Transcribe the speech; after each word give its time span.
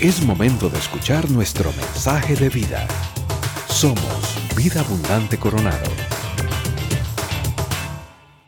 Es 0.00 0.22
momento 0.22 0.70
de 0.70 0.78
escuchar 0.78 1.30
nuestro 1.30 1.70
mensaje 1.74 2.34
de 2.34 2.48
vida. 2.48 2.88
Somos 3.68 4.56
Vida 4.56 4.80
Abundante 4.80 5.38
Coronado. 5.38 5.90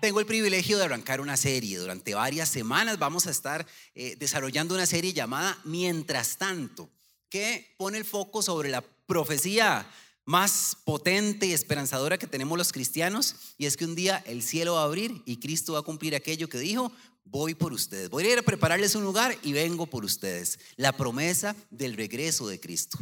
Tengo 0.01 0.21
el 0.21 0.25
privilegio 0.25 0.79
de 0.79 0.85
arrancar 0.85 1.21
una 1.21 1.37
serie. 1.37 1.77
Durante 1.77 2.15
varias 2.15 2.49
semanas 2.49 2.99
vamos 2.99 3.27
a 3.27 3.31
estar 3.31 3.67
eh, 3.95 4.17
desarrollando 4.19 4.75
una 4.75 4.87
serie 4.87 5.13
llamada 5.13 5.59
Mientras 5.65 6.39
tanto, 6.39 6.89
que 7.29 7.75
pone 7.77 7.99
el 7.99 8.07
foco 8.07 8.41
sobre 8.41 8.71
la 8.71 8.81
profecía 8.81 9.87
más 10.25 10.79
potente 10.85 11.47
y 11.47 11.53
esperanzadora 11.53 12.17
que 12.17 12.27
tenemos 12.27 12.57
los 12.57 12.73
cristianos, 12.73 13.37
y 13.59 13.67
es 13.67 13.77
que 13.77 13.85
un 13.85 13.95
día 13.95 14.23
el 14.25 14.43
cielo 14.43 14.75
va 14.75 14.83
a 14.83 14.85
abrir 14.85 15.23
y 15.27 15.37
Cristo 15.37 15.75
va 15.75 15.81
a 15.81 15.83
cumplir 15.83 16.15
aquello 16.15 16.49
que 16.49 16.59
dijo, 16.59 16.93
voy 17.25 17.55
por 17.55 17.73
ustedes, 17.73 18.11
voy 18.11 18.27
a 18.27 18.33
ir 18.33 18.39
a 18.39 18.43
prepararles 18.43 18.95
un 18.95 19.05
lugar 19.05 19.37
y 19.43 19.53
vengo 19.53 19.87
por 19.87 20.05
ustedes, 20.05 20.59
la 20.77 20.93
promesa 20.93 21.57
del 21.71 21.95
regreso 21.95 22.47
de 22.49 22.61
Cristo. 22.61 22.99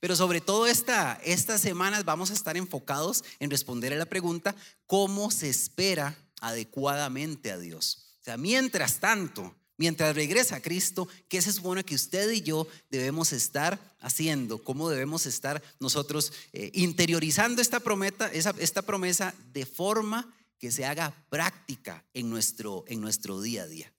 Pero 0.00 0.16
sobre 0.16 0.40
todo 0.40 0.66
esta, 0.66 1.20
estas 1.24 1.60
semanas 1.60 2.04
vamos 2.04 2.30
a 2.30 2.34
estar 2.34 2.56
enfocados 2.56 3.22
en 3.38 3.50
responder 3.50 3.92
a 3.92 3.96
la 3.96 4.06
pregunta, 4.06 4.56
¿cómo 4.86 5.30
se 5.30 5.48
espera 5.48 6.16
adecuadamente 6.40 7.52
a 7.52 7.58
Dios? 7.58 8.16
O 8.20 8.24
sea, 8.24 8.36
mientras 8.38 8.98
tanto, 8.98 9.54
mientras 9.76 10.14
regresa 10.14 10.60
Cristo, 10.60 11.06
¿qué 11.28 11.42
se 11.42 11.52
supone 11.52 11.84
que 11.84 11.94
usted 11.94 12.30
y 12.30 12.40
yo 12.40 12.66
debemos 12.90 13.32
estar 13.32 13.96
haciendo? 14.00 14.62
¿Cómo 14.64 14.88
debemos 14.88 15.26
estar 15.26 15.62
nosotros 15.80 16.32
eh, 16.52 16.70
interiorizando 16.74 17.60
esta 17.60 17.80
promesa, 17.80 18.30
esta 18.32 18.82
promesa 18.82 19.34
de 19.52 19.66
forma 19.66 20.34
que 20.60 20.70
se 20.70 20.84
haga 20.84 21.12
práctica 21.30 22.04
en 22.14 22.30
nuestro, 22.30 22.84
en 22.86 23.00
nuestro 23.00 23.40
día 23.40 23.62
a 23.64 23.66
día? 23.66 23.92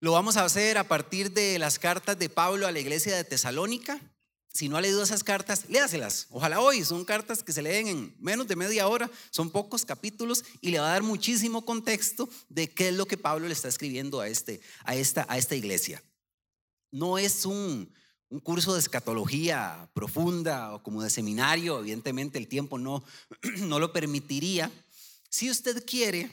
Lo 0.00 0.12
vamos 0.12 0.36
a 0.36 0.44
hacer 0.44 0.76
a 0.76 0.86
partir 0.86 1.32
de 1.32 1.58
las 1.58 1.78
cartas 1.78 2.18
de 2.18 2.28
Pablo 2.28 2.66
a 2.66 2.72
la 2.72 2.80
iglesia 2.80 3.16
de 3.16 3.24
Tesalónica. 3.24 3.98
Si 4.52 4.68
no 4.68 4.76
ha 4.76 4.80
leído 4.80 5.02
esas 5.02 5.24
cartas, 5.24 5.64
léaselas. 5.68 6.26
Ojalá 6.30 6.60
hoy. 6.60 6.84
Son 6.84 7.04
cartas 7.04 7.42
que 7.42 7.52
se 7.52 7.62
leen 7.62 7.88
en 7.88 8.16
menos 8.18 8.46
de 8.48 8.56
media 8.56 8.88
hora, 8.88 9.10
son 9.30 9.50
pocos 9.50 9.84
capítulos 9.84 10.44
y 10.60 10.70
le 10.70 10.80
va 10.80 10.88
a 10.88 10.92
dar 10.92 11.02
muchísimo 11.02 11.64
contexto 11.64 12.28
de 12.48 12.68
qué 12.68 12.88
es 12.88 12.94
lo 12.94 13.06
que 13.06 13.16
Pablo 13.16 13.46
le 13.46 13.54
está 13.54 13.68
escribiendo 13.68 14.20
a, 14.20 14.28
este, 14.28 14.60
a, 14.84 14.96
esta, 14.96 15.24
a 15.28 15.38
esta 15.38 15.54
iglesia. 15.54 16.02
No 16.90 17.18
es 17.18 17.46
un, 17.46 17.90
un 18.28 18.40
curso 18.40 18.74
de 18.74 18.80
escatología 18.80 19.88
profunda 19.94 20.74
o 20.74 20.82
como 20.82 21.02
de 21.02 21.10
seminario, 21.10 21.78
evidentemente 21.78 22.38
el 22.38 22.48
tiempo 22.48 22.78
no, 22.78 23.04
no 23.60 23.78
lo 23.78 23.92
permitiría. 23.92 24.70
Si 25.36 25.50
usted 25.50 25.84
quiere 25.84 26.30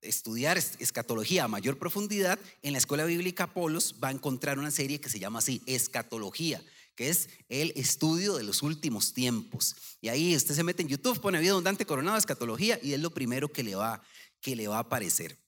estudiar 0.00 0.56
escatología 0.56 1.44
a 1.44 1.48
mayor 1.48 1.78
profundidad, 1.78 2.38
en 2.62 2.72
la 2.72 2.78
Escuela 2.78 3.04
Bíblica 3.04 3.52
Polos 3.52 3.96
va 4.02 4.08
a 4.08 4.12
encontrar 4.12 4.58
una 4.58 4.70
serie 4.70 4.98
que 4.98 5.10
se 5.10 5.18
llama 5.18 5.40
así, 5.40 5.60
Escatología 5.66 6.64
que 6.96 7.10
es 7.10 7.28
el 7.50 7.74
estudio 7.76 8.36
de 8.36 8.44
los 8.44 8.62
últimos 8.62 9.12
tiempos. 9.12 9.76
Y 10.00 10.08
ahí 10.08 10.34
usted 10.34 10.54
se 10.54 10.64
mete 10.64 10.80
en 10.80 10.88
YouTube, 10.88 11.20
pone 11.20 11.38
vida 11.38 11.50
abundante 11.50 11.84
coronado, 11.84 12.16
escatología, 12.16 12.80
y 12.82 12.94
es 12.94 13.00
lo 13.00 13.12
primero 13.12 13.52
que 13.52 13.62
le 13.62 13.74
va, 13.74 14.02
que 14.40 14.56
le 14.56 14.68
va 14.68 14.76
a 14.76 14.86
aparecer. 14.86 15.38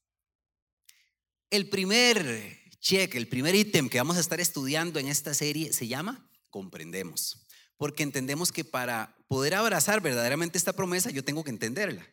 El 1.49 1.71
primer 1.71 2.61
check, 2.81 3.15
el 3.15 3.27
primer 3.27 3.55
ítem 3.55 3.89
que 3.89 3.97
vamos 3.97 4.19
a 4.19 4.21
estar 4.21 4.39
estudiando 4.39 5.01
en 5.01 5.09
esta 5.09 5.33
serie 5.33 5.73
se 5.73 5.89
llama 5.89 6.29
Comprendemos. 6.51 7.47
Porque 7.79 8.03
entendemos 8.03 8.53
que 8.53 8.65
para 8.65 9.17
poder 9.29 9.55
abrazar 9.55 10.03
verdaderamente 10.03 10.59
esta 10.59 10.75
promesa, 10.75 11.09
yo 11.09 11.25
tengo 11.25 11.43
que 11.43 11.51
entenderla. 11.51 12.07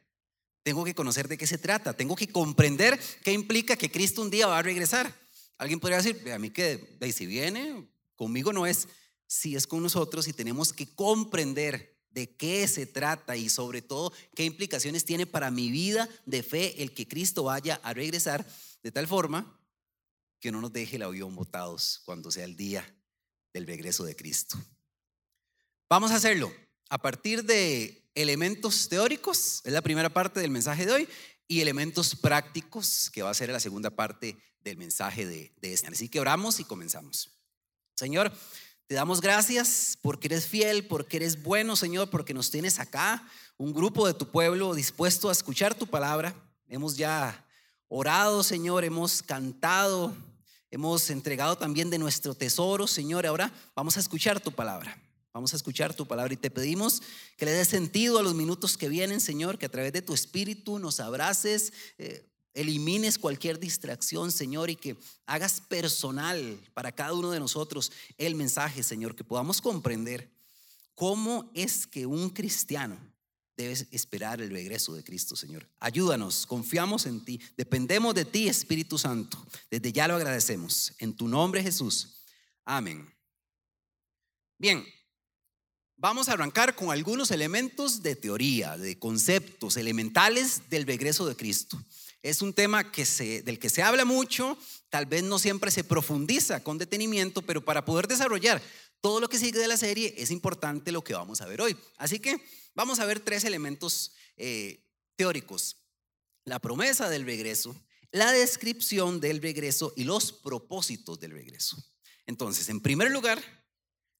Tengo 0.63 0.85
que 0.85 0.95
conocer 0.95 1.27
de 1.27 1.37
qué 1.37 1.45
se 1.45 1.57
trata. 1.57 1.93
Tengo 1.93 2.15
que 2.15 2.29
comprender 2.29 2.99
qué 3.23 3.33
implica 3.33 3.75
que 3.75 3.91
Cristo 3.91 4.21
un 4.21 4.31
día 4.31 4.47
va 4.47 4.59
a 4.59 4.63
regresar. 4.63 5.13
Alguien 5.57 5.79
podría 5.79 5.97
decir, 5.97 6.31
a 6.31 6.39
mí 6.39 6.49
que 6.49 6.97
si 7.13 7.25
viene, 7.25 7.87
conmigo 8.15 8.53
no 8.53 8.65
es 8.65 8.87
si 9.27 9.55
es 9.55 9.67
con 9.67 9.81
nosotros 9.81 10.27
y 10.27 10.33
tenemos 10.33 10.73
que 10.73 10.87
comprender 10.87 11.97
de 12.11 12.35
qué 12.35 12.67
se 12.67 12.85
trata 12.85 13.35
y 13.35 13.49
sobre 13.49 13.81
todo 13.81 14.13
qué 14.35 14.45
implicaciones 14.45 15.05
tiene 15.05 15.25
para 15.25 15.49
mi 15.51 15.71
vida 15.71 16.07
de 16.25 16.43
fe 16.43 16.83
el 16.83 16.93
que 16.93 17.07
Cristo 17.07 17.43
vaya 17.43 17.81
a 17.83 17.93
regresar 17.93 18.45
de 18.83 18.91
tal 18.91 19.07
forma 19.07 19.59
que 20.39 20.51
no 20.51 20.61
nos 20.61 20.71
deje 20.71 20.97
el 20.97 21.03
avión 21.03 21.35
botados 21.35 22.01
cuando 22.05 22.29
sea 22.29 22.45
el 22.45 22.55
día 22.55 22.85
del 23.53 23.65
regreso 23.65 24.03
de 24.03 24.15
Cristo. 24.15 24.57
Vamos 25.89 26.11
a 26.11 26.17
hacerlo 26.17 26.53
a 26.89 26.97
partir 26.97 27.43
de 27.43 28.03
elementos 28.15 28.89
teóricos, 28.89 29.61
es 29.63 29.73
la 29.73 29.81
primera 29.81 30.09
parte 30.09 30.39
del 30.39 30.51
mensaje 30.51 30.85
de 30.85 30.91
hoy, 30.91 31.09
y 31.47 31.61
elementos 31.61 32.15
prácticos, 32.15 33.09
que 33.11 33.21
va 33.21 33.29
a 33.29 33.33
ser 33.33 33.49
la 33.49 33.59
segunda 33.59 33.89
parte 33.89 34.37
del 34.61 34.77
mensaje 34.77 35.25
de, 35.25 35.51
de 35.61 35.73
este. 35.73 35.87
Así 35.87 36.09
que 36.09 36.19
oramos 36.19 36.59
y 36.59 36.63
comenzamos. 36.63 37.31
Señor, 37.95 38.31
te 38.87 38.95
damos 38.95 39.21
gracias 39.21 39.97
porque 40.01 40.27
eres 40.27 40.45
fiel, 40.45 40.87
porque 40.87 41.17
eres 41.17 41.41
bueno, 41.41 41.75
Señor, 41.75 42.09
porque 42.09 42.33
nos 42.33 42.51
tienes 42.51 42.79
acá, 42.79 43.27
un 43.57 43.73
grupo 43.73 44.07
de 44.07 44.13
tu 44.13 44.29
pueblo 44.29 44.73
dispuesto 44.73 45.29
a 45.29 45.31
escuchar 45.31 45.75
tu 45.75 45.87
palabra. 45.87 46.35
Hemos 46.67 46.97
ya 46.97 47.45
orado, 47.87 48.43
Señor, 48.43 48.83
hemos 48.83 49.21
cantado, 49.21 50.15
hemos 50.71 51.09
entregado 51.09 51.57
también 51.57 51.89
de 51.89 51.97
nuestro 51.97 52.33
tesoro, 52.35 52.87
Señor. 52.87 53.25
Ahora 53.25 53.53
vamos 53.75 53.97
a 53.97 53.99
escuchar 53.99 54.39
tu 54.39 54.51
palabra. 54.51 54.97
Vamos 55.33 55.53
a 55.53 55.55
escuchar 55.55 55.95
tu 55.95 56.05
palabra 56.05 56.33
y 56.33 56.37
te 56.37 56.51
pedimos 56.51 57.01
que 57.37 57.45
le 57.45 57.51
des 57.51 57.67
sentido 57.67 58.19
a 58.19 58.23
los 58.23 58.35
minutos 58.35 58.77
que 58.77 58.87
vienen, 58.87 59.19
Señor, 59.19 59.57
que 59.57 59.65
a 59.65 59.69
través 59.69 59.91
de 59.91 60.03
tu 60.03 60.13
espíritu 60.13 60.77
nos 60.77 60.99
abraces. 60.99 61.73
Eh, 61.97 62.23
elimines 62.53 63.17
cualquier 63.17 63.59
distracción, 63.59 64.31
Señor, 64.31 64.69
y 64.69 64.75
que 64.75 64.95
hagas 65.25 65.59
personal 65.61 66.59
para 66.75 66.91
cada 66.91 67.13
uno 67.13 67.31
de 67.31 67.39
nosotros 67.39 67.91
el 68.19 68.35
mensaje, 68.35 68.83
Señor, 68.83 69.15
que 69.15 69.23
podamos 69.23 69.59
comprender 69.59 70.29
cómo 70.93 71.49
es 71.55 71.87
que 71.87 72.05
un 72.05 72.29
cristiano 72.29 72.95
debe 73.57 73.73
esperar 73.89 74.39
el 74.39 74.51
regreso 74.51 74.93
de 74.93 75.03
Cristo, 75.03 75.35
Señor. 75.35 75.67
Ayúdanos, 75.79 76.45
confiamos 76.45 77.07
en 77.07 77.25
ti, 77.25 77.39
dependemos 77.57 78.13
de 78.13 78.25
ti, 78.25 78.47
Espíritu 78.47 78.99
Santo. 78.99 79.43
Desde 79.71 79.91
ya 79.91 80.07
lo 80.07 80.15
agradecemos. 80.15 80.93
En 80.99 81.15
tu 81.15 81.27
nombre, 81.27 81.63
Jesús. 81.63 82.21
Amén. 82.65 83.11
Bien, 84.57 84.85
vamos 86.03 86.27
a 86.27 86.33
arrancar 86.33 86.75
con 86.75 86.91
algunos 86.91 87.31
elementos 87.31 88.03
de 88.03 88.17
teoría, 88.17 88.77
de 88.77 88.99
conceptos 88.99 89.77
elementales 89.77 90.69
del 90.69 90.85
regreso 90.85 91.25
de 91.25 91.37
Cristo. 91.37 91.81
Es 92.21 92.41
un 92.41 92.51
tema 92.51 92.91
que 92.91 93.05
se, 93.05 93.41
del 93.41 93.57
que 93.57 93.69
se 93.69 93.83
habla 93.83 94.03
mucho, 94.03 94.57
tal 94.89 95.05
vez 95.05 95.23
no 95.23 95.39
siempre 95.39 95.71
se 95.71 95.85
profundiza 95.85 96.61
con 96.61 96.77
detenimiento, 96.77 97.41
pero 97.41 97.63
para 97.63 97.85
poder 97.85 98.09
desarrollar 98.09 98.61
todo 98.99 99.21
lo 99.21 99.29
que 99.29 99.39
sigue 99.39 99.57
de 99.57 99.69
la 99.69 99.77
serie 99.77 100.13
es 100.17 100.29
importante 100.29 100.91
lo 100.91 101.05
que 101.05 101.13
vamos 101.13 101.39
a 101.39 101.45
ver 101.45 101.61
hoy. 101.61 101.77
Así 101.95 102.19
que 102.19 102.35
vamos 102.75 102.99
a 102.99 103.05
ver 103.05 103.21
tres 103.21 103.45
elementos 103.45 104.11
eh, 104.35 104.83
teóricos. 105.15 105.77
La 106.43 106.59
promesa 106.59 107.09
del 107.09 107.23
regreso, 107.23 107.77
la 108.11 108.33
descripción 108.33 109.21
del 109.21 109.41
regreso 109.41 109.93
y 109.95 110.03
los 110.03 110.33
propósitos 110.33 111.17
del 111.21 111.31
regreso. 111.31 111.81
Entonces, 112.25 112.67
en 112.67 112.81
primer 112.81 113.09
lugar, 113.09 113.41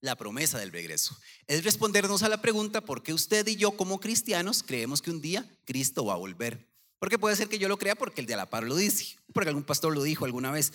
la 0.03 0.17
promesa 0.17 0.59
del 0.59 0.73
regreso. 0.73 1.17
Es 1.47 1.63
respondernos 1.63 2.23
a 2.23 2.29
la 2.29 2.41
pregunta 2.41 2.81
por 2.81 3.03
qué 3.03 3.13
usted 3.13 3.47
y 3.47 3.55
yo 3.55 3.71
como 3.71 4.01
cristianos 4.01 4.61
creemos 4.61 5.01
que 5.01 5.09
un 5.09 5.21
día 5.21 5.49
Cristo 5.63 6.03
va 6.03 6.13
a 6.13 6.17
volver. 6.17 6.67
Porque 6.99 7.17
puede 7.17 7.37
ser 7.37 7.47
que 7.47 7.57
yo 7.57 7.69
lo 7.69 7.77
crea 7.77 7.95
porque 7.95 8.19
el 8.19 8.27
de 8.27 8.35
la 8.35 8.49
par 8.49 8.63
lo 8.63 8.75
dice, 8.75 9.15
porque 9.33 9.47
algún 9.47 9.63
pastor 9.63 9.93
lo 9.93 10.03
dijo 10.03 10.25
alguna 10.25 10.51
vez. 10.51 10.73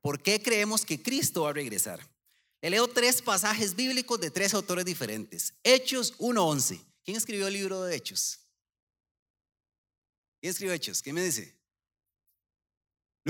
¿Por 0.00 0.22
qué 0.22 0.40
creemos 0.42 0.86
que 0.86 1.02
Cristo 1.02 1.42
va 1.42 1.50
a 1.50 1.52
regresar? 1.52 2.00
Le 2.62 2.70
leo 2.70 2.88
tres 2.88 3.20
pasajes 3.20 3.76
bíblicos 3.76 4.18
de 4.18 4.30
tres 4.30 4.54
autores 4.54 4.86
diferentes. 4.86 5.52
Hechos 5.62 6.16
1.11. 6.18 6.82
¿Quién 7.04 7.18
escribió 7.18 7.48
el 7.48 7.54
libro 7.54 7.82
de 7.82 7.94
Hechos? 7.94 8.40
¿Quién 10.40 10.52
escribió 10.52 10.72
Hechos? 10.72 11.02
¿Qué 11.02 11.12
me 11.12 11.22
dice? 11.22 11.59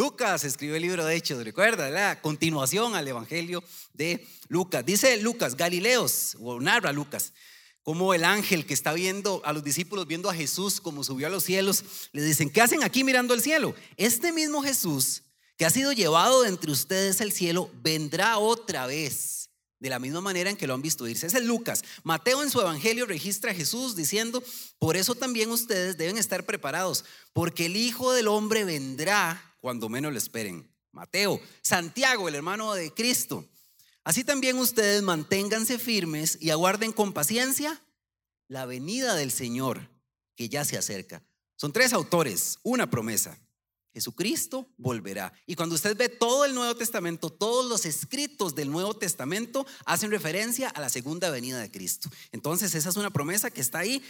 Lucas 0.01 0.45
escribió 0.45 0.77
el 0.77 0.83
libro 0.83 1.05
de 1.05 1.15
Hechos, 1.15 1.45
recuerda, 1.45 1.91
la 1.91 2.23
continuación 2.23 2.95
al 2.95 3.07
Evangelio 3.07 3.63
de 3.93 4.27
Lucas. 4.49 4.83
Dice 4.87 5.19
Lucas, 5.19 5.59
Galileos, 5.59 6.39
o 6.41 6.59
narra 6.59 6.91
Lucas, 6.91 7.35
como 7.83 8.15
el 8.15 8.25
ángel 8.25 8.65
que 8.65 8.73
está 8.73 8.95
viendo 8.95 9.43
a 9.45 9.53
los 9.53 9.63
discípulos, 9.63 10.07
viendo 10.07 10.31
a 10.31 10.35
Jesús 10.35 10.81
como 10.81 11.05
subió 11.05 11.27
a 11.27 11.31
los 11.31 11.45
cielos, 11.45 11.85
le 12.13 12.23
dicen, 12.23 12.49
¿qué 12.49 12.63
hacen 12.63 12.83
aquí 12.83 13.05
mirando 13.05 13.35
el 13.35 13.43
cielo? 13.43 13.75
Este 13.99 14.33
mismo 14.33 14.63
Jesús 14.63 15.25
que 15.59 15.67
ha 15.67 15.71
sido 15.71 15.93
llevado 15.93 16.45
de 16.45 16.49
entre 16.49 16.73
ustedes 16.73 17.21
al 17.21 17.31
cielo, 17.31 17.71
vendrá 17.83 18.39
otra 18.39 18.87
vez. 18.87 19.51
De 19.81 19.91
la 19.91 19.99
misma 19.99 20.23
manera 20.23 20.49
en 20.49 20.57
que 20.57 20.67
lo 20.67 20.73
han 20.73 20.81
visto 20.81 21.07
irse. 21.09 21.27
Es 21.27 21.35
el 21.35 21.47
Lucas. 21.47 21.85
Mateo 22.05 22.43
en 22.43 22.49
su 22.49 22.59
evangelio 22.59 23.05
registra 23.05 23.51
a 23.51 23.55
Jesús 23.55 23.97
diciendo, 23.97 24.43
por 24.79 24.97
eso 24.97 25.15
también 25.15 25.51
ustedes 25.51 25.99
deben 25.99 26.17
estar 26.17 26.47
preparados, 26.47 27.05
porque 27.35 27.67
el 27.67 27.77
Hijo 27.77 28.15
del 28.15 28.29
Hombre 28.29 28.65
vendrá 28.65 29.50
cuando 29.61 29.89
menos 29.89 30.13
lo 30.13 30.19
esperen. 30.19 30.69
Mateo, 30.93 31.41
Santiago, 31.63 32.29
el 32.29 32.35
hermano 32.35 32.75
de 32.75 32.93
Cristo, 32.93 33.49
Así 34.03 34.25
también 34.25 34.59
ustedes 34.59 35.03
manténganse 35.03 35.79
firmes 35.79 36.39
y 36.41 36.51
aguarden 36.51 36.93
con 36.93 37.13
paciencia 37.13 37.81
la 38.49 38.67
venida 38.67 39.15
del 39.15 39.31
Señor 39.31 39.91
que 40.37 40.49
ya 40.49 40.65
se 40.65 40.79
acerca. 40.79 41.23
Son 41.57 41.73
tres 41.73 41.93
autores, 41.93 42.59
una 42.63 42.89
promesa. 42.89 43.39
Jesucristo 43.93 44.69
volverá. 44.79 45.33
Y 45.47 45.57
cuando 45.57 45.75
usted 45.75 45.97
ve 45.97 46.09
todo 46.09 46.45
el 46.45 46.55
Nuevo 46.55 46.77
Testamento, 46.77 47.29
todos 47.29 47.69
los 47.69 47.85
escritos 47.85 48.55
del 48.55 48.71
Nuevo 48.71 48.95
Testamento 48.95 49.67
hacen 49.85 50.11
referencia 50.11 50.69
a 50.69 50.81
la 50.81 50.89
segunda 50.89 51.29
venida 51.31 51.59
de 51.59 51.71
Cristo. 51.71 52.09
Entonces 52.33 52.75
esa 52.75 52.89
es 52.89 52.97
una 52.97 53.11
promesa 53.11 53.51
que 53.51 53.61
está 53.61 53.81
ahí 53.81 54.03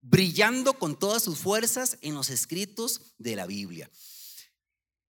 brillando 0.00 0.74
con 0.74 0.98
todas 0.98 1.22
sus 1.22 1.38
fuerzas 1.38 1.98
en 2.00 2.14
los 2.14 2.30
escritos 2.30 3.14
de 3.18 3.36
la 3.36 3.46
Biblia. 3.46 3.90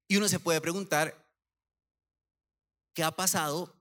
Y 0.07 0.17
uno 0.17 0.29
se 0.29 0.39
puede 0.39 0.61
preguntar, 0.61 1.27
¿qué 2.93 3.03
ha 3.03 3.11
pasado 3.11 3.75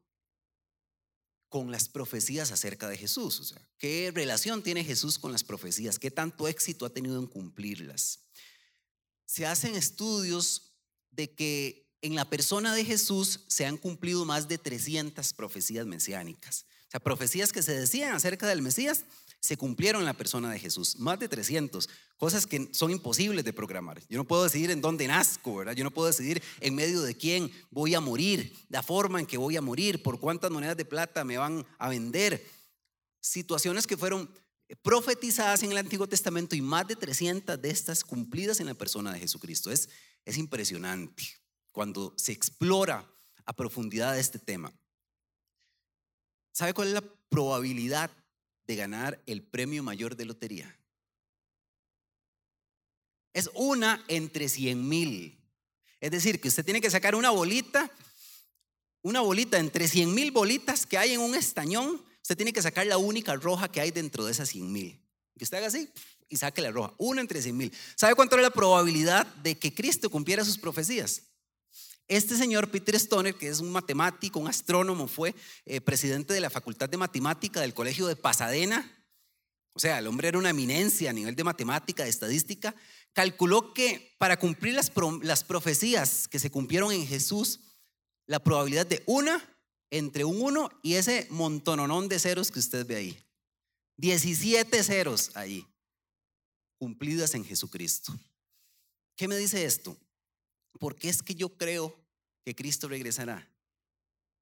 con 1.48 1.70
las 1.70 1.88
profecías 1.88 2.50
acerca 2.50 2.88
de 2.88 2.98
Jesús? 2.98 3.40
O 3.40 3.44
sea, 3.44 3.68
¿qué 3.78 4.10
relación 4.14 4.62
tiene 4.62 4.84
Jesús 4.84 5.18
con 5.18 5.32
las 5.32 5.44
profecías? 5.44 5.98
¿Qué 5.98 6.10
tanto 6.10 6.48
éxito 6.48 6.84
ha 6.84 6.90
tenido 6.90 7.18
en 7.18 7.26
cumplirlas? 7.26 8.26
se 9.26 9.44
hacen 9.44 9.74
estudios 9.74 10.72
de 11.10 11.34
que 11.34 11.92
en 12.00 12.14
la 12.14 12.30
persona 12.30 12.74
de 12.74 12.84
Jesús 12.84 13.40
se 13.48 13.66
han 13.66 13.76
cumplido 13.76 14.24
más 14.24 14.48
de 14.48 14.58
300 14.58 15.32
profecías 15.34 15.86
mesiánicas. 15.86 16.66
O 16.88 16.90
sea, 16.92 17.00
profecías 17.00 17.52
que 17.52 17.62
se 17.62 17.78
decían 17.78 18.14
acerca 18.14 18.46
del 18.46 18.62
Mesías 18.62 19.04
se 19.40 19.56
cumplieron 19.56 20.02
en 20.02 20.06
la 20.06 20.14
persona 20.14 20.50
de 20.50 20.58
Jesús. 20.58 20.98
Más 20.98 21.18
de 21.18 21.28
300. 21.28 21.88
Cosas 22.16 22.46
que 22.46 22.68
son 22.72 22.90
imposibles 22.90 23.44
de 23.44 23.52
programar. 23.52 24.02
Yo 24.08 24.18
no 24.18 24.24
puedo 24.24 24.44
decidir 24.44 24.70
en 24.70 24.80
dónde 24.80 25.06
nazco, 25.06 25.56
¿verdad? 25.56 25.74
Yo 25.74 25.84
no 25.84 25.90
puedo 25.90 26.08
decidir 26.08 26.42
en 26.60 26.74
medio 26.74 27.02
de 27.02 27.16
quién 27.16 27.50
voy 27.70 27.94
a 27.94 28.00
morir, 28.00 28.52
la 28.68 28.82
forma 28.82 29.20
en 29.20 29.26
que 29.26 29.36
voy 29.36 29.56
a 29.56 29.62
morir, 29.62 30.02
por 30.02 30.18
cuántas 30.18 30.50
monedas 30.50 30.76
de 30.76 30.84
plata 30.84 31.24
me 31.24 31.38
van 31.38 31.64
a 31.78 31.88
vender. 31.88 32.44
Situaciones 33.20 33.86
que 33.86 33.96
fueron 33.96 34.30
profetizadas 34.82 35.62
en 35.62 35.70
el 35.70 35.78
Antiguo 35.78 36.08
Testamento 36.08 36.56
y 36.56 36.60
más 36.60 36.88
de 36.88 36.96
300 36.96 37.60
de 37.60 37.70
estas 37.70 38.02
cumplidas 38.02 38.60
en 38.60 38.66
la 38.66 38.74
persona 38.74 39.12
de 39.12 39.20
Jesucristo. 39.20 39.70
Es, 39.70 39.88
es 40.24 40.38
impresionante 40.38 41.22
cuando 41.70 42.14
se 42.16 42.32
explora 42.32 43.08
a 43.44 43.52
profundidad 43.52 44.18
este 44.18 44.38
tema. 44.38 44.72
¿Sabe 46.52 46.74
cuál 46.74 46.88
es 46.88 46.94
la 46.94 47.04
probabilidad 47.28 48.10
de 48.66 48.76
ganar 48.76 49.22
el 49.26 49.42
premio 49.42 49.82
mayor 49.82 50.16
de 50.16 50.24
lotería? 50.24 50.78
Es 53.32 53.50
una 53.54 54.04
entre 54.08 54.48
100 54.48 54.88
mil. 54.88 55.38
Es 56.00 56.10
decir, 56.10 56.40
que 56.40 56.48
usted 56.48 56.64
tiene 56.64 56.80
que 56.80 56.90
sacar 56.90 57.14
una 57.14 57.30
bolita, 57.30 57.90
una 59.02 59.20
bolita 59.20 59.58
entre 59.58 59.88
100 59.88 60.14
mil 60.14 60.30
bolitas 60.30 60.86
que 60.86 60.98
hay 60.98 61.12
en 61.12 61.20
un 61.20 61.34
estañón 61.34 62.06
Usted 62.26 62.38
tiene 62.38 62.52
que 62.52 62.60
sacar 62.60 62.84
la 62.88 62.98
única 62.98 63.36
roja 63.36 63.70
que 63.70 63.80
hay 63.80 63.92
dentro 63.92 64.24
de 64.24 64.32
esas 64.32 64.48
100 64.48 64.72
mil. 64.72 65.00
Que 65.38 65.44
usted 65.44 65.58
haga 65.58 65.68
así 65.68 65.88
y 66.28 66.36
saque 66.36 66.60
la 66.60 66.72
roja. 66.72 66.92
Una 66.98 67.20
entre 67.20 67.40
100 67.40 67.56
mil. 67.56 67.72
¿Sabe 67.94 68.16
cuánto 68.16 68.34
era 68.34 68.42
la 68.42 68.50
probabilidad 68.50 69.24
de 69.44 69.56
que 69.56 69.72
Cristo 69.72 70.10
cumpliera 70.10 70.44
sus 70.44 70.58
profecías? 70.58 71.22
Este 72.08 72.36
señor 72.36 72.70
Peter 72.70 72.94
Stoner, 72.94 73.34
que 73.34 73.48
es 73.48 73.58
un 73.58 73.72
matemático, 73.72 74.38
un 74.38 74.46
astrónomo, 74.46 75.08
fue 75.08 75.34
eh, 75.64 75.80
presidente 75.80 76.32
de 76.32 76.40
la 76.40 76.50
Facultad 76.50 76.88
de 76.88 76.96
Matemática 76.96 77.60
del 77.60 77.74
Colegio 77.74 78.06
de 78.06 78.14
Pasadena. 78.14 78.92
O 79.72 79.80
sea, 79.80 79.98
el 79.98 80.06
hombre 80.06 80.28
era 80.28 80.38
una 80.38 80.50
eminencia 80.50 81.10
a 81.10 81.12
nivel 81.12 81.34
de 81.34 81.42
matemática, 81.42 82.04
de 82.04 82.10
estadística. 82.10 82.76
Calculó 83.12 83.74
que 83.74 84.14
para 84.18 84.38
cumplir 84.38 84.74
las, 84.74 85.44
profecías 85.44 86.28
que 86.28 86.38
se 86.38 86.50
cumplieron 86.50 86.92
en 86.92 87.06
Jesús, 87.06 87.60
la 88.26 88.38
probabilidad 88.38 88.86
de 88.86 89.02
una 89.06 89.42
entre 89.90 90.24
un 90.24 90.40
1 90.40 90.70
y 90.82 90.94
ese 90.94 91.26
montononón 91.30 92.08
de 92.08 92.20
ceros 92.20 92.52
que 92.52 92.60
usted 92.60 92.86
ve 92.86 92.96
ahí. 92.96 93.18
17 93.96 94.82
ceros 94.84 95.32
ahí, 95.34 95.66
cumplidas 96.78 97.34
en 97.34 97.44
Jesucristo. 97.44 98.14
¿Qué 99.16 99.26
me 99.26 99.36
dice 99.36 99.64
esto? 99.64 99.96
Porque 100.78 101.08
es 101.08 101.22
que 101.22 101.34
yo 101.34 101.56
creo 101.56 101.96
que 102.44 102.54
Cristo 102.54 102.88
regresará. 102.88 103.50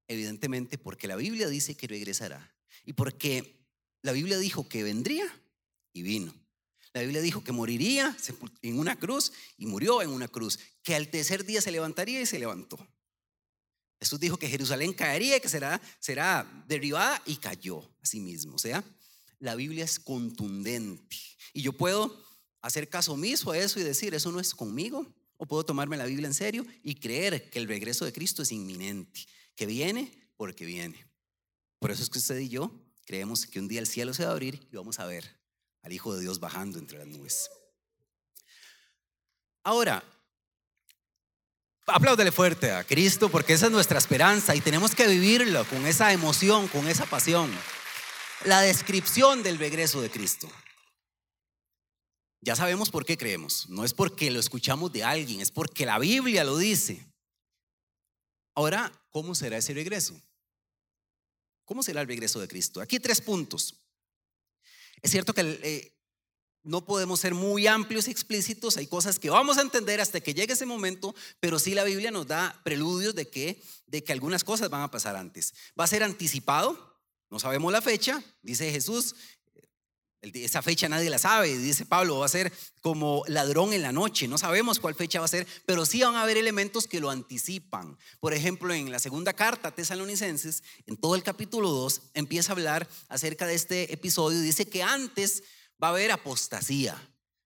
Evidentemente 0.07 0.77
porque 0.77 1.07
la 1.07 1.15
Biblia 1.15 1.47
dice 1.47 1.75
que 1.75 1.87
regresará. 1.87 2.55
Y 2.85 2.93
porque 2.93 3.65
la 4.01 4.11
Biblia 4.11 4.37
dijo 4.37 4.67
que 4.67 4.83
vendría 4.83 5.25
y 5.93 6.03
vino. 6.03 6.33
La 6.93 7.01
Biblia 7.01 7.21
dijo 7.21 7.43
que 7.43 7.51
moriría 7.51 8.15
en 8.61 8.79
una 8.79 8.97
cruz 8.97 9.33
y 9.57 9.65
murió 9.65 10.01
en 10.01 10.09
una 10.09 10.27
cruz. 10.27 10.59
Que 10.83 10.95
al 10.95 11.09
tercer 11.09 11.45
día 11.45 11.61
se 11.61 11.71
levantaría 11.71 12.21
y 12.21 12.25
se 12.25 12.39
levantó. 12.39 12.77
Jesús 13.99 14.19
dijo 14.19 14.37
que 14.37 14.49
Jerusalén 14.49 14.93
caería, 14.93 15.39
que 15.39 15.49
será, 15.49 15.81
será 15.99 16.63
derribada 16.67 17.21
y 17.25 17.37
cayó 17.37 17.79
a 17.79 18.05
sí 18.05 18.19
mismo. 18.19 18.55
O 18.55 18.59
sea, 18.59 18.83
la 19.39 19.55
Biblia 19.55 19.83
es 19.83 19.99
contundente. 19.99 21.17
Y 21.53 21.61
yo 21.61 21.73
puedo 21.73 22.23
hacer 22.61 22.89
caso 22.89 23.13
omiso 23.13 23.51
a 23.51 23.57
eso 23.57 23.79
y 23.79 23.83
decir, 23.83 24.13
eso 24.13 24.31
no 24.31 24.39
es 24.39 24.53
conmigo. 24.53 25.07
O 25.37 25.45
puedo 25.45 25.65
tomarme 25.65 25.97
la 25.97 26.05
Biblia 26.05 26.27
en 26.27 26.33
serio 26.33 26.65
y 26.83 26.95
creer 26.95 27.49
que 27.49 27.59
el 27.59 27.67
regreso 27.67 28.05
de 28.05 28.13
Cristo 28.13 28.43
es 28.43 28.51
inminente, 28.51 29.25
que 29.55 29.65
viene 29.65 30.11
porque 30.37 30.65
viene. 30.65 31.05
Por 31.79 31.91
eso 31.91 32.03
es 32.03 32.09
que 32.09 32.19
usted 32.19 32.39
y 32.39 32.49
yo 32.49 32.71
creemos 33.05 33.45
que 33.45 33.59
un 33.59 33.67
día 33.67 33.79
el 33.79 33.87
cielo 33.87 34.13
se 34.13 34.23
va 34.23 34.29
a 34.29 34.33
abrir 34.33 34.67
y 34.71 34.75
vamos 34.75 34.99
a 34.99 35.05
ver 35.05 35.39
al 35.81 35.93
Hijo 35.93 36.15
de 36.15 36.21
Dios 36.21 36.39
bajando 36.39 36.79
entre 36.79 36.97
las 36.97 37.07
nubes. 37.07 37.49
Ahora, 39.63 40.03
Apláudele 41.87 42.31
fuerte 42.31 42.71
a 42.71 42.83
Cristo 42.83 43.29
porque 43.29 43.53
esa 43.53 43.67
es 43.67 43.71
nuestra 43.71 43.99
esperanza 43.99 44.55
y 44.55 44.61
tenemos 44.61 44.95
que 44.95 45.07
vivirlo 45.07 45.63
con 45.65 45.85
esa 45.85 46.11
emoción, 46.11 46.67
con 46.67 46.87
esa 46.87 47.05
pasión. 47.05 47.51
La 48.45 48.61
descripción 48.61 49.43
del 49.43 49.59
regreso 49.59 50.01
de 50.01 50.09
Cristo. 50.09 50.49
Ya 52.45 52.55
sabemos 52.55 52.91
por 52.91 53.05
qué 53.05 53.17
creemos. 53.17 53.67
No 53.69 53.83
es 53.83 53.95
porque 53.95 54.29
lo 54.29 54.39
escuchamos 54.39 54.93
de 54.93 55.03
alguien, 55.03 55.41
es 55.41 55.49
porque 55.49 55.83
la 55.83 55.97
Biblia 55.97 56.43
lo 56.43 56.59
dice. 56.59 57.03
Ahora, 58.53 58.91
¿cómo 59.09 59.33
será 59.33 59.57
ese 59.57 59.73
regreso? 59.73 60.21
¿Cómo 61.65 61.81
será 61.81 62.01
el 62.01 62.07
regreso 62.07 62.39
de 62.39 62.47
Cristo? 62.47 62.81
Aquí 62.81 62.99
tres 62.99 63.19
puntos. 63.19 63.75
Es 65.01 65.09
cierto 65.09 65.33
que 65.33 65.41
eh, 65.41 65.97
no 66.61 66.85
podemos 66.85 67.19
ser 67.19 67.33
muy 67.33 67.65
amplios 67.65 68.07
y 68.07 68.11
explícitos, 68.11 68.77
hay 68.77 68.85
cosas 68.85 69.17
que 69.17 69.31
vamos 69.31 69.57
a 69.57 69.61
entender 69.61 69.99
hasta 69.99 70.21
que 70.21 70.35
llegue 70.35 70.53
ese 70.53 70.67
momento, 70.67 71.15
pero 71.39 71.57
sí 71.57 71.73
la 71.73 71.83
Biblia 71.83 72.11
nos 72.11 72.27
da 72.27 72.61
preludios 72.63 73.15
de 73.15 73.27
que, 73.27 73.59
de 73.87 74.03
que 74.03 74.13
algunas 74.13 74.43
cosas 74.43 74.69
van 74.69 74.83
a 74.83 74.91
pasar 74.91 75.15
antes. 75.15 75.55
Va 75.79 75.85
a 75.85 75.87
ser 75.87 76.03
anticipado, 76.03 76.95
no 77.31 77.39
sabemos 77.39 77.71
la 77.71 77.81
fecha, 77.81 78.23
dice 78.43 78.71
Jesús, 78.71 79.15
esa 80.33 80.61
fecha 80.61 80.89
nadie 80.89 81.09
la 81.09 81.19
sabe, 81.19 81.57
dice 81.57 81.85
Pablo, 81.85 82.19
va 82.19 82.25
a 82.25 82.29
ser 82.29 82.51
como 82.81 83.23
ladrón 83.27 83.73
en 83.73 83.81
la 83.81 83.91
noche, 83.91 84.27
no 84.27 84.37
sabemos 84.37 84.79
cuál 84.79 84.95
fecha 84.95 85.19
va 85.19 85.25
a 85.25 85.29
ser, 85.29 85.47
pero 85.65 85.85
sí 85.85 86.01
van 86.01 86.15
a 86.15 86.23
haber 86.23 86.37
elementos 86.37 86.87
que 86.87 86.99
lo 86.99 87.09
anticipan. 87.09 87.97
Por 88.19 88.33
ejemplo, 88.33 88.73
en 88.73 88.91
la 88.91 88.99
segunda 88.99 89.33
carta 89.33 89.69
a 89.69 89.75
Tesalonicenses, 89.75 90.63
en 90.85 90.97
todo 90.97 91.15
el 91.15 91.23
capítulo 91.23 91.69
2, 91.69 92.01
empieza 92.13 92.51
a 92.51 92.55
hablar 92.55 92.87
acerca 93.09 93.47
de 93.47 93.55
este 93.55 93.93
episodio, 93.93 94.39
dice 94.39 94.67
que 94.67 94.83
antes 94.83 95.43
va 95.81 95.87
a 95.87 95.91
haber 95.91 96.11
apostasía, 96.11 96.93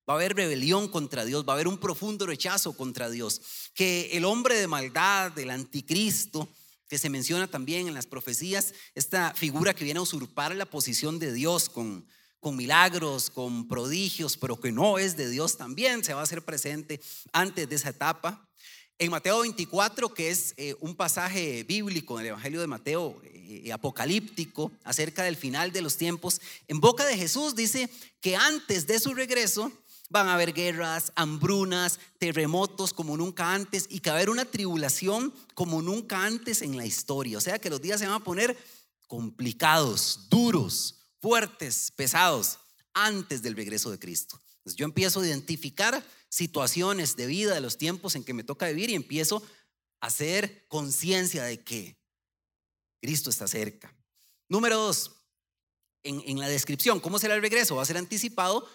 va 0.10 0.14
a 0.14 0.18
haber 0.18 0.36
rebelión 0.36 0.88
contra 0.88 1.26
Dios, 1.26 1.46
va 1.48 1.54
a 1.54 1.56
haber 1.56 1.68
un 1.68 1.78
profundo 1.78 2.26
rechazo 2.26 2.76
contra 2.76 3.10
Dios, 3.10 3.42
que 3.74 4.10
el 4.14 4.26
hombre 4.26 4.60
de 4.60 4.68
maldad, 4.68 5.38
el 5.38 5.50
anticristo, 5.50 6.50
que 6.90 6.98
se 6.98 7.10
menciona 7.10 7.48
también 7.48 7.88
en 7.88 7.94
las 7.94 8.08
profecías, 8.08 8.74
esta 8.96 9.34
figura 9.36 9.76
que 9.76 9.86
viene 9.86 10.00
a 10.00 10.04
usurpar 10.04 10.56
la 10.56 10.66
posición 10.66 11.20
de 11.20 11.32
Dios 11.32 11.70
con, 11.70 12.08
con 12.40 12.56
milagros, 12.56 13.30
con 13.30 13.68
prodigios, 13.68 14.38
pero 14.38 14.60
que 14.60 14.72
no 14.72 14.98
es 14.98 15.18
de 15.18 15.30
Dios 15.30 15.58
también, 15.58 16.04
se 16.04 16.14
va 16.14 16.22
a 16.22 16.24
hacer 16.24 16.44
presente 16.44 17.02
antes 17.34 17.68
de 17.68 17.76
esa 17.76 17.90
etapa. 17.90 18.50
En 18.98 19.12
Mateo 19.12 19.40
24, 19.40 20.14
que 20.14 20.30
es 20.30 20.54
eh, 20.58 20.76
un 20.82 20.94
pasaje 20.94 21.64
bíblico 21.64 22.16
en 22.16 22.26
el 22.26 22.32
Evangelio 22.32 22.60
de 22.60 22.68
Mateo, 22.68 23.22
eh, 23.24 23.64
eh, 23.66 23.72
apocalíptico, 23.72 24.74
acerca 24.84 25.24
del 25.24 25.38
final 25.38 25.72
de 25.72 25.82
los 25.82 25.96
tiempos, 25.96 26.42
en 26.68 26.82
boca 26.82 27.06
de 27.06 27.18
Jesús 27.18 27.56
dice 27.56 27.90
que 28.20 28.36
antes 28.36 28.88
de 28.88 29.00
su 29.00 29.14
regreso 29.14 29.72
van 30.10 30.28
a 30.28 30.34
haber 30.34 30.54
guerras, 30.54 31.14
hambrunas, 31.16 32.00
terremotos 32.18 32.94
como 32.94 33.16
nunca 33.16 33.54
antes 33.54 33.86
y 33.90 34.00
que 34.00 34.10
va 34.10 34.16
a 34.16 34.20
haber 34.20 34.30
una 34.30 34.46
tribulación 34.46 35.34
como 35.54 35.82
nunca 35.82 36.26
antes 36.26 36.62
en 36.62 36.76
la 36.76 36.86
historia. 36.86 37.38
O 37.38 37.42
sea 37.42 37.60
que 37.60 37.70
los 37.70 37.82
días 37.82 38.00
se 38.00 38.06
van 38.06 38.16
a 38.16 38.24
poner 38.24 38.58
complicados, 39.08 40.28
duros, 40.30 40.99
fuertes, 41.22 41.92
pesados, 41.92 42.60
antes 42.94 43.42
del 43.42 43.56
regreso 43.56 43.92
de 43.92 44.00
Cristo. 44.00 44.42
Yo 44.66 44.86
empiezo 44.86 45.22
a 45.22 45.26
identificar 45.26 46.06
situaciones 46.30 47.16
de 47.16 47.26
vida, 47.26 47.54
de 47.54 47.62
los 47.62 47.78
tiempos 47.78 48.16
en 48.16 48.24
que 48.24 48.34
me 48.34 48.44
toca 48.44 48.68
vivir 48.68 48.90
y 48.90 48.96
empiezo 48.96 49.42
a 50.00 50.08
hacer 50.08 50.68
conciencia 50.68 51.44
de 51.44 51.64
que 51.64 51.98
Cristo 53.02 53.30
está 53.30 53.48
cerca. 53.48 53.96
Número 54.48 54.78
dos, 54.78 55.12
en, 56.04 56.22
en, 56.26 56.40
la 56.40 56.48
descripción, 56.48 57.00
¿cómo 57.00 57.20
será 57.20 57.36
el 57.36 57.42
regreso? 57.42 57.76
¿Va 57.76 57.84
a 57.84 57.86
ser 57.86 57.98
anticipado? 57.98 58.68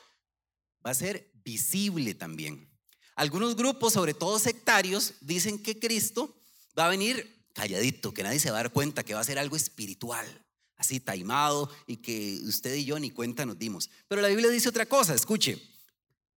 Va 0.85 0.91
a 0.91 0.95
ser 0.95 1.31
visible 1.45 2.15
también. 2.15 2.71
Algunos 3.17 3.57
grupos, 3.57 3.93
sobre 3.93 4.15
todo 4.15 4.39
sectarios, 4.39 5.15
dicen 5.21 5.63
que 5.63 5.79
Cristo 5.79 6.37
va 6.79 6.87
a 6.87 6.91
venir 6.91 7.47
calladito, 7.53 8.13
que 8.13 8.25
nadie 8.25 8.41
se 8.41 8.51
va 8.51 8.59
a 8.59 8.63
dar 8.65 8.73
cuenta, 8.73 9.05
que 9.05 9.15
va 9.15 9.21
a 9.21 9.25
ser 9.25 9.39
algo 9.39 9.57
espiritual, 9.57 10.44
así 10.77 11.01
taimado 11.01 11.71
y 11.87 11.99
que 11.99 12.41
usted 12.45 12.75
y 12.75 12.85
yo 12.85 12.99
ni 12.99 13.11
cuenta 13.11 13.47
nos 13.47 13.59
dimos. 13.59 13.91
Pero 14.09 14.23
la 14.23 14.29
Biblia 14.29 14.49
dice 14.49 14.69
otra 14.69 14.87
cosa, 14.87 15.15
escuche, 15.15 15.61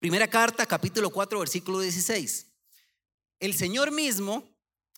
Primera 0.06 0.28
carta, 0.28 0.68
capítulo 0.68 1.10
4, 1.10 1.40
versículo 1.40 1.80
16. 1.80 2.46
el 3.40 3.56
Señor 3.56 3.92
mismo, 3.92 4.44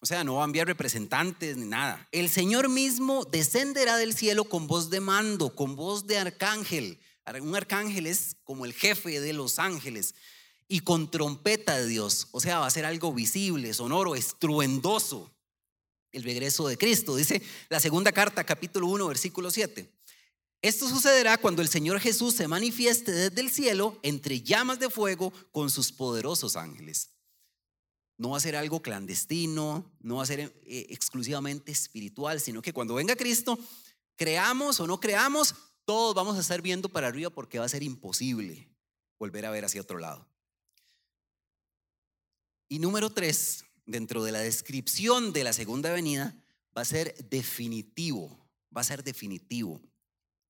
o 0.02 0.06
sea, 0.06 0.26
no 0.26 0.36
va 0.36 0.42
a 0.42 0.46
enviar 0.46 0.68
representantes 0.68 1.56
ni 1.56 1.66
nada, 1.66 2.06
el 2.12 2.30
Señor 2.30 2.68
mismo 2.68 3.24
descenderá 3.24 3.96
del 3.96 4.14
cielo 4.14 4.44
con 4.44 4.68
voz 4.68 4.90
de 4.90 5.00
mando, 5.00 5.56
con 5.56 5.78
voz 5.78 6.08
de 6.08 6.18
arcángel. 6.18 7.00
Un 7.42 7.56
arcángel 7.56 8.06
es 8.06 8.36
como 8.44 8.66
el 8.66 8.74
jefe 8.74 9.22
de 9.22 9.32
los 9.32 9.60
ángeles 9.60 10.14
y 10.68 10.82
con 10.82 11.10
trompeta 11.10 11.78
de 11.78 11.88
Dios, 11.88 12.28
o 12.32 12.42
sea, 12.42 12.60
va 12.60 12.68
a 12.68 12.72
ser 12.72 12.84
algo 12.84 13.14
visible, 13.14 13.74
sonoro, 13.74 14.14
estruendoso. 14.14 15.32
El 16.18 16.24
regreso 16.24 16.68
de 16.68 16.80
Cristo, 16.80 17.16
dice 17.16 17.44
la 17.70 17.80
segunda 17.80 18.12
carta, 18.12 18.44
capítulo 18.44 18.88
1, 18.88 19.08
versículo 19.08 19.52
7. 19.52 19.88
Esto 20.64 20.90
sucederá 20.90 21.38
cuando 21.38 21.62
el 21.62 21.68
Señor 21.68 22.00
Jesús 22.00 22.34
se 22.34 22.48
manifieste 22.48 23.12
desde 23.12 23.40
el 23.40 23.52
cielo 23.52 24.00
entre 24.02 24.42
llamas 24.42 24.80
de 24.80 24.90
fuego 24.90 25.32
con 25.52 25.70
sus 25.70 25.92
poderosos 25.92 26.56
ángeles. 26.56 27.12
No 28.18 28.32
va 28.32 28.38
a 28.38 28.40
ser 28.40 28.56
algo 28.56 28.82
clandestino, 28.82 29.94
no 30.00 30.16
va 30.16 30.24
a 30.24 30.26
ser 30.26 30.40
eh, 30.40 30.88
exclusivamente 30.90 31.72
espiritual, 31.72 32.42
sino 32.42 32.64
que 32.64 32.74
cuando 32.74 32.96
venga 32.96 33.16
Cristo, 33.16 33.60
creamos 34.16 34.80
o 34.80 34.88
no 34.88 35.00
creamos, 35.00 35.54
todos 35.86 36.16
vamos 36.16 36.36
a 36.36 36.42
estar 36.42 36.64
viendo 36.64 36.90
para 36.90 37.10
arriba 37.10 37.30
porque 37.30 37.60
va 37.60 37.66
a 37.66 37.70
ser 37.70 37.84
imposible 37.84 38.68
volver 39.20 39.46
a 39.46 39.52
ver 39.52 39.66
hacia 39.66 39.82
otro 39.82 40.00
lado. 40.00 40.28
Y 42.68 42.80
número 42.80 43.12
tres, 43.12 43.67
dentro 43.88 44.24
de 44.24 44.32
la 44.32 44.40
descripción 44.40 45.34
de 45.34 45.44
la 45.44 45.54
segunda 45.54 45.92
venida, 45.92 46.36
va 46.78 46.84
a 46.84 46.86
ser 46.86 47.16
definitivo, 47.30 48.48
va 48.76 48.82
a 48.82 48.84
ser 48.84 49.04
definitivo. 49.04 49.82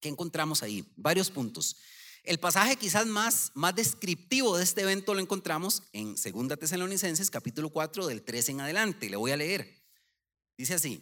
¿Qué 0.01 0.09
encontramos 0.09 0.63
ahí? 0.63 0.85
Varios 0.97 1.31
puntos. 1.31 1.77
El 2.23 2.39
pasaje 2.39 2.75
quizás 2.75 3.07
más, 3.07 3.51
más 3.53 3.73
descriptivo 3.73 4.57
de 4.57 4.63
este 4.63 4.81
evento 4.81 5.13
lo 5.13 5.21
encontramos 5.21 5.83
en 5.93 6.15
2 6.15 6.59
Tesalonicenses 6.59 7.31
capítulo 7.31 7.69
4 7.69 8.05
del 8.07 8.21
3 8.21 8.49
en 8.49 8.61
adelante. 8.61 9.09
Le 9.09 9.15
voy 9.15 9.31
a 9.31 9.37
leer. 9.37 9.81
Dice 10.57 10.73
así, 10.73 11.01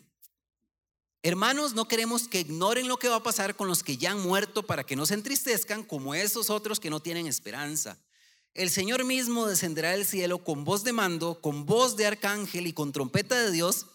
Hermanos, 1.26 1.74
no 1.74 1.88
queremos 1.88 2.28
que 2.28 2.42
ignoren 2.42 2.88
lo 2.88 3.00
que 3.00 3.10
va 3.10 3.16
a 3.16 3.24
pasar 3.24 3.56
con 3.56 3.68
los 3.68 3.82
que 3.82 3.98
ya 3.98 4.12
han 4.12 4.22
muerto 4.22 4.62
para 4.62 4.84
que 4.84 4.96
no 4.96 5.08
se 5.08 5.16
entristezcan 5.16 5.82
como 5.82 6.14
esos 6.14 6.52
otros 6.52 6.80
que 6.80 6.92
no 6.92 7.00
tienen 7.00 7.26
esperanza. 7.26 7.98
El 8.56 8.70
Señor 8.70 9.04
mismo 9.04 9.48
descenderá 9.48 9.92
del 9.92 10.06
cielo 10.06 10.42
con 10.42 10.64
voz 10.64 10.86
de 10.86 10.94
mando, 10.94 11.42
con 11.42 11.66
voz 11.66 11.98
de 11.98 12.06
arcángel 12.06 12.68
y 12.68 12.74
con 12.74 12.94
trompeta 12.94 13.38
de 13.38 13.52
Dios, 13.52 13.88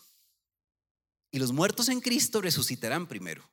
y 1.32 1.38
los 1.38 1.52
muertos 1.52 1.88
en 1.88 2.02
Cristo 2.02 2.42
resucitarán 2.42 3.06
primero. 3.06 3.50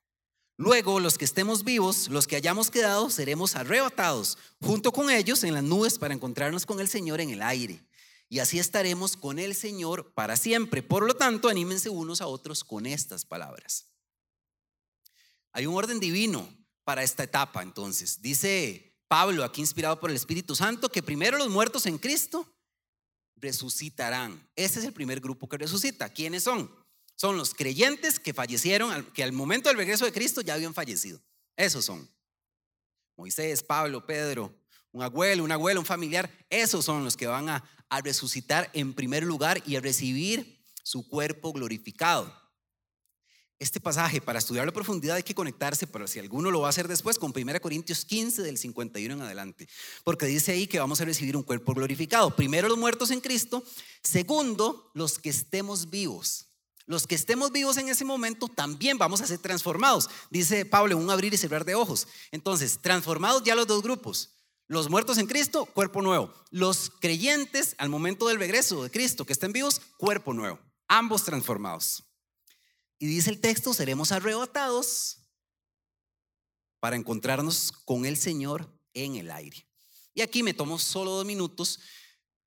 Luego 0.58 1.00
los 1.00 1.18
que 1.18 1.24
estemos 1.24 1.64
vivos, 1.64 2.10
los 2.10 2.28
que 2.28 2.36
hayamos 2.36 2.70
quedado, 2.70 3.10
seremos 3.10 3.56
arrebatados 3.56 4.38
junto 4.60 4.92
con 4.92 5.10
ellos 5.10 5.46
en 5.46 5.54
las 5.54 5.64
nubes 5.64 5.98
para 5.98 6.14
encontrarnos 6.14 6.66
con 6.66 6.82
el 6.82 6.90
Señor 6.90 7.22
en 7.22 7.30
el 7.30 7.42
aire. 7.42 7.88
Y 8.28 8.40
así 8.40 8.60
estaremos 8.60 9.16
con 9.16 9.40
el 9.40 9.56
Señor 9.56 10.14
para 10.14 10.36
siempre. 10.36 10.84
Por 10.84 11.06
lo 11.06 11.16
tanto, 11.16 11.48
anímense 11.48 11.90
unos 11.90 12.20
a 12.20 12.28
otros 12.28 12.66
con 12.66 12.86
estas 12.86 13.24
palabras. 13.24 13.86
Hay 15.54 15.68
un 15.68 15.76
orden 15.76 16.02
divino 16.02 16.54
para 16.84 17.04
esta 17.04 17.24
etapa, 17.24 17.64
entonces. 17.64 18.22
Dice 18.22 18.87
Pablo, 19.08 19.44
aquí 19.44 19.62
inspirado 19.62 20.00
por 20.00 20.10
el 20.10 20.16
Espíritu 20.16 20.56
Santo, 20.56 20.90
que 20.90 21.04
primero 21.04 21.38
los 21.38 21.50
muertos 21.50 21.86
en 21.86 21.98
Cristo 21.98 22.48
resucitarán. 23.36 24.50
Ese 24.56 24.80
es 24.80 24.86
el 24.86 24.94
primer 24.94 25.20
grupo 25.20 25.48
que 25.48 25.58
resucita. 25.58 26.10
¿Quiénes 26.10 26.44
son? 26.44 26.72
Son 27.16 27.38
los 27.38 27.54
creyentes 27.54 28.20
que 28.20 28.34
fallecieron, 28.34 29.06
que 29.14 29.24
al 29.24 29.32
momento 29.32 29.70
del 29.70 29.78
regreso 29.78 30.06
de 30.06 30.12
Cristo 30.12 30.42
ya 30.42 30.54
habían 30.54 30.74
fallecido. 30.74 31.22
Esos 31.56 31.86
son. 31.86 32.10
Moisés, 33.16 33.64
Pablo, 33.64 34.06
Pedro, 34.06 34.54
un 34.92 35.02
abuelo, 35.02 35.44
un 35.44 35.52
abuelo, 35.52 35.80
un 35.80 35.86
familiar. 35.86 36.30
Esos 36.50 36.86
son 36.86 37.04
los 37.04 37.18
que 37.18 37.26
van 37.28 37.50
a, 37.50 37.64
a 37.90 38.02
resucitar 38.02 38.70
en 38.74 38.94
primer 38.94 39.24
lugar 39.24 39.64
y 39.66 39.76
a 39.76 39.82
recibir 39.82 40.64
su 40.84 41.08
cuerpo 41.08 41.52
glorificado. 41.54 42.47
Este 43.60 43.80
pasaje, 43.80 44.22
para 44.22 44.38
estudiarlo 44.38 44.70
a 44.70 44.74
profundidad, 44.74 45.16
hay 45.16 45.24
que 45.24 45.34
conectarse, 45.34 45.88
pero 45.88 46.08
si 46.08 46.20
alguno 46.20 46.52
lo 46.52 46.62
va 46.62 46.68
a 46.68 46.70
hacer 46.70 46.88
después, 46.88 47.18
con 47.18 47.34
1 47.36 47.60
Corintios 47.60 48.06
15, 48.06 48.44
del 48.44 48.60
51 48.60 49.16
en 49.16 49.22
adelante. 49.22 49.68
Porque 50.04 50.28
dice 50.28 50.52
ahí 50.52 50.68
que 50.68 50.80
vamos 50.80 51.02
a 51.02 51.06
recibir 51.06 51.36
un 51.36 51.42
cuerpo 51.42 51.74
glorificado. 51.74 52.36
Primero, 52.36 52.68
los 52.68 52.78
muertos 52.78 53.10
en 53.10 53.20
Cristo. 53.20 53.64
Segundo, 54.04 54.92
los 54.94 55.18
que 55.18 55.30
estemos 55.30 55.90
vivos. 55.90 56.48
Los 56.86 57.08
que 57.08 57.16
estemos 57.16 57.52
vivos 57.52 57.78
en 57.78 57.90
ese 57.90 58.06
momento 58.06 58.48
también 58.48 58.98
vamos 58.98 59.22
a 59.22 59.28
ser 59.28 59.40
transformados. 59.40 60.10
Dice 60.30 60.64
Pablo, 60.64 60.96
un 60.96 61.10
abrir 61.10 61.34
y 61.34 61.38
cerrar 61.38 61.66
de 61.66 61.76
ojos. 61.76 62.08
Entonces, 62.32 62.80
transformados 62.82 63.44
ya 63.44 63.56
los 63.56 63.68
dos 63.68 63.82
grupos. 63.82 64.36
Los 64.68 64.90
muertos 64.90 65.18
en 65.18 65.28
Cristo, 65.28 65.66
cuerpo 65.66 66.02
nuevo. 66.02 66.32
Los 66.52 66.92
creyentes 67.02 67.76
al 67.78 67.90
momento 67.90 68.28
del 68.28 68.38
regreso 68.38 68.84
de 68.84 68.92
Cristo, 68.92 69.26
que 69.26 69.34
estén 69.34 69.52
vivos, 69.52 69.82
cuerpo 69.98 70.34
nuevo. 70.34 70.60
Ambos 70.88 71.24
transformados. 71.24 72.07
Y 73.00 73.08
dice 73.08 73.30
el 73.30 73.40
texto, 73.40 73.74
seremos 73.74 74.12
arrebatados 74.12 75.20
para 76.80 76.96
encontrarnos 76.96 77.72
con 77.86 78.06
el 78.06 78.18
Señor 78.18 78.72
en 78.94 79.16
el 79.16 79.32
aire. 79.32 79.68
Y 80.14 80.22
aquí 80.22 80.42
me 80.44 80.54
tomo 80.54 80.80
solo 80.80 81.12
dos 81.12 81.26
minutos 81.26 81.80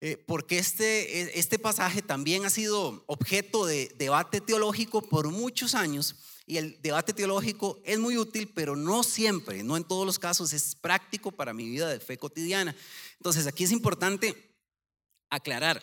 eh, 0.00 0.16
porque 0.16 0.58
este, 0.58 1.20
e, 1.20 1.38
este 1.38 1.58
pasaje 1.58 2.00
también 2.00 2.44
ha 2.44 2.50
sido 2.50 3.04
objeto 3.06 3.66
de 3.66 3.94
debate 3.96 4.40
teológico 4.40 5.02
por 5.02 5.28
muchos 5.28 5.74
años 5.74 6.16
y 6.46 6.56
el 6.56 6.80
debate 6.82 7.12
teológico 7.12 7.80
es 7.84 7.98
muy 7.98 8.16
útil, 8.16 8.50
pero 8.52 8.74
no 8.74 9.04
siempre, 9.04 9.62
no 9.62 9.76
en 9.76 9.84
todos 9.84 10.04
los 10.04 10.18
casos 10.18 10.52
es 10.52 10.74
práctico 10.74 11.30
para 11.30 11.52
mi 11.52 11.68
vida 11.68 11.88
de 11.88 12.00
fe 12.00 12.18
cotidiana. 12.18 12.74
Entonces 13.18 13.46
aquí 13.46 13.64
es 13.64 13.72
importante 13.72 14.56
aclarar. 15.30 15.80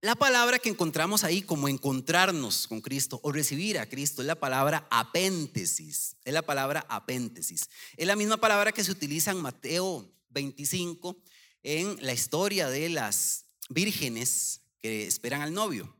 La 0.00 0.14
palabra 0.14 0.60
que 0.60 0.68
encontramos 0.68 1.24
ahí 1.24 1.42
como 1.42 1.68
encontrarnos 1.68 2.68
con 2.68 2.80
Cristo 2.80 3.18
o 3.24 3.32
recibir 3.32 3.80
a 3.80 3.88
Cristo 3.88 4.22
es 4.22 4.28
la 4.28 4.38
palabra 4.38 4.86
apéntesis, 4.92 6.14
es 6.24 6.32
la 6.32 6.42
palabra 6.42 6.86
apéntesis. 6.88 7.68
Es 7.96 8.06
la 8.06 8.14
misma 8.14 8.36
palabra 8.36 8.70
que 8.70 8.84
se 8.84 8.92
utiliza 8.92 9.32
en 9.32 9.42
Mateo 9.42 10.08
25 10.30 11.20
en 11.64 11.98
la 12.00 12.12
historia 12.12 12.68
de 12.70 12.90
las 12.90 13.46
vírgenes 13.70 14.60
que 14.78 15.04
esperan 15.04 15.42
al 15.42 15.52
novio. 15.52 15.92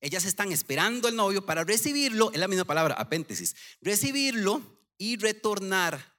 Ellas 0.00 0.24
están 0.24 0.52
esperando 0.52 1.08
al 1.08 1.16
novio 1.16 1.44
para 1.44 1.64
recibirlo, 1.64 2.30
es 2.30 2.38
la 2.38 2.46
misma 2.46 2.64
palabra, 2.64 2.94
apéntesis, 2.94 3.56
recibirlo 3.80 4.62
y 4.98 5.16
retornar 5.16 6.11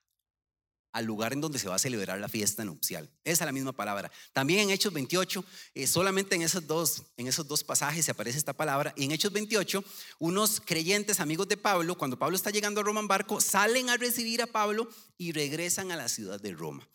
al 0.93 1.05
lugar 1.05 1.33
en 1.33 1.41
donde 1.41 1.57
se 1.59 1.67
va 1.67 1.75
a 1.75 1.79
celebrar 1.79 2.19
la 2.19 2.29
fiesta 2.29 2.63
nupcial. 2.63 3.09
Esa 3.23 3.43
es 3.43 3.45
la 3.47 3.51
misma 3.51 3.73
palabra. 3.73 4.12
También 4.31 4.62
en 4.62 4.69
Hechos 4.69 4.93
28, 4.93 5.43
eh, 5.73 5.88
solamente 5.88 6.35
en 6.35 6.43
esos, 6.43 6.65
dos, 6.65 7.03
en 7.17 7.27
esos 7.27 7.47
dos 7.47 7.63
pasajes 7.63 8.05
se 8.05 8.12
aparece 8.12 8.38
esta 8.38 8.53
palabra. 8.53 8.93
Y 8.95 9.05
en 9.05 9.12
Hechos 9.12 9.33
28, 9.33 9.83
unos 10.19 10.62
creyentes 10.62 11.19
amigos 11.19 11.47
de 11.47 11.57
Pablo, 11.57 11.97
cuando 11.97 12.17
Pablo 12.17 12.35
está 12.35 12.51
llegando 12.51 12.79
a 12.79 12.83
Roma 12.83 13.00
en 13.00 13.07
barco, 13.07 13.41
salen 13.41 13.89
a 13.89 13.97
recibir 13.97 14.43
a 14.43 14.47
Pablo 14.47 14.88
y 15.17 15.31
regresan 15.31 15.91
a 15.91 15.95
la 15.95 16.07
ciudad 16.07 16.39
de 16.39 16.53
Roma. 16.53 16.88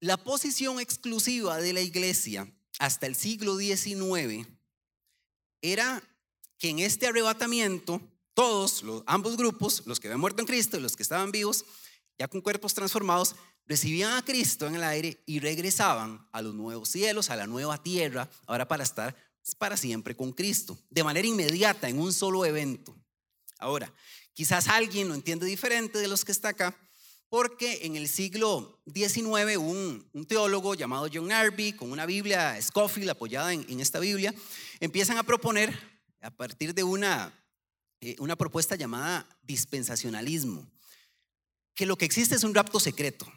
La 0.00 0.16
posición 0.16 0.80
exclusiva 0.80 1.58
de 1.58 1.72
la 1.72 1.80
iglesia 1.80 2.52
hasta 2.80 3.06
el 3.06 3.14
siglo 3.14 3.56
XIX 3.56 4.48
era 5.62 6.02
que 6.58 6.70
en 6.70 6.80
este 6.80 7.06
arrebatamiento 7.06 8.00
todos, 8.38 8.84
los, 8.84 9.02
ambos 9.06 9.36
grupos, 9.36 9.82
los 9.84 9.98
que 9.98 10.06
habían 10.06 10.20
muerto 10.20 10.40
en 10.40 10.46
Cristo 10.46 10.76
y 10.76 10.80
los 10.80 10.94
que 10.94 11.02
estaban 11.02 11.32
vivos, 11.32 11.64
ya 12.16 12.28
con 12.28 12.40
cuerpos 12.40 12.72
transformados, 12.72 13.34
recibían 13.66 14.12
a 14.12 14.24
Cristo 14.24 14.68
en 14.68 14.76
el 14.76 14.84
aire 14.84 15.20
y 15.26 15.40
regresaban 15.40 16.24
a 16.30 16.40
los 16.40 16.54
nuevos 16.54 16.88
cielos, 16.88 17.30
a 17.30 17.36
la 17.36 17.48
nueva 17.48 17.82
tierra, 17.82 18.30
ahora 18.46 18.68
para 18.68 18.84
estar 18.84 19.16
para 19.58 19.76
siempre 19.76 20.14
con 20.14 20.30
Cristo, 20.30 20.78
de 20.88 21.02
manera 21.02 21.26
inmediata, 21.26 21.88
en 21.88 21.98
un 21.98 22.12
solo 22.12 22.44
evento. 22.44 22.96
Ahora, 23.58 23.92
quizás 24.34 24.68
alguien 24.68 25.08
lo 25.08 25.16
entiende 25.16 25.44
diferente 25.44 25.98
de 25.98 26.06
los 26.06 26.24
que 26.24 26.30
está 26.30 26.50
acá, 26.50 26.78
porque 27.28 27.80
en 27.82 27.96
el 27.96 28.06
siglo 28.06 28.80
XIX 28.94 29.56
un, 29.56 30.08
un 30.12 30.26
teólogo 30.26 30.76
llamado 30.76 31.08
John 31.12 31.32
Arby, 31.32 31.72
con 31.72 31.90
una 31.90 32.06
Biblia 32.06 32.56
Scofield 32.62 33.10
apoyada 33.10 33.52
en, 33.52 33.80
esta 33.80 33.98
Biblia, 33.98 34.32
empiezan 34.78 35.18
a 35.18 35.24
proponer, 35.24 35.76
a 36.20 36.30
partir 36.30 36.72
de 36.72 36.84
una, 36.84 37.34
eh, 38.00 38.16
una 38.18 38.36
propuesta 38.36 38.76
llamada 38.76 39.28
dispensacionalismo, 39.42 40.70
que 41.74 41.86
lo 41.86 41.96
que 41.96 42.04
existe 42.04 42.34
es 42.34 42.44
un 42.44 42.54
rapto 42.54 42.80
secreto, 42.80 43.30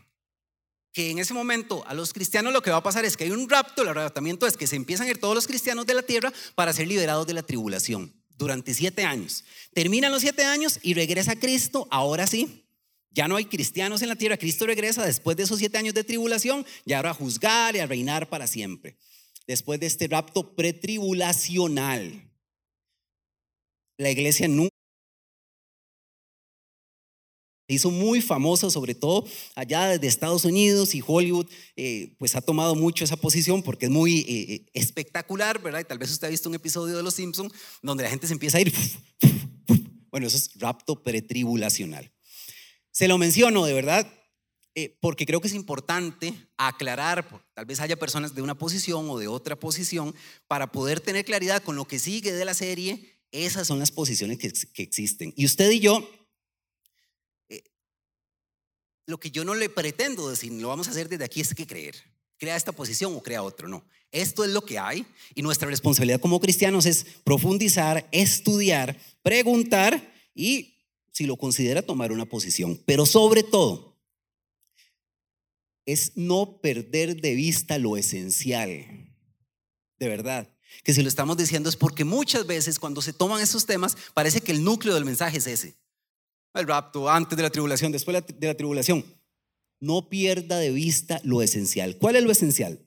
que 0.93 1.09
en 1.09 1.19
ese 1.19 1.33
momento 1.33 1.85
a 1.87 1.93
los 1.93 2.13
cristianos 2.13 2.53
lo 2.53 2.61
que 2.61 2.71
va 2.71 2.77
a 2.77 2.83
pasar 2.83 3.05
es 3.05 3.15
que 3.15 3.23
hay 3.23 3.31
un 3.31 3.49
rapto, 3.49 3.81
el 3.81 3.89
arrebatamiento 3.89 4.45
es 4.45 4.57
que 4.57 4.67
se 4.67 4.75
empiezan 4.75 5.07
a 5.07 5.11
ir 5.11 5.19
todos 5.19 5.35
los 5.35 5.47
cristianos 5.47 5.85
de 5.85 5.93
la 5.93 6.03
tierra 6.03 6.33
para 6.55 6.73
ser 6.73 6.87
liberados 6.87 7.27
de 7.27 7.33
la 7.33 7.43
tribulación 7.43 8.13
durante 8.37 8.73
siete 8.73 9.03
años. 9.03 9.45
Terminan 9.73 10.11
los 10.11 10.21
siete 10.21 10.43
años 10.43 10.79
y 10.81 10.93
regresa 10.93 11.35
Cristo, 11.39 11.87
ahora 11.91 12.27
sí, 12.27 12.65
ya 13.11 13.27
no 13.27 13.35
hay 13.35 13.45
cristianos 13.45 14.01
en 14.01 14.09
la 14.09 14.15
tierra. 14.15 14.37
Cristo 14.37 14.65
regresa 14.65 15.05
después 15.05 15.35
de 15.35 15.43
esos 15.43 15.59
siete 15.59 15.77
años 15.77 15.93
de 15.93 16.03
tribulación 16.03 16.65
y 16.85 16.93
ahora 16.93 17.11
a 17.11 17.13
juzgar 17.13 17.75
y 17.75 17.79
a 17.79 17.85
reinar 17.85 18.29
para 18.29 18.47
siempre. 18.47 18.97
Después 19.47 19.79
de 19.79 19.87
este 19.87 20.07
rapto 20.07 20.55
pretribulacional. 20.55 22.30
La 24.01 24.09
iglesia 24.09 24.47
nunca 24.47 24.71
Se 27.69 27.75
hizo 27.75 27.91
muy 27.91 28.19
famoso, 28.19 28.71
sobre 28.71 28.95
todo 28.95 29.25
allá 29.55 29.89
desde 29.89 30.07
Estados 30.07 30.43
Unidos 30.43 30.95
y 30.95 31.03
Hollywood, 31.05 31.47
eh, 31.75 32.15
pues 32.17 32.35
ha 32.35 32.41
tomado 32.41 32.73
mucho 32.73 33.05
esa 33.05 33.15
posición 33.15 33.61
porque 33.61 33.85
es 33.85 33.91
muy 33.91 34.21
eh, 34.21 34.53
eh, 34.53 34.65
espectacular, 34.73 35.61
¿verdad? 35.61 35.81
Y 35.81 35.85
tal 35.85 35.99
vez 35.99 36.11
usted 36.11 36.27
ha 36.27 36.31
visto 36.31 36.49
un 36.49 36.55
episodio 36.55 36.97
de 36.97 37.03
Los 37.03 37.13
Simpsons 37.13 37.53
donde 37.83 38.03
la 38.03 38.09
gente 38.09 38.25
se 38.25 38.33
empieza 38.33 38.57
a 38.57 38.61
ir. 38.61 38.73
Bueno, 40.09 40.27
eso 40.27 40.35
es 40.35 40.49
rapto 40.55 41.01
pretribulacional. 41.01 42.11
Se 42.91 43.07
lo 43.07 43.17
menciono 43.17 43.65
de 43.65 43.73
verdad 43.73 44.05
porque 44.99 45.25
creo 45.25 45.39
que 45.39 45.47
es 45.47 45.53
importante 45.53 46.33
aclarar, 46.57 47.25
tal 47.53 47.65
vez 47.65 47.79
haya 47.79 47.95
personas 47.95 48.35
de 48.35 48.41
una 48.41 48.57
posición 48.57 49.09
o 49.09 49.17
de 49.17 49.29
otra 49.29 49.57
posición, 49.57 50.13
para 50.49 50.73
poder 50.73 50.99
tener 50.99 51.23
claridad 51.23 51.63
con 51.63 51.77
lo 51.77 51.85
que 51.85 51.97
sigue 51.97 52.33
de 52.33 52.43
la 52.43 52.53
serie. 52.53 53.20
Esas 53.31 53.67
son 53.67 53.79
las 53.79 53.91
posiciones 53.91 54.37
que, 54.37 54.83
existen. 54.83 55.33
Y 55.35 55.45
usted 55.45 55.71
y 55.71 55.79
yo 55.79 56.07
lo 59.11 59.19
que 59.19 59.31
yo 59.31 59.43
no 59.43 59.55
le 59.55 59.69
pretendo 59.69 60.29
decir, 60.29 60.51
lo 60.53 60.69
vamos 60.69 60.87
a 60.87 60.91
hacer 60.91 61.09
desde 61.09 61.25
aquí, 61.25 61.41
es 61.41 61.53
que 61.53 61.67
creer. 61.67 61.95
Crea 62.37 62.55
esta 62.55 62.71
posición 62.71 63.13
o 63.13 63.21
crea 63.21 63.43
otro, 63.43 63.67
no. 63.67 63.85
Esto 64.11 64.43
es 64.43 64.49
lo 64.49 64.65
que 64.65 64.79
hay 64.79 65.05
y 65.35 65.41
nuestra 65.41 65.69
responsabilidad 65.69 66.19
como 66.19 66.39
cristianos 66.39 66.85
es 66.85 67.05
profundizar, 67.23 68.07
estudiar, 68.11 68.97
preguntar 69.21 70.13
y, 70.33 70.75
si 71.11 71.25
lo 71.25 71.37
considera, 71.37 71.81
tomar 71.81 72.11
una 72.11 72.25
posición. 72.25 72.81
Pero 72.85 73.05
sobre 73.05 73.43
todo, 73.43 74.01
es 75.85 76.13
no 76.15 76.59
perder 76.61 77.21
de 77.21 77.35
vista 77.35 77.77
lo 77.77 77.97
esencial. 77.97 78.69
De 79.99 80.07
verdad. 80.07 80.49
Que 80.83 80.93
si 80.93 81.01
lo 81.01 81.09
estamos 81.09 81.37
diciendo 81.37 81.69
es 81.69 81.75
porque 81.75 82.03
muchas 82.03 82.45
veces 82.47 82.79
cuando 82.79 83.01
se 83.01 83.13
toman 83.13 83.41
esos 83.41 83.65
temas 83.65 83.95
parece 84.13 84.41
que 84.41 84.51
el 84.51 84.63
núcleo 84.63 84.93
del 84.93 85.05
mensaje 85.05 85.37
es 85.37 85.47
ese 85.47 85.81
el 86.53 86.67
rapto, 86.67 87.09
antes 87.09 87.37
de 87.37 87.43
la 87.43 87.49
tribulación, 87.49 87.91
después 87.91 88.23
de 88.27 88.47
la 88.47 88.55
tribulación. 88.55 89.05
No 89.79 90.09
pierda 90.09 90.57
de 90.59 90.71
vista 90.71 91.21
lo 91.23 91.41
esencial. 91.41 91.97
¿Cuál 91.97 92.15
es 92.15 92.23
lo 92.23 92.31
esencial? 92.31 92.79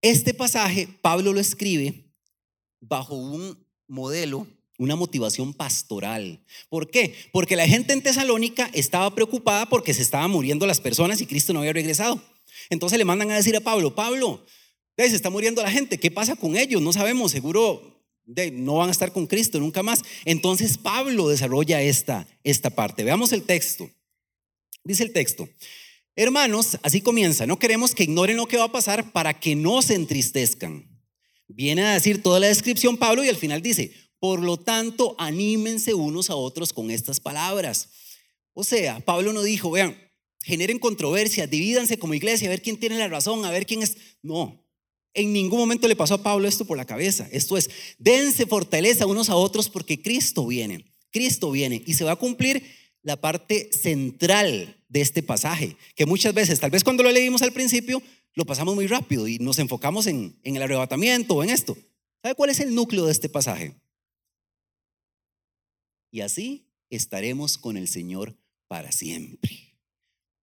Este 0.00 0.34
pasaje 0.34 0.88
Pablo 1.02 1.32
lo 1.32 1.40
escribe 1.40 2.04
bajo 2.80 3.14
un 3.14 3.64
modelo, 3.86 4.46
una 4.78 4.96
motivación 4.96 5.52
pastoral. 5.52 6.40
¿Por 6.68 6.90
qué? 6.90 7.14
Porque 7.32 7.56
la 7.56 7.68
gente 7.68 7.92
en 7.92 8.02
Tesalónica 8.02 8.70
estaba 8.72 9.14
preocupada 9.14 9.68
porque 9.68 9.94
se 9.94 10.02
estaban 10.02 10.30
muriendo 10.30 10.66
las 10.66 10.80
personas 10.80 11.20
y 11.20 11.26
Cristo 11.26 11.52
no 11.52 11.60
había 11.60 11.72
regresado. 11.72 12.20
Entonces 12.70 12.98
le 12.98 13.04
mandan 13.04 13.30
a 13.30 13.36
decir 13.36 13.56
a 13.56 13.60
Pablo, 13.60 13.94
Pablo, 13.94 14.44
se 15.06 15.16
está 15.16 15.30
muriendo 15.30 15.62
la 15.62 15.70
gente, 15.70 15.98
¿qué 15.98 16.10
pasa 16.10 16.34
con 16.34 16.56
ellos? 16.56 16.82
No 16.82 16.92
sabemos, 16.92 17.30
seguro 17.30 17.98
no 18.52 18.74
van 18.74 18.88
a 18.88 18.92
estar 18.92 19.12
con 19.12 19.26
Cristo 19.26 19.58
nunca 19.58 19.82
más. 19.82 20.02
Entonces 20.24 20.76
Pablo 20.76 21.28
desarrolla 21.28 21.80
esta, 21.82 22.26
esta 22.44 22.70
parte. 22.70 23.04
Veamos 23.04 23.32
el 23.32 23.42
texto. 23.42 23.90
Dice 24.84 25.02
el 25.02 25.12
texto, 25.12 25.48
hermanos, 26.14 26.78
así 26.82 27.00
comienza, 27.00 27.46
no 27.46 27.58
queremos 27.58 27.94
que 27.94 28.04
ignoren 28.04 28.36
lo 28.36 28.46
que 28.46 28.56
va 28.56 28.64
a 28.64 28.72
pasar 28.72 29.12
para 29.12 29.38
que 29.38 29.54
no 29.54 29.82
se 29.82 29.94
entristezcan. 29.94 30.88
Viene 31.46 31.84
a 31.84 31.94
decir 31.94 32.22
toda 32.22 32.40
la 32.40 32.46
descripción 32.46 32.96
Pablo 32.96 33.24
y 33.24 33.28
al 33.28 33.36
final 33.36 33.60
dice, 33.60 33.92
por 34.18 34.42
lo 34.42 34.56
tanto, 34.56 35.14
anímense 35.18 35.94
unos 35.94 36.30
a 36.30 36.36
otros 36.36 36.72
con 36.72 36.90
estas 36.90 37.20
palabras. 37.20 37.90
O 38.54 38.64
sea, 38.64 39.00
Pablo 39.00 39.32
no 39.32 39.42
dijo, 39.42 39.70
vean, 39.70 39.96
generen 40.42 40.78
controversia, 40.78 41.46
divídanse 41.46 41.98
como 41.98 42.14
iglesia, 42.14 42.48
a 42.48 42.50
ver 42.50 42.62
quién 42.62 42.78
tiene 42.78 42.98
la 42.98 43.08
razón, 43.08 43.44
a 43.44 43.50
ver 43.50 43.66
quién 43.66 43.82
es... 43.82 43.96
No, 44.22 44.67
en 45.14 45.32
ningún 45.32 45.58
momento 45.58 45.88
le 45.88 45.96
pasó 45.96 46.14
a 46.14 46.22
Pablo 46.22 46.48
esto 46.48 46.64
por 46.64 46.76
la 46.76 46.84
cabeza. 46.84 47.28
Esto 47.32 47.56
es, 47.56 47.70
dense 47.98 48.46
fortaleza 48.46 49.06
unos 49.06 49.30
a 49.30 49.36
otros 49.36 49.68
porque 49.68 50.00
Cristo 50.00 50.46
viene. 50.46 50.84
Cristo 51.10 51.50
viene 51.50 51.82
y 51.86 51.94
se 51.94 52.04
va 52.04 52.12
a 52.12 52.16
cumplir 52.16 52.62
la 53.02 53.20
parte 53.20 53.70
central 53.72 54.76
de 54.88 55.00
este 55.00 55.22
pasaje, 55.22 55.76
que 55.94 56.06
muchas 56.06 56.34
veces, 56.34 56.60
tal 56.60 56.70
vez 56.70 56.84
cuando 56.84 57.02
lo 57.02 57.10
leímos 57.10 57.42
al 57.42 57.52
principio, 57.52 58.02
lo 58.34 58.44
pasamos 58.44 58.74
muy 58.74 58.86
rápido 58.86 59.26
y 59.28 59.38
nos 59.38 59.58
enfocamos 59.58 60.06
en, 60.06 60.38
el 60.42 60.62
arrebatamiento 60.62 61.34
o 61.34 61.42
en 61.42 61.50
esto. 61.50 61.76
¿Sabe 62.22 62.34
cuál 62.34 62.50
es 62.50 62.60
el 62.60 62.74
núcleo 62.74 63.06
de 63.06 63.12
este 63.12 63.28
pasaje? 63.28 63.74
Y 66.10 66.20
así 66.20 66.66
estaremos 66.90 67.58
con 67.58 67.76
el 67.76 67.88
Señor 67.88 68.36
para 68.66 68.92
siempre, 68.92 69.76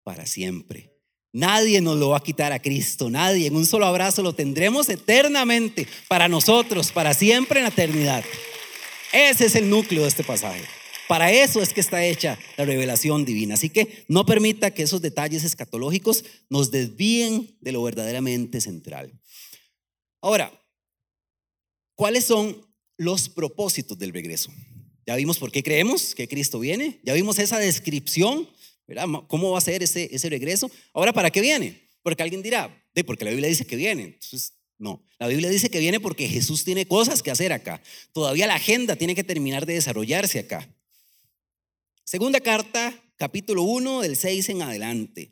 para 0.04 0.26
siempre. 0.26 0.95
Nadie 1.36 1.82
nos 1.82 1.98
lo 1.98 2.12
va 2.12 2.19
a 2.19 2.24
quitar 2.24 2.54
a 2.54 2.62
Cristo, 2.62 3.10
nadie. 3.10 3.48
En 3.48 3.58
un 3.58 3.65
solo 3.65 3.86
abrazo 3.86 4.24
lo 4.24 4.32
tendremos 4.32 4.88
eternamente 4.88 5.86
para 6.08 6.30
nosotros, 6.30 6.93
para 6.93 7.13
siempre 7.13 7.60
en 7.60 7.65
la 7.65 7.71
eternidad. 7.71 8.24
Ese 9.12 9.48
es 9.48 9.56
el 9.56 9.69
núcleo 9.69 10.04
de 10.04 10.08
este 10.08 10.24
pasaje. 10.24 10.63
Para 11.10 11.34
eso 11.34 11.62
es 11.62 11.74
que 11.74 11.82
está 11.82 12.06
hecha 12.06 12.39
la 12.56 12.63
revelación 12.63 13.26
divina. 13.26 13.56
Así 13.56 13.69
que 13.69 14.06
no 14.08 14.26
permita 14.26 14.71
que 14.71 14.84
esos 14.84 15.02
detalles 15.02 15.43
escatológicos 15.43 16.24
nos 16.50 16.71
desvíen 16.71 17.58
de 17.60 17.74
lo 17.74 17.84
verdaderamente 17.84 18.62
central. 18.62 19.12
Ahora, 20.21 20.58
¿cuáles 21.95 22.24
son 22.24 22.65
los 22.95 23.28
propósitos 23.28 24.00
del 24.00 24.13
regreso? 24.13 24.54
Ya 25.06 25.17
vimos 25.17 25.38
por 25.38 25.52
qué 25.52 25.63
creemos 25.63 26.15
que 26.15 26.30
Cristo 26.30 26.60
viene, 26.60 27.02
ya 27.04 27.13
vimos 27.13 27.39
esa 27.39 27.60
descripción 27.60 28.48
¿Cómo 29.28 29.52
va 29.52 29.58
a 29.58 29.62
ser 29.62 29.84
ese, 29.84 30.10
ese 30.12 30.30
regreso? 30.30 30.69
Ahora, 30.93 31.13
¿para 31.13 31.32
qué 31.32 31.41
viene? 31.41 31.89
Porque 32.04 32.24
alguien 32.24 32.43
dirá, 32.43 32.69
de 32.93 33.04
porque 33.04 33.26
la 33.26 33.32
Biblia 33.32 33.50
dice 33.50 33.65
que 33.65 33.76
viene. 33.76 34.04
Entonces, 34.04 34.54
no, 34.78 35.04
la 35.19 35.28
Biblia 35.28 35.50
dice 35.50 35.69
que 35.69 35.80
viene 35.80 36.00
porque 36.00 36.28
Jesús 36.28 36.63
tiene 36.63 36.86
cosas 36.86 37.24
que 37.24 37.32
hacer 37.32 37.54
acá. 37.54 37.82
Todavía 38.13 38.48
la 38.48 38.56
agenda 38.56 38.95
tiene 38.95 39.15
que 39.15 39.24
terminar 39.24 39.65
de 39.65 39.74
desarrollarse 39.74 40.39
acá. 40.39 40.69
Segunda 42.04 42.39
carta, 42.39 42.93
capítulo 43.17 43.63
1, 43.63 44.02
del 44.02 44.15
6 44.15 44.50
en 44.50 44.62
adelante. 44.62 45.32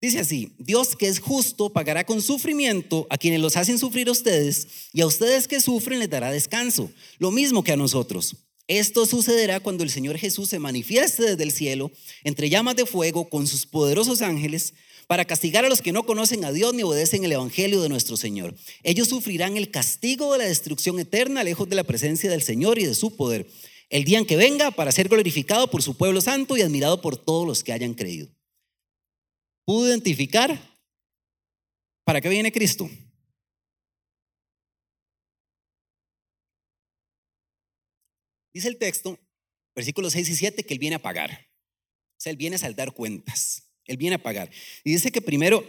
Dice 0.00 0.20
así, 0.20 0.54
Dios 0.58 0.94
que 0.94 1.08
es 1.08 1.18
justo 1.18 1.72
pagará 1.72 2.04
con 2.04 2.20
sufrimiento 2.20 3.06
a 3.08 3.16
quienes 3.16 3.40
los 3.40 3.56
hacen 3.56 3.78
sufrir 3.78 4.08
a 4.08 4.12
ustedes 4.12 4.90
y 4.92 5.00
a 5.00 5.06
ustedes 5.06 5.48
que 5.48 5.60
sufren 5.60 5.98
les 5.98 6.10
dará 6.10 6.30
descanso, 6.30 6.90
lo 7.18 7.30
mismo 7.30 7.64
que 7.64 7.72
a 7.72 7.76
nosotros. 7.76 8.36
Esto 8.68 9.06
sucederá 9.06 9.60
cuando 9.60 9.84
el 9.84 9.90
Señor 9.90 10.18
Jesús 10.18 10.48
se 10.48 10.58
manifieste 10.58 11.22
desde 11.22 11.42
el 11.42 11.52
cielo 11.52 11.92
entre 12.24 12.50
llamas 12.50 12.74
de 12.74 12.84
fuego 12.84 13.28
con 13.28 13.46
sus 13.46 13.64
poderosos 13.64 14.22
ángeles 14.22 14.74
para 15.06 15.24
castigar 15.24 15.64
a 15.64 15.68
los 15.68 15.82
que 15.82 15.92
no 15.92 16.04
conocen 16.04 16.44
a 16.44 16.50
Dios 16.50 16.74
ni 16.74 16.82
obedecen 16.82 17.24
el 17.24 17.32
Evangelio 17.32 17.80
de 17.80 17.88
nuestro 17.88 18.16
Señor. 18.16 18.56
Ellos 18.82 19.08
sufrirán 19.08 19.56
el 19.56 19.70
castigo 19.70 20.32
de 20.32 20.38
la 20.38 20.44
destrucción 20.46 20.98
eterna 20.98 21.44
lejos 21.44 21.68
de 21.68 21.76
la 21.76 21.84
presencia 21.84 22.28
del 22.28 22.42
Señor 22.42 22.80
y 22.80 22.86
de 22.86 22.94
su 22.94 23.14
poder, 23.14 23.46
el 23.88 24.04
día 24.04 24.18
en 24.18 24.26
que 24.26 24.36
venga 24.36 24.72
para 24.72 24.90
ser 24.90 25.08
glorificado 25.08 25.70
por 25.70 25.82
su 25.82 25.96
pueblo 25.96 26.20
santo 26.20 26.56
y 26.56 26.62
admirado 26.62 27.00
por 27.00 27.16
todos 27.16 27.46
los 27.46 27.62
que 27.62 27.72
hayan 27.72 27.94
creído. 27.94 28.28
¿Pudo 29.64 29.86
identificar 29.86 30.60
para 32.04 32.20
qué 32.20 32.28
viene 32.28 32.50
Cristo? 32.50 32.90
Dice 38.56 38.68
el 38.68 38.78
texto, 38.78 39.18
versículos 39.74 40.14
6 40.14 40.30
y 40.30 40.34
7, 40.34 40.64
que 40.64 40.72
Él 40.72 40.80
viene 40.80 40.96
a 40.96 41.02
pagar. 41.02 41.30
O 41.30 42.16
sea, 42.16 42.30
Él 42.30 42.38
viene 42.38 42.56
a 42.56 42.58
saldar 42.58 42.94
cuentas. 42.94 43.70
Él 43.84 43.98
viene 43.98 44.16
a 44.16 44.22
pagar. 44.22 44.50
Y 44.82 44.92
dice 44.92 45.12
que 45.12 45.20
primero, 45.20 45.62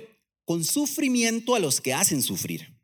con 0.46 0.64
sufrimiento 0.64 1.54
a 1.54 1.60
los 1.60 1.82
que 1.82 1.94
hacen 1.94 2.22
sufrir. 2.22 2.80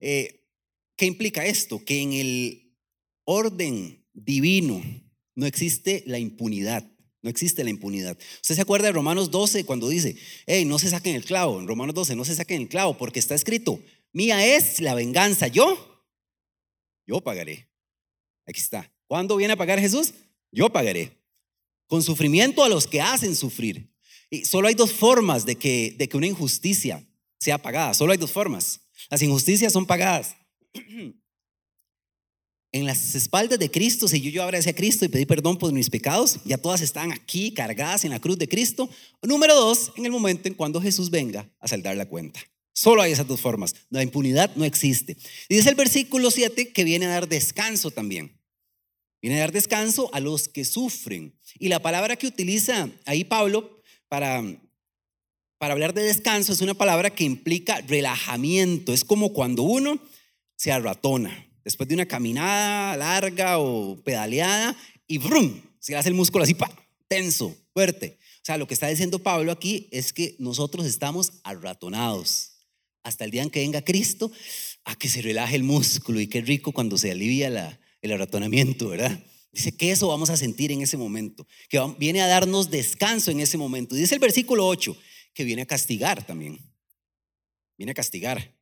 Eh, 0.00 0.48
¿Qué 0.96 1.04
implica 1.04 1.44
esto? 1.44 1.84
Que 1.84 2.00
en 2.00 2.14
el 2.14 2.74
orden 3.24 4.02
divino 4.14 4.82
no 5.34 5.44
existe 5.44 6.02
la 6.06 6.18
impunidad. 6.18 6.90
No 7.20 7.28
existe 7.28 7.64
la 7.64 7.70
impunidad. 7.70 8.16
Usted 8.40 8.54
se 8.54 8.62
acuerda 8.62 8.86
de 8.86 8.92
Romanos 8.92 9.30
12 9.30 9.66
cuando 9.66 9.90
dice, 9.90 10.16
hey, 10.46 10.64
no 10.64 10.78
se 10.78 10.88
saquen 10.88 11.16
el 11.16 11.26
clavo. 11.26 11.60
En 11.60 11.68
Romanos 11.68 11.94
12, 11.94 12.16
no 12.16 12.24
se 12.24 12.34
saquen 12.34 12.62
el 12.62 12.68
clavo 12.70 12.96
porque 12.96 13.18
está 13.18 13.34
escrito, 13.34 13.78
mía 14.14 14.56
es 14.56 14.80
la 14.80 14.94
venganza. 14.94 15.48
Yo, 15.48 16.06
yo 17.06 17.20
pagaré. 17.20 17.73
Aquí 18.46 18.60
está. 18.60 18.90
¿Cuándo 19.06 19.36
viene 19.36 19.52
a 19.54 19.56
pagar 19.56 19.80
Jesús? 19.80 20.14
Yo 20.50 20.70
pagaré. 20.70 21.18
Con 21.86 22.02
sufrimiento 22.02 22.62
a 22.62 22.68
los 22.68 22.86
que 22.86 23.00
hacen 23.00 23.34
sufrir. 23.36 23.92
Y 24.30 24.44
solo 24.44 24.68
hay 24.68 24.74
dos 24.74 24.92
formas 24.92 25.44
de 25.44 25.56
que, 25.56 25.94
de 25.98 26.08
que 26.08 26.16
una 26.16 26.26
injusticia 26.26 27.06
sea 27.38 27.58
pagada. 27.58 27.94
Solo 27.94 28.12
hay 28.12 28.18
dos 28.18 28.32
formas. 28.32 28.80
Las 29.10 29.22
injusticias 29.22 29.72
son 29.72 29.86
pagadas. 29.86 30.36
En 32.72 32.86
las 32.86 33.14
espaldas 33.14 33.60
de 33.60 33.70
Cristo, 33.70 34.08
si 34.08 34.20
yo, 34.20 34.30
yo 34.30 34.42
a 34.42 34.72
Cristo 34.72 35.04
y 35.04 35.08
pedí 35.08 35.26
perdón 35.26 35.58
por 35.58 35.72
mis 35.72 35.88
pecados, 35.88 36.40
ya 36.44 36.58
todas 36.58 36.80
están 36.80 37.12
aquí 37.12 37.54
cargadas 37.54 38.04
en 38.04 38.10
la 38.10 38.18
cruz 38.18 38.36
de 38.36 38.48
Cristo. 38.48 38.90
Número 39.22 39.54
dos, 39.54 39.92
en 39.94 40.06
el 40.06 40.10
momento 40.10 40.48
en 40.48 40.54
cuando 40.54 40.80
Jesús 40.80 41.08
venga 41.08 41.48
a 41.60 41.68
saldar 41.68 41.96
la 41.96 42.08
cuenta. 42.08 42.40
Solo 42.74 43.02
hay 43.02 43.12
esas 43.12 43.28
dos 43.28 43.40
formas. 43.40 43.74
La 43.88 44.02
impunidad 44.02 44.54
no 44.56 44.64
existe. 44.64 45.16
Y 45.48 45.56
dice 45.56 45.70
el 45.70 45.76
versículo 45.76 46.30
7 46.30 46.72
que 46.72 46.84
viene 46.84 47.06
a 47.06 47.10
dar 47.10 47.28
descanso 47.28 47.90
también. 47.90 48.36
Viene 49.22 49.38
a 49.38 49.40
dar 49.40 49.52
descanso 49.52 50.10
a 50.12 50.20
los 50.20 50.48
que 50.48 50.64
sufren. 50.64 51.38
Y 51.58 51.68
la 51.68 51.80
palabra 51.80 52.16
que 52.16 52.26
utiliza 52.26 52.90
ahí 53.06 53.24
Pablo 53.24 53.80
para, 54.08 54.42
para 55.56 55.72
hablar 55.72 55.94
de 55.94 56.02
descanso 56.02 56.52
es 56.52 56.60
una 56.60 56.74
palabra 56.74 57.10
que 57.10 57.24
implica 57.24 57.80
relajamiento. 57.82 58.92
Es 58.92 59.04
como 59.04 59.32
cuando 59.32 59.62
uno 59.62 59.98
se 60.56 60.72
arratona 60.72 61.48
después 61.64 61.88
de 61.88 61.94
una 61.94 62.06
caminada 62.06 62.96
larga 62.96 63.58
o 63.58 63.96
pedaleada 64.02 64.76
y 65.06 65.18
brum, 65.18 65.60
se 65.78 65.96
hace 65.96 66.08
el 66.08 66.14
músculo 66.14 66.44
así, 66.44 66.54
pa, 66.54 66.70
tenso, 67.08 67.56
fuerte. 67.72 68.18
O 68.42 68.44
sea, 68.44 68.58
lo 68.58 68.66
que 68.66 68.74
está 68.74 68.88
diciendo 68.88 69.20
Pablo 69.20 69.52
aquí 69.52 69.88
es 69.90 70.12
que 70.12 70.36
nosotros 70.38 70.86
estamos 70.86 71.32
arratonados. 71.44 72.53
Hasta 73.04 73.24
el 73.24 73.30
día 73.30 73.42
en 73.42 73.50
que 73.50 73.60
venga 73.60 73.82
Cristo, 73.82 74.32
a 74.84 74.96
que 74.96 75.08
se 75.08 75.22
relaje 75.22 75.54
el 75.54 75.62
músculo 75.62 76.20
y 76.20 76.26
qué 76.26 76.40
rico 76.40 76.72
cuando 76.72 76.98
se 76.98 77.12
alivia 77.12 77.48
la, 77.50 77.78
el 78.02 78.12
arratonamiento, 78.12 78.88
¿verdad? 78.88 79.24
Dice 79.52 79.76
que 79.76 79.92
eso 79.92 80.08
vamos 80.08 80.30
a 80.30 80.36
sentir 80.36 80.72
en 80.72 80.82
ese 80.82 80.96
momento, 80.96 81.46
que 81.68 81.80
viene 81.98 82.20
a 82.20 82.26
darnos 82.26 82.70
descanso 82.70 83.30
en 83.30 83.38
ese 83.38 83.56
momento. 83.56 83.94
Dice 83.94 84.14
el 84.14 84.20
versículo 84.20 84.66
8, 84.66 84.96
que 85.32 85.44
viene 85.44 85.62
a 85.62 85.66
castigar 85.66 86.26
también. 86.26 86.58
Viene 87.78 87.92
a 87.92 87.94
castigar. 87.94 88.52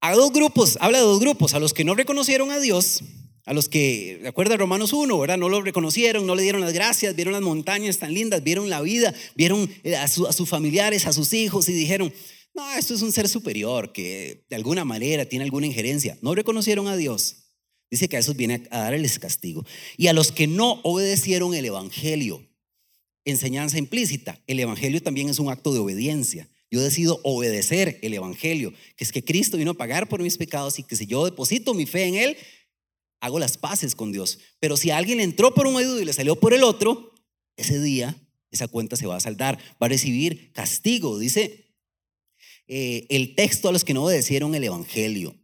A 0.00 0.14
dos 0.14 0.32
grupos, 0.32 0.78
habla 0.80 0.98
de 0.98 1.04
dos 1.04 1.20
grupos, 1.20 1.54
a 1.54 1.58
los 1.58 1.74
que 1.74 1.84
no 1.84 1.94
reconocieron 1.94 2.50
a 2.50 2.58
Dios, 2.58 3.02
a 3.44 3.52
los 3.52 3.68
que, 3.68 4.18
de 4.22 4.28
acuerdo 4.28 4.54
a 4.54 4.56
Romanos 4.56 4.92
1, 4.92 5.18
¿verdad? 5.18 5.36
No 5.36 5.48
lo 5.48 5.60
reconocieron, 5.62 6.26
no 6.26 6.34
le 6.34 6.42
dieron 6.42 6.60
las 6.60 6.72
gracias, 6.72 7.14
vieron 7.14 7.32
las 7.32 7.42
montañas 7.42 7.98
tan 7.98 8.14
lindas, 8.14 8.42
vieron 8.42 8.70
la 8.70 8.80
vida, 8.80 9.14
vieron 9.34 9.70
eh, 9.84 9.94
a 9.96 10.08
sus 10.08 10.48
familiares, 10.48 11.06
a 11.06 11.12
sus 11.12 11.32
hijos 11.32 11.68
y 11.68 11.72
dijeron, 11.72 12.12
no, 12.56 12.72
esto 12.72 12.94
es 12.94 13.02
un 13.02 13.12
ser 13.12 13.28
superior 13.28 13.92
que 13.92 14.46
de 14.48 14.56
alguna 14.56 14.84
manera 14.84 15.26
tiene 15.26 15.44
alguna 15.44 15.66
injerencia. 15.66 16.16
No 16.22 16.34
reconocieron 16.34 16.88
a 16.88 16.96
Dios. 16.96 17.50
Dice 17.90 18.08
que 18.08 18.16
a 18.16 18.20
esos 18.20 18.34
viene 18.34 18.66
a 18.70 18.80
darles 18.80 19.18
castigo. 19.18 19.64
Y 19.96 20.06
a 20.06 20.14
los 20.14 20.32
que 20.32 20.46
no 20.46 20.80
obedecieron 20.82 21.54
el 21.54 21.66
Evangelio, 21.66 22.44
enseñanza 23.24 23.78
implícita, 23.78 24.40
el 24.46 24.58
Evangelio 24.58 25.02
también 25.02 25.28
es 25.28 25.38
un 25.38 25.50
acto 25.50 25.72
de 25.72 25.80
obediencia. 25.80 26.48
Yo 26.70 26.80
decido 26.80 27.20
obedecer 27.22 27.98
el 28.02 28.14
Evangelio, 28.14 28.72
que 28.96 29.04
es 29.04 29.12
que 29.12 29.22
Cristo 29.22 29.58
vino 29.58 29.72
a 29.72 29.74
pagar 29.74 30.08
por 30.08 30.22
mis 30.22 30.38
pecados 30.38 30.78
y 30.78 30.82
que 30.82 30.96
si 30.96 31.06
yo 31.06 31.24
deposito 31.26 31.74
mi 31.74 31.84
fe 31.84 32.04
en 32.04 32.14
Él, 32.16 32.36
hago 33.20 33.38
las 33.38 33.58
paces 33.58 33.94
con 33.94 34.12
Dios. 34.12 34.38
Pero 34.60 34.76
si 34.76 34.90
alguien 34.90 35.20
entró 35.20 35.54
por 35.54 35.66
un 35.66 35.76
oído 35.76 36.00
y 36.00 36.06
le 36.06 36.12
salió 36.12 36.36
por 36.36 36.54
el 36.54 36.64
otro, 36.64 37.12
ese 37.56 37.80
día 37.80 38.16
esa 38.50 38.68
cuenta 38.68 38.96
se 38.96 39.06
va 39.06 39.16
a 39.16 39.20
saldar, 39.20 39.58
va 39.80 39.86
a 39.86 39.88
recibir 39.88 40.52
castigo. 40.52 41.18
Dice 41.18 41.65
eh, 42.68 43.06
el 43.10 43.34
texto 43.34 43.68
a 43.68 43.72
los 43.72 43.84
que 43.84 43.94
no 43.94 44.04
obedecieron 44.04 44.54
el 44.54 44.64
Evangelio. 44.64 45.34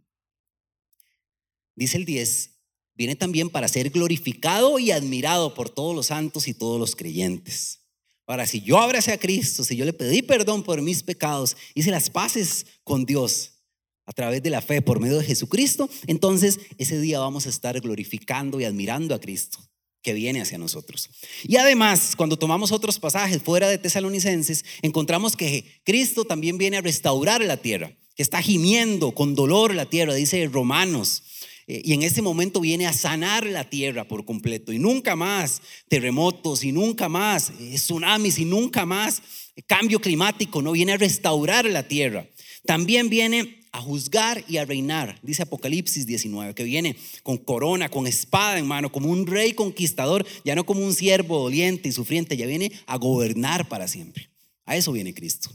Dice 1.75 1.97
el 1.97 2.05
10, 2.05 2.51
viene 2.95 3.17
también 3.17 3.49
para 3.49 3.69
ser 3.69 3.91
glorificado 3.91 4.79
y 4.79 4.91
admirado 4.91 5.55
por 5.55 5.71
todos 5.71 5.95
los 5.95 6.07
santos 6.07 6.49
y 6.49 6.55
todos 6.55 6.79
los 6.79 6.97
creyentes. 6.97 7.81
Ahora, 8.27 8.47
si 8.47 8.61
yo 8.61 8.79
abracé 8.79 9.13
a 9.13 9.19
Cristo, 9.19 9.65
si 9.65 9.77
yo 9.77 9.85
le 9.85 9.93
pedí 9.93 10.23
perdón 10.23 10.63
por 10.63 10.81
mis 10.83 11.03
pecados, 11.03 11.57
hice 11.75 11.91
las 11.91 12.11
paces 12.11 12.67
con 12.85 13.05
Dios 13.05 13.65
a 14.05 14.13
través 14.13 14.43
de 14.43 14.51
la 14.51 14.61
fe 14.61 14.83
por 14.83 15.01
medio 15.01 15.19
de 15.19 15.25
Jesucristo, 15.25 15.89
entonces 16.07 16.61
ese 16.79 17.01
día 17.01 17.21
vamos 17.21 17.47
a 17.47 17.51
estar 17.51 17.81
glorificando 17.81 18.61
y 18.61 18.65
admirando 18.65 19.15
a 19.15 19.21
Cristo 19.21 19.72
que 20.03 20.13
viene 20.13 20.41
hacia 20.41 20.59
nosotros. 20.59 21.11
Y 21.45 21.57
además, 21.57 22.15
cuando 22.17 22.37
tomamos 22.37 22.73
otros 22.73 22.99
pasajes 22.99 23.43
fuera 23.43 23.69
de 23.69 23.79
Tesalonicenses, 23.79 24.65
encontramos 24.83 25.37
que 25.37 25.81
Cristo 25.85 26.25
también 26.25 26.59
viene 26.59 26.79
a 26.79 26.83
restaurar 26.83 27.43
la 27.43 27.57
tierra, 27.57 27.93
que 28.17 28.23
está 28.23 28.43
gimiendo 28.43 29.13
con 29.13 29.35
dolor 29.35 29.75
la 29.75 29.87
tierra, 29.87 30.15
dice 30.15 30.49
Romanos 30.53 31.23
eh, 31.67 31.81
y 31.85 31.93
en 31.93 32.03
ese 32.03 32.23
momento 32.23 32.61
viene 32.61 32.87
a 32.87 32.93
sanar 32.93 33.47
la 33.47 33.69
tierra 33.69 34.05
por 34.05 34.25
completo. 34.25 34.73
Y 34.73 34.79
nunca 34.79 35.17
más 35.17 35.63
terremotos, 35.89 36.65
y 36.65 36.73
nunca 36.73 37.09
más 37.09 37.51
eh, 37.61 37.75
tsunamis, 37.75 38.39
y 38.39 38.45
nunca 38.45 38.85
más 38.85 39.23
cambio 39.67 40.01
climático, 40.01 40.63
no 40.63 40.73
viene 40.73 40.93
a 40.93 40.97
restaurar 40.97 41.67
la 41.67 41.87
tierra. 41.87 42.27
También 42.65 43.09
viene 43.09 43.62
a 43.73 43.81
juzgar 43.81 44.45
y 44.49 44.59
a 44.59 44.67
reinar, 44.67 45.19
dice 45.23 45.43
Apocalipsis 45.43 46.07
19, 46.07 46.55
que 46.55 46.63
viene 46.63 46.95
con 47.23 47.39
corona, 47.39 47.89
con 47.89 48.07
espada 48.07 48.59
en 48.59 48.67
mano, 48.67 48.93
como 48.93 49.11
un 49.11 49.27
rey 49.27 49.55
conquistador, 49.55 50.27
ya 50.45 50.55
no 50.55 50.65
como 50.65 50.85
un 50.85 50.95
siervo 50.95 51.39
doliente 51.39 51.89
y 51.89 51.93
sufriente, 51.93 52.37
ya 52.37 52.47
viene 52.47 52.71
a 52.87 52.99
gobernar 52.99 53.69
para 53.69 53.89
siempre. 53.89 54.29
A 54.67 54.77
eso 54.77 54.93
viene 54.93 55.15
Cristo. 55.15 55.51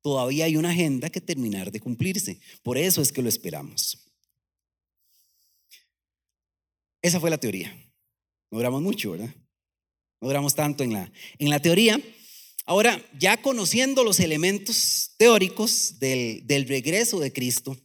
Todavía 0.00 0.44
hay 0.44 0.56
una 0.56 0.70
agenda 0.70 1.10
que 1.10 1.20
terminar 1.20 1.72
de 1.72 1.80
cumplirse. 1.80 2.38
Por 2.62 2.78
eso 2.78 3.02
es 3.02 3.10
que 3.10 3.22
lo 3.22 3.28
esperamos. 3.28 3.98
Esa 7.02 7.18
fue 7.18 7.30
la 7.30 7.38
teoría. 7.38 7.76
No 8.50 8.58
duramos 8.58 8.80
mucho, 8.80 9.10
¿verdad? 9.10 9.34
No 10.20 10.28
duramos 10.28 10.54
tanto 10.54 10.84
en 10.84 10.92
la, 10.92 11.10
en 11.38 11.50
la 11.50 11.60
teoría. 11.60 12.00
Ahora, 12.66 13.00
ya 13.16 13.40
conociendo 13.40 14.02
los 14.02 14.18
elementos 14.18 15.12
teóricos 15.18 16.00
del, 16.00 16.44
del 16.46 16.66
regreso 16.66 17.20
de 17.20 17.32
Cristo, 17.32 17.76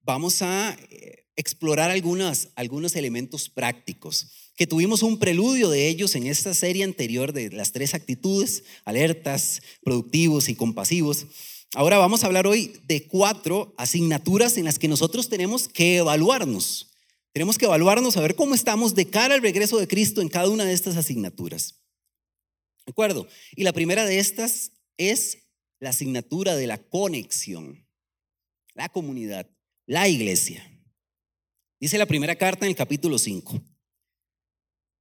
vamos 0.00 0.42
a 0.42 0.78
eh, 0.90 1.26
explorar 1.34 1.90
algunas, 1.90 2.50
algunos 2.54 2.94
elementos 2.94 3.48
prácticos, 3.50 4.28
que 4.54 4.68
tuvimos 4.68 5.02
un 5.02 5.18
preludio 5.18 5.68
de 5.68 5.88
ellos 5.88 6.14
en 6.14 6.28
esta 6.28 6.54
serie 6.54 6.84
anterior 6.84 7.32
de 7.32 7.50
las 7.50 7.72
tres 7.72 7.94
actitudes, 7.94 8.62
alertas, 8.84 9.60
productivos 9.82 10.48
y 10.48 10.54
compasivos. 10.54 11.26
Ahora 11.74 11.98
vamos 11.98 12.22
a 12.22 12.28
hablar 12.28 12.46
hoy 12.46 12.80
de 12.86 13.08
cuatro 13.08 13.74
asignaturas 13.76 14.56
en 14.56 14.64
las 14.64 14.78
que 14.78 14.88
nosotros 14.88 15.28
tenemos 15.28 15.66
que 15.68 15.96
evaluarnos. 15.96 16.92
Tenemos 17.32 17.58
que 17.58 17.66
evaluarnos 17.66 18.16
a 18.16 18.20
ver 18.20 18.36
cómo 18.36 18.54
estamos 18.54 18.94
de 18.94 19.10
cara 19.10 19.34
al 19.34 19.42
regreso 19.42 19.78
de 19.78 19.88
Cristo 19.88 20.22
en 20.22 20.28
cada 20.28 20.48
una 20.48 20.64
de 20.64 20.72
estas 20.72 20.96
asignaturas. 20.96 21.74
¿De 22.86 22.92
acuerdo? 22.92 23.26
Y 23.56 23.64
la 23.64 23.72
primera 23.72 24.06
de 24.06 24.20
estas 24.20 24.70
es 24.96 25.38
la 25.80 25.90
asignatura 25.90 26.54
de 26.54 26.68
la 26.68 26.78
conexión, 26.78 27.84
la 28.74 28.88
comunidad, 28.88 29.50
la 29.86 30.08
iglesia. 30.08 30.64
Dice 31.80 31.98
la 31.98 32.06
primera 32.06 32.36
carta 32.36 32.64
en 32.64 32.70
el 32.70 32.76
capítulo 32.76 33.18
5. 33.18 33.60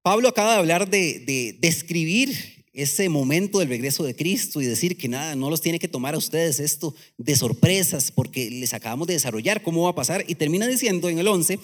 Pablo 0.01 0.27
acaba 0.27 0.53
de 0.53 0.59
hablar 0.59 0.89
de, 0.89 1.57
describir 1.59 2.65
ese 2.73 3.07
momento 3.07 3.59
del 3.59 3.69
regreso 3.69 4.03
de 4.03 4.15
Cristo 4.15 4.61
y 4.61 4.65
decir 4.65 4.97
que 4.97 5.07
nada, 5.07 5.35
no 5.35 5.49
los 5.49 5.61
tiene 5.61 5.79
que 5.79 5.87
tomar 5.87 6.15
a 6.15 6.17
ustedes 6.17 6.59
esto 6.59 6.93
de 7.17 7.35
sorpresas 7.35 8.11
porque 8.11 8.49
les 8.49 8.73
acabamos 8.73 9.07
de 9.07 9.13
desarrollar 9.13 9.61
cómo 9.63 9.83
va 9.83 9.91
a 9.91 9.95
pasar 9.95 10.25
y 10.27 10.35
termina 10.35 10.67
diciendo 10.67 11.07
en 11.07 11.19
el 11.19 11.27
11 11.27 11.59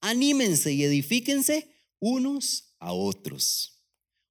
anímense 0.00 0.72
y 0.72 0.82
edifíquense 0.82 1.68
unos 2.00 2.74
a 2.78 2.92
otros. 2.92 3.84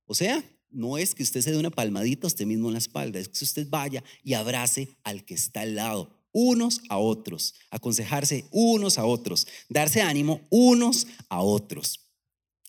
O 0.06 0.15
sea, 0.15 0.43
no 0.69 0.97
es 0.97 1.15
que 1.15 1.23
usted 1.23 1.41
se 1.41 1.51
dé 1.51 1.58
una 1.58 1.71
palmadita 1.71 2.27
a 2.27 2.30
usted 2.30 2.45
mismo 2.45 2.67
en 2.67 2.73
la 2.73 2.80
espalda, 2.80 3.19
es 3.19 3.30
que 3.30 3.43
usted 3.43 3.67
vaya 3.69 4.03
y 4.23 4.34
abrace 4.34 4.89
al 5.03 5.25
que 5.25 5.34
está 5.34 5.62
al 5.62 5.75
lado, 5.75 6.10
unos 6.32 6.82
a 6.89 6.97
otros, 6.97 7.56
aconsejarse 7.71 8.45
unos 8.51 8.97
a 8.97 9.06
otros, 9.06 9.47
darse 9.69 10.01
ánimo 10.01 10.41
unos 10.49 11.08
a 11.30 11.41
otros. 11.41 12.01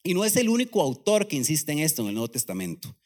Y 0.02 0.14
no 0.14 0.24
es 0.24 0.36
el 0.36 0.48
único 0.48 0.80
autor 0.80 1.28
que 1.28 1.36
insiste 1.36 1.72
en 1.72 1.80
esto 1.80 2.02
en 2.02 2.08
el 2.08 2.14
Nuevo 2.14 2.28
Testamento. 2.28 2.96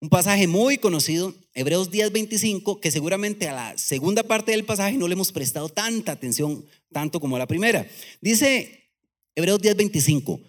Un 0.00 0.08
pasaje 0.08 0.46
muy 0.46 0.78
conocido, 0.78 1.34
Hebreos 1.54 1.90
10:25, 1.90 2.80
que 2.80 2.90
seguramente 2.90 3.48
a 3.48 3.54
la 3.54 3.78
segunda 3.78 4.22
parte 4.22 4.52
del 4.52 4.64
pasaje 4.64 4.98
no 4.98 5.08
le 5.08 5.14
hemos 5.14 5.32
prestado 5.32 5.68
tanta 5.68 6.12
atención, 6.12 6.64
tanto 6.92 7.20
como 7.20 7.36
a 7.36 7.38
la 7.38 7.46
primera. 7.46 7.88
Dice 8.20 8.90
Hebreos 9.34 9.60
10:25. 9.60 10.40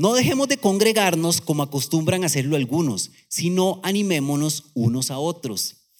No 0.00 0.14
dejemos 0.14 0.48
de 0.48 0.56
congregarnos 0.56 1.42
como 1.42 1.62
acostumbran 1.62 2.24
hacerlo 2.24 2.56
algunos, 2.56 3.10
sino 3.28 3.80
animémonos 3.82 4.70
unos 4.72 5.10
a 5.10 5.18
otros. 5.18 5.90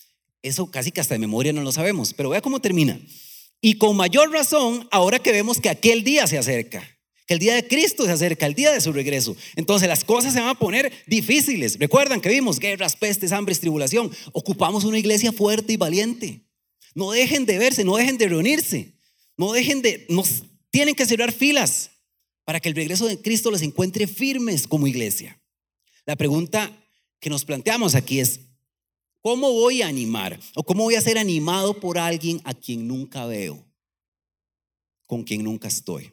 Eso 0.41 0.71
casi 0.71 0.91
que 0.91 1.03
hasta 1.03 1.17
de 1.17 1.19
memoria 1.19 1.53
no 1.53 1.61
lo 1.61 1.71
sabemos, 1.71 2.15
pero 2.15 2.31
vea 2.31 2.41
cómo 2.41 2.61
termina. 2.61 2.99
Y 3.61 3.75
con 3.75 3.95
mayor 3.99 4.33
razón, 4.33 4.89
ahora 4.91 5.19
que 5.19 5.33
vemos 5.33 5.61
que 5.61 5.69
aquel 5.69 6.03
día 6.03 6.27
se 6.27 6.39
acerca, 6.39 6.83
que 7.27 7.35
el 7.35 7.41
día 7.41 7.55
de 7.55 7.69
Cristo 7.69 8.07
se 8.07 8.13
acerca, 8.13 8.47
el 8.47 8.55
día 8.55 8.73
de 8.73 8.81
su 8.81 8.91
regreso. 8.91 9.37
Entonces 9.55 9.87
las 9.87 10.03
cosas 10.03 10.33
se 10.33 10.41
van 10.41 10.49
a 10.49 10.59
poner 10.59 10.91
difíciles. 11.07 11.79
Recuerdan 11.79 12.23
que 12.23 12.31
vimos 12.31 12.59
guerras, 12.59 12.97
pestes, 12.97 13.33
hambres, 13.33 13.61
tribulación. 13.61 14.11
Ocupamos 14.33 14.85
una 14.85 14.99
iglesia 14.99 15.31
fuerte 15.31 15.75
y 15.75 15.77
valiente. 15.77 16.47
No 16.95 17.11
dejen 17.11 17.45
de 17.45 17.59
verse, 17.59 17.85
no 17.85 17.97
dejen 17.97 18.17
de 18.17 18.29
reunirse. 18.29 18.95
No 19.37 19.53
dejen 19.53 19.83
de, 19.83 20.07
nos 20.09 20.45
tienen 20.71 20.95
que 20.95 21.05
cerrar 21.05 21.33
filas 21.33 21.91
para 22.45 22.61
que 22.61 22.69
el 22.69 22.75
regreso 22.75 23.07
de 23.07 23.21
Cristo 23.21 23.51
los 23.51 23.63
encuentre 23.63 24.07
firmes 24.07 24.67
como 24.67 24.87
iglesia. 24.87 25.41
La 26.07 26.17
pregunta 26.17 26.77
que 27.21 27.31
nos 27.31 27.45
planteamos 27.45 27.95
aquí 27.95 28.21
es, 28.21 28.41
¿cómo 29.21 29.53
voy 29.53 29.83
a 29.83 29.89
animar 29.89 30.41
o 30.55 30.65
cómo 30.65 30.85
voy 30.85 30.95
a 30.95 31.01
ser 31.01 31.19
animado 31.19 31.79
por 31.79 31.99
alguien 31.99 32.41
a 32.45 32.55
quien 32.55 32.89
nunca 32.89 33.27
veo, 33.27 33.65
con 35.07 35.23
quien 35.23 35.45
nunca 35.45 35.69
estoy? 35.69 36.13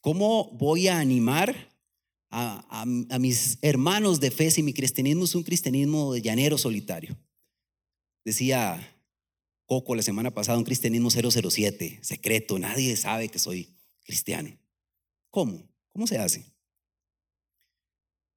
¿Cómo 0.00 0.50
voy 0.52 0.88
a 0.88 0.98
animar 0.98 1.70
a, 2.30 2.84
mis 3.20 3.58
hermanos 3.60 4.18
de 4.18 4.30
fe 4.30 4.50
si 4.50 4.62
mi 4.62 4.72
cristianismo 4.72 5.24
es 5.24 5.34
un 5.34 5.44
cristianismo 5.44 6.12
de 6.12 6.22
llanero 6.22 6.58
solitario? 6.58 7.16
Decía 8.24 8.88
Coco 9.66 9.94
la 9.94 10.02
semana 10.02 10.32
pasada, 10.32 10.58
un 10.58 10.64
cristianismo 10.64 11.08
007, 11.10 12.00
secreto, 12.02 12.58
nadie 12.58 12.96
sabe 12.96 13.28
que 13.28 13.38
soy 13.38 13.68
cristiano. 14.04 14.50
¿Cómo? 15.32 15.66
¿Cómo 15.92 16.06
se 16.06 16.18
hace? 16.18 16.44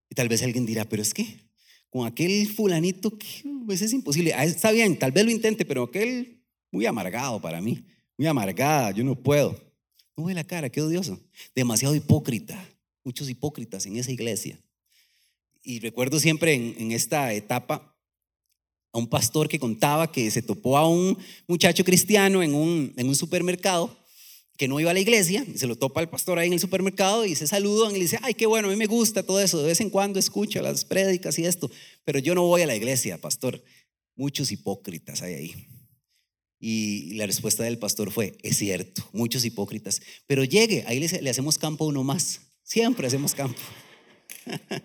Y 0.10 0.16
tal 0.16 0.30
vez 0.30 0.42
alguien 0.42 0.66
dirá, 0.66 0.86
pero 0.86 1.02
es 1.02 1.14
que 1.14 1.46
con 1.90 2.08
aquel 2.08 2.48
fulanito, 2.48 3.12
pues 3.66 3.82
es 3.82 3.92
imposible. 3.92 4.34
Ah, 4.34 4.46
está 4.46 4.72
bien, 4.72 4.98
tal 4.98 5.12
vez 5.12 5.26
lo 5.26 5.32
intente, 5.32 5.66
pero 5.66 5.84
aquel 5.84 6.42
muy 6.72 6.86
amargado 6.86 7.42
para 7.42 7.62
mí, 7.62 7.86
muy 8.18 8.28
amargada, 8.28 8.92
yo 8.92 9.04
no 9.04 9.14
puedo. 9.14 9.62
No 10.16 10.24
ve 10.24 10.34
la 10.34 10.46
cara, 10.46 10.70
qué 10.70 10.82
odioso. 10.82 11.20
Demasiado 11.54 11.96
hipócrita, 11.96 12.58
muchos 13.04 13.30
hipócritas 13.30 13.86
en 13.86 13.98
esa 13.98 14.12
iglesia. 14.12 14.58
y 15.64 15.80
recuerdo 15.80 16.20
siempre 16.20 16.54
en, 16.54 16.92
esta 16.94 17.34
etapa 17.34 17.98
a 18.94 18.98
un 18.98 19.08
pastor 19.08 19.50
que 19.50 19.60
contaba 19.60 20.12
que 20.12 20.32
se 20.32 20.42
topó 20.42 20.78
a 20.78 20.88
un 20.88 21.18
muchacho 21.46 21.84
cristiano 21.84 22.42
en 22.42 22.54
un, 22.54 22.94
en 22.96 23.08
un 23.10 23.16
supermercado 23.16 24.05
que 24.58 24.68
no 24.68 24.80
iba 24.80 24.92
a 24.92 24.94
la 24.94 25.00
iglesia, 25.00 25.46
y 25.48 25.58
se 25.58 25.68
lo 25.68 25.76
topa 25.76 26.00
al 26.00 26.10
pastor 26.10 26.40
ahí 26.40 26.48
en 26.48 26.54
el 26.54 26.60
supermercado 26.60 27.26
y 27.26 27.36
se 27.36 27.48
saludan 27.48 27.92
y 27.92 27.96
le 27.96 28.04
dice, 28.04 28.20
ay, 28.22 28.34
qué 28.34 28.46
bueno, 28.46 28.68
a 28.68 28.72
mí 28.72 28.78
me 28.78 28.86
gusta 28.86 29.24
todo 29.24 29.42
eso, 29.42 29.60
de 29.60 29.68
vez 29.68 29.82
en 29.82 29.90
cuando 29.90 30.18
escucho 30.20 30.62
las 30.62 30.86
prédicas 30.86 31.38
y 31.40 31.46
esto, 31.46 31.70
pero 32.04 32.20
yo 32.20 32.36
no 32.36 32.44
voy 32.44 32.62
a 32.62 32.68
la 32.68 32.76
iglesia, 32.76 33.20
pastor. 33.20 33.62
Muchos 34.16 34.52
hipócritas 34.52 35.22
hay 35.22 35.34
ahí. 35.34 35.68
Y 36.58 37.16
la 37.16 37.26
respuesta 37.26 37.64
del 37.64 37.78
pastor 37.78 38.12
fue, 38.12 38.38
es 38.42 38.58
cierto, 38.58 39.08
muchos 39.12 39.44
hipócritas, 39.44 40.02
pero 40.26 40.46
llegue, 40.46 40.86
ahí 40.88 41.00
le, 41.00 41.22
le 41.22 41.30
hacemos 41.30 41.58
campo 41.58 41.86
uno 41.86 42.04
más, 42.04 42.40
siempre 42.64 43.08
hacemos 43.08 43.36
campo. 43.36 43.60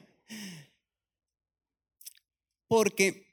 Porque 2.66 3.30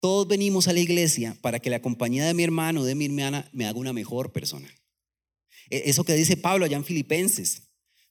todos 0.00 0.26
venimos 0.26 0.68
a 0.68 0.72
la 0.72 0.80
iglesia 0.80 1.36
para 1.40 1.60
que 1.60 1.70
la 1.70 1.80
compañía 1.80 2.26
de 2.26 2.34
mi 2.34 2.42
hermano 2.42 2.84
de 2.84 2.94
mi 2.94 3.06
hermana 3.06 3.48
me 3.52 3.66
haga 3.66 3.78
una 3.78 3.92
mejor 3.92 4.32
persona. 4.32 4.68
E, 5.70 5.82
eso 5.86 6.04
que 6.04 6.14
dice 6.14 6.36
Pablo 6.36 6.64
allá 6.64 6.76
en 6.76 6.84
Filipenses, 6.84 7.62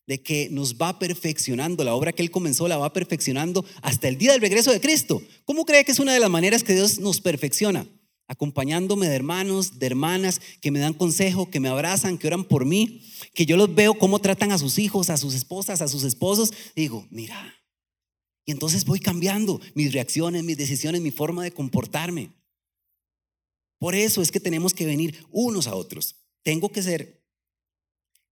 de 0.06 0.22
que 0.22 0.50
nos 0.50 0.76
va 0.76 1.00
perfeccionando, 1.00 1.84
la 1.84 1.96
obra 1.96 2.12
que 2.12 2.22
él 2.22 2.32
comenzó 2.32 2.68
la 2.68 2.78
va 2.78 2.92
perfeccionando 2.92 3.66
hasta 3.82 4.08
el 4.08 4.18
día 4.18 4.34
del 4.34 4.42
regreso 4.42 4.72
de 4.72 4.82
Cristo. 4.82 5.22
¿Cómo 5.46 5.66
cree 5.66 5.86
que 5.86 5.92
es 5.92 6.00
una 6.00 6.14
de 6.14 6.20
las 6.20 6.30
maneras 6.30 6.64
que 6.64 6.74
Dios 6.74 7.00
nos 7.00 7.22
perfecciona? 7.22 7.88
Acompañándome 8.28 9.08
de 9.08 9.16
hermanos, 9.16 9.80
de 9.80 9.86
hermanas 9.86 10.42
que 10.62 10.72
me 10.72 10.80
dan 10.80 10.94
consejo, 10.94 11.50
que 11.50 11.60
me 11.60 11.70
abrazan, 11.70 12.18
que 12.18 12.28
oran 12.28 12.44
por 12.46 12.66
mí, 12.66 13.02
que 13.34 13.46
yo 13.46 13.58
los 13.58 13.74
veo 13.74 13.94
cómo 13.94 14.20
tratan 14.20 14.52
a 14.52 14.58
sus 14.58 14.78
hijos, 14.78 15.10
a 15.10 15.18
sus 15.18 15.34
esposas, 15.34 15.82
a 15.82 15.88
sus 15.88 16.04
esposos. 16.04 16.52
digo, 16.76 17.06
mira, 17.10 17.54
y 18.46 18.52
entonces 18.52 18.86
voy 18.86 19.00
cambiando 19.00 19.62
mis 19.74 19.94
reacciones, 19.94 20.44
mis 20.44 20.58
decisiones, 20.58 21.02
mi 21.02 21.12
forma 21.12 21.44
de 21.44 21.52
comportarme. 21.52 22.32
Por 23.80 23.96
eso 23.96 24.22
es 24.22 24.32
que 24.32 24.40
tenemos 24.40 24.74
que 24.74 24.86
venir 24.86 25.26
unos 25.32 25.68
a 25.68 25.76
otros. 25.76 26.16
Tengo 26.44 26.70
que 26.70 26.82
ser 26.82 27.23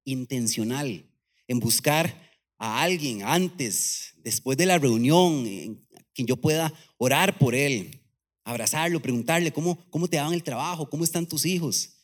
intencional 0.03 1.05
en 1.47 1.59
buscar 1.59 2.31
a 2.57 2.81
alguien 2.81 3.23
antes, 3.23 4.13
después 4.23 4.57
de 4.57 4.65
la 4.65 4.77
reunión, 4.77 5.45
en 5.47 5.85
quien 6.13 6.27
yo 6.27 6.37
pueda 6.37 6.73
orar 6.97 7.37
por 7.37 7.55
él, 7.55 7.99
abrazarlo, 8.43 9.01
preguntarle 9.01 9.51
cómo, 9.51 9.83
cómo 9.89 10.07
te 10.07 10.17
va 10.17 10.33
el 10.33 10.43
trabajo, 10.43 10.89
cómo 10.89 11.03
están 11.03 11.25
tus 11.25 11.45
hijos, 11.45 11.97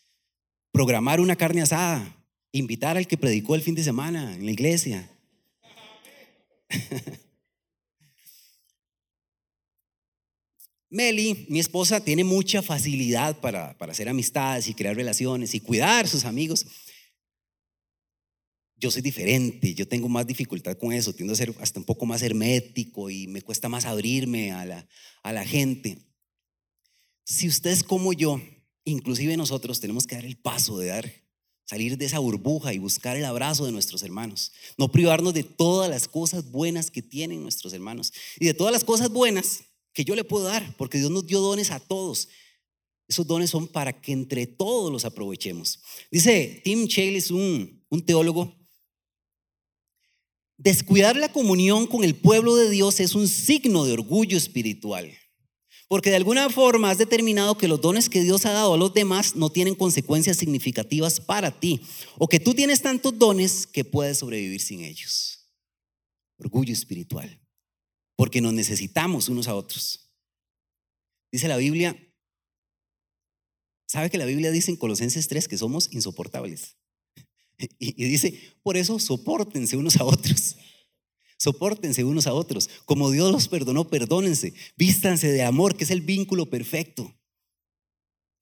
programar 0.71 1.19
una 1.19 1.35
carne 1.35 1.61
asada, 1.61 2.13
invitar 2.51 2.97
al 2.97 3.07
que 3.07 3.17
predicó 3.17 3.55
el 3.55 3.61
fin 3.61 3.75
de 3.75 3.83
semana 3.83 4.33
en 4.35 4.45
la 4.45 4.51
iglesia. 4.51 5.09
Meli, 10.89 11.45
mi 11.49 11.59
esposa, 11.59 11.99
tiene 12.03 12.23
mucha 12.23 12.61
facilidad 12.61 13.39
para, 13.39 13.77
para 13.77 13.91
hacer 13.91 14.07
amistades 14.07 14.67
y 14.69 14.73
crear 14.73 14.95
relaciones 14.95 15.53
y 15.53 15.59
cuidar 15.59 16.05
a 16.05 16.07
sus 16.07 16.25
amigos 16.25 16.65
yo 18.79 18.91
soy 18.91 19.01
diferente, 19.01 19.73
yo 19.73 19.87
tengo 19.87 20.07
más 20.07 20.27
dificultad 20.27 20.77
con 20.77 20.93
eso, 20.93 21.13
tiendo 21.13 21.33
a 21.33 21.37
ser 21.37 21.53
hasta 21.59 21.79
un 21.79 21.85
poco 21.85 22.05
más 22.05 22.21
hermético 22.21 23.09
y 23.09 23.27
me 23.27 23.41
cuesta 23.41 23.69
más 23.69 23.85
abrirme 23.85 24.51
a 24.51 24.65
la, 24.65 24.87
a 25.23 25.33
la 25.33 25.45
gente. 25.45 25.97
Si 27.25 27.47
usted 27.47 27.71
es 27.71 27.83
como 27.83 28.13
yo, 28.13 28.39
inclusive 28.85 29.35
nosotros 29.35 29.79
tenemos 29.79 30.05
que 30.05 30.15
dar 30.15 30.25
el 30.25 30.37
paso 30.37 30.77
de 30.77 30.87
dar, 30.87 31.11
salir 31.65 31.97
de 31.97 32.05
esa 32.05 32.19
burbuja 32.19 32.73
y 32.73 32.77
buscar 32.77 33.17
el 33.17 33.25
abrazo 33.25 33.65
de 33.65 33.71
nuestros 33.71 34.03
hermanos, 34.03 34.53
no 34.77 34.91
privarnos 34.91 35.33
de 35.33 35.43
todas 35.43 35.89
las 35.89 36.07
cosas 36.07 36.51
buenas 36.51 36.91
que 36.91 37.01
tienen 37.01 37.41
nuestros 37.41 37.73
hermanos 37.73 38.13
y 38.39 38.45
de 38.45 38.53
todas 38.53 38.71
las 38.71 38.83
cosas 38.83 39.09
buenas 39.09 39.63
que 39.91 40.05
yo 40.05 40.15
le 40.15 40.23
puedo 40.23 40.45
dar, 40.45 40.75
porque 40.77 40.99
Dios 40.99 41.09
nos 41.09 41.25
dio 41.25 41.41
dones 41.41 41.71
a 41.71 41.79
todos. 41.79 42.29
Esos 43.07 43.25
dones 43.25 43.49
son 43.49 43.67
para 43.67 43.99
que 43.99 44.11
entre 44.11 44.45
todos 44.45 44.91
los 44.91 45.05
aprovechemos. 45.05 45.79
Dice 46.11 46.61
Tim 46.63 46.87
Chaley, 46.87 47.23
un, 47.31 47.83
un 47.89 48.05
teólogo, 48.05 48.53
Descuidar 50.57 51.15
la 51.15 51.31
comunión 51.31 51.85
con 51.85 52.03
el 52.03 52.15
pueblo 52.15 52.55
de 52.55 52.69
Dios 52.69 52.99
es 52.99 53.13
un 53.13 53.27
signo 53.27 53.85
de 53.85 53.93
orgullo 53.93 54.37
espiritual. 54.37 55.15
Porque 55.87 56.09
de 56.09 56.17
alguna 56.17 56.49
forma 56.49 56.89
has 56.89 56.97
determinado 56.97 57.57
que 57.57 57.67
los 57.67 57.79
dones 57.79 58.09
que 58.09 58.21
Dios 58.21 58.45
ha 58.45 58.51
dado 58.51 58.73
a 58.73 58.77
los 58.77 58.93
demás 58.93 59.35
no 59.35 59.51
tienen 59.51 59.75
consecuencias 59.75 60.37
significativas 60.37 61.21
para 61.21 61.57
ti. 61.59 61.81
O 62.17 62.27
que 62.27 62.39
tú 62.39 62.53
tienes 62.53 62.81
tantos 62.81 63.17
dones 63.17 63.67
que 63.67 63.85
puedes 63.85 64.17
sobrevivir 64.17 64.59
sin 64.59 64.83
ellos. 64.83 65.47
Orgullo 66.37 66.73
espiritual. 66.73 67.39
Porque 68.15 68.41
nos 68.41 68.53
necesitamos 68.53 69.29
unos 69.29 69.47
a 69.47 69.55
otros. 69.55 70.11
Dice 71.31 71.47
la 71.47 71.57
Biblia, 71.57 71.95
¿sabe 73.87 74.09
que 74.09 74.17
la 74.17 74.25
Biblia 74.25 74.51
dice 74.51 74.71
en 74.71 74.77
Colosenses 74.77 75.27
3 75.27 75.47
que 75.47 75.57
somos 75.57 75.87
insoportables? 75.93 76.77
Y, 77.79 78.05
dice, 78.05 78.39
por 78.63 78.77
eso 78.77 78.99
soportense 78.99 79.77
unos 79.77 79.97
a 79.97 80.03
otros. 80.03 80.57
Sopórtense 81.37 82.03
unos 82.03 82.27
a 82.27 82.33
otros. 82.33 82.69
Como 82.85 83.11
Dios 83.11 83.31
los 83.31 83.47
perdonó, 83.47 83.87
perdónense. 83.87 84.53
Vístanse 84.75 85.31
de 85.31 85.43
amor, 85.43 85.75
que 85.75 85.83
es 85.83 85.91
el 85.91 86.01
vínculo 86.01 86.47
perfecto. 86.47 87.13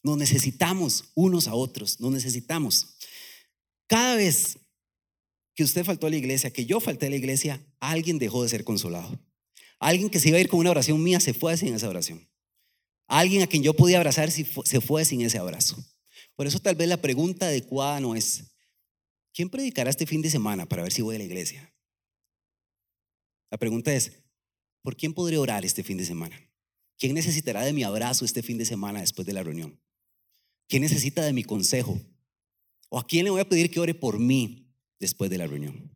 Nos 0.04 0.18
necesitamos 0.18 1.06
unos 1.16 1.48
a 1.48 1.56
otros. 1.56 2.00
Nos 2.00 2.12
necesitamos. 2.12 2.98
Cada 3.88 4.16
vez 4.16 4.58
que 5.56 5.64
usted 5.64 5.84
faltó 5.84 6.08
a 6.08 6.10
la 6.10 6.18
iglesia, 6.18 6.52
que 6.52 6.66
yo 6.66 6.80
falté 6.80 7.08
a 7.08 7.10
la 7.10 7.16
iglesia, 7.16 7.66
alguien 7.80 8.20
dejó 8.20 8.44
de 8.44 8.50
ser 8.50 8.64
consolado. 8.64 9.20
Alguien 9.80 10.10
que 10.10 10.20
se 10.20 10.30
iba 10.30 10.38
a 10.38 10.42
ir 10.42 10.48
con 10.48 10.60
una 10.60 10.72
oración 10.72 11.02
mía 11.02 11.20
se 11.20 11.34
fue 11.34 11.58
sin 11.58 11.74
esa 11.74 11.90
oración. 11.90 12.28
Alguien 13.08 13.44
a 13.44 13.48
quien 13.48 13.62
yo 13.62 13.74
podía 13.74 13.98
abrazar 13.98 14.32
se 14.32 14.82
fue 14.82 15.06
sin 15.06 15.22
ese 15.22 15.38
abrazo. 15.38 15.78
Por 16.36 16.48
eso 16.48 16.60
tal 16.60 16.76
vez 16.76 16.88
la 16.88 16.98
pregunta 16.98 17.46
adecuada 17.46 18.00
no 18.00 18.16
es, 18.16 18.55
¿quién 19.36 19.50
predicará 19.50 19.90
este 19.90 20.08
fin 20.08 20.22
de 20.22 20.32
semana 20.32 20.66
para 20.66 20.82
ver 20.82 20.94
si 20.94 21.02
voy 21.04 21.16
a 21.16 21.20
la 21.20 21.26
iglesia? 21.26 21.72
La 23.52 23.58
pregunta 23.58 23.94
es, 23.94 24.24
¿por 24.82 24.96
quién 24.96 25.14
podré 25.14 25.38
orar 25.38 25.66
este 25.66 25.84
fin 25.84 25.98
de 25.98 26.06
semana? 26.06 26.40
¿Quién 26.98 27.14
necesitará 27.14 27.64
de 27.64 27.74
mi 27.74 27.84
abrazo 27.84 28.24
este 28.24 28.42
fin 28.42 28.58
de 28.58 28.66
semana 28.66 29.02
después 29.02 29.28
de 29.28 29.34
la 29.34 29.44
reunión? 29.44 29.80
¿Quién 30.68 30.82
necesita 30.82 31.24
de 31.24 31.34
mi 31.34 31.44
consejo? 31.44 32.00
¿O 32.90 32.98
a 32.98 33.06
quién 33.06 33.26
le 33.26 33.32
voy 33.32 33.42
a 33.42 33.50
pedir 33.50 33.70
que 33.70 33.80
ore 33.80 33.94
por 33.94 34.18
mí 34.18 34.74
después 35.00 35.30
de 35.30 35.38
la 35.38 35.48
reunión? 35.48 35.92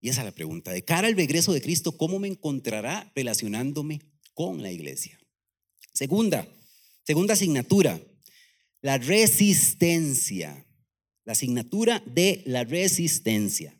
Y 0.00 0.08
esa 0.10 0.20
es 0.20 0.26
la 0.26 0.32
pregunta. 0.32 0.72
De 0.72 0.84
cara 0.84 1.08
al 1.08 1.16
regreso 1.16 1.52
de 1.52 1.62
Cristo, 1.62 1.96
¿cómo 1.96 2.18
me 2.18 2.28
encontrará 2.28 3.10
relacionándome 3.14 4.02
con 4.34 4.60
la 4.60 4.70
iglesia? 4.70 5.18
Segunda, 5.94 6.46
segunda 7.04 7.34
asignatura, 7.34 8.00
la 8.82 8.98
resistencia. 8.98 10.63
La 11.24 11.32
asignatura 11.32 12.02
de 12.06 12.42
la 12.46 12.64
resistencia. 12.64 13.78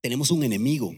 Tenemos 0.00 0.30
un 0.30 0.44
enemigo, 0.44 0.94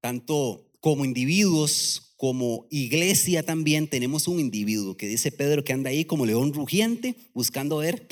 tanto 0.00 0.70
como 0.80 1.04
individuos 1.04 2.14
como 2.16 2.66
iglesia 2.70 3.42
también 3.42 3.88
tenemos 3.88 4.28
un 4.28 4.40
individuo 4.40 4.96
que 4.96 5.08
dice 5.08 5.32
Pedro 5.32 5.64
que 5.64 5.72
anda 5.72 5.90
ahí 5.90 6.04
como 6.04 6.24
león 6.24 6.52
rugiente 6.54 7.14
buscando 7.34 7.78
ver 7.78 8.06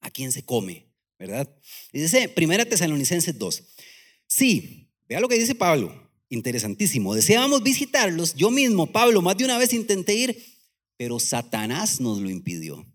a 0.00 0.10
quién 0.10 0.32
se 0.32 0.44
come, 0.44 0.86
¿verdad? 1.18 1.52
Y 1.92 2.00
dice 2.00 2.28
Primera 2.28 2.64
Tesalonicenses 2.64 3.38
2. 3.38 3.62
Sí, 4.26 4.90
vea 5.08 5.20
lo 5.20 5.28
que 5.28 5.38
dice 5.38 5.54
Pablo 5.54 6.01
interesantísimo. 6.32 7.14
Deseábamos 7.14 7.62
visitarlos. 7.62 8.34
Yo 8.34 8.50
mismo, 8.50 8.86
Pablo, 8.86 9.22
más 9.22 9.36
de 9.36 9.44
una 9.44 9.58
vez 9.58 9.72
intenté 9.72 10.14
ir, 10.14 10.42
pero 10.96 11.20
Satanás 11.20 12.00
nos 12.00 12.20
lo 12.20 12.30
impidió. 12.30 12.86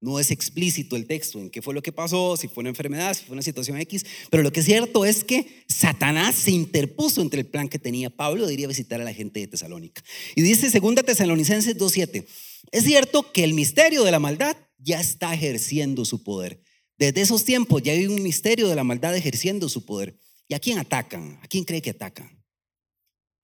No 0.00 0.18
es 0.20 0.30
explícito 0.30 0.96
el 0.96 1.06
texto 1.06 1.38
en 1.38 1.48
qué 1.48 1.62
fue 1.62 1.72
lo 1.72 1.82
que 1.82 1.92
pasó, 1.92 2.36
si 2.36 2.48
fue 2.48 2.62
una 2.62 2.70
enfermedad, 2.70 3.14
si 3.14 3.24
fue 3.24 3.32
una 3.32 3.42
situación 3.42 3.78
X, 3.80 4.04
pero 4.30 4.42
lo 4.42 4.52
que 4.52 4.60
es 4.60 4.66
cierto 4.66 5.04
es 5.06 5.24
que 5.24 5.64
Satanás 5.66 6.34
se 6.34 6.50
interpuso 6.50 7.22
entre 7.22 7.40
el 7.40 7.46
plan 7.46 7.68
que 7.68 7.78
tenía 7.78 8.10
Pablo 8.10 8.46
de 8.46 8.52
ir 8.52 8.64
a 8.64 8.68
visitar 8.68 9.00
a 9.00 9.04
la 9.04 9.14
gente 9.14 9.40
de 9.40 9.46
Tesalónica. 9.46 10.02
Y 10.34 10.42
dice 10.42 10.68
2 10.78 10.94
Tesalonicenses 11.06 11.78
2.7, 11.78 12.26
es 12.70 12.84
cierto 12.84 13.32
que 13.32 13.44
el 13.44 13.54
misterio 13.54 14.04
de 14.04 14.10
la 14.10 14.18
maldad 14.18 14.56
ya 14.78 15.00
está 15.00 15.32
ejerciendo 15.32 16.04
su 16.04 16.22
poder. 16.22 16.60
Desde 16.98 17.22
esos 17.22 17.44
tiempos 17.44 17.82
ya 17.82 17.92
hay 17.92 18.06
un 18.06 18.22
misterio 18.22 18.68
de 18.68 18.74
la 18.74 18.84
maldad 18.84 19.16
ejerciendo 19.16 19.70
su 19.70 19.86
poder. 19.86 20.18
¿Y 20.48 20.54
a 20.54 20.60
quién 20.60 20.78
atacan? 20.78 21.38
¿A 21.42 21.48
quién 21.48 21.64
cree 21.64 21.80
que 21.80 21.90
atacan? 21.90 22.43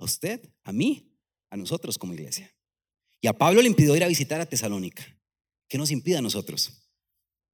A 0.00 0.04
usted, 0.04 0.40
a 0.64 0.72
mí, 0.72 1.14
a 1.50 1.58
nosotros 1.58 1.98
como 1.98 2.14
iglesia. 2.14 2.50
Y 3.20 3.26
a 3.26 3.34
Pablo 3.34 3.60
le 3.60 3.68
impidió 3.68 3.94
ir 3.94 4.02
a 4.02 4.08
visitar 4.08 4.40
a 4.40 4.46
Tesalónica. 4.46 5.04
¿Qué 5.68 5.76
nos 5.76 5.90
impide 5.90 6.16
a 6.16 6.22
nosotros? 6.22 6.72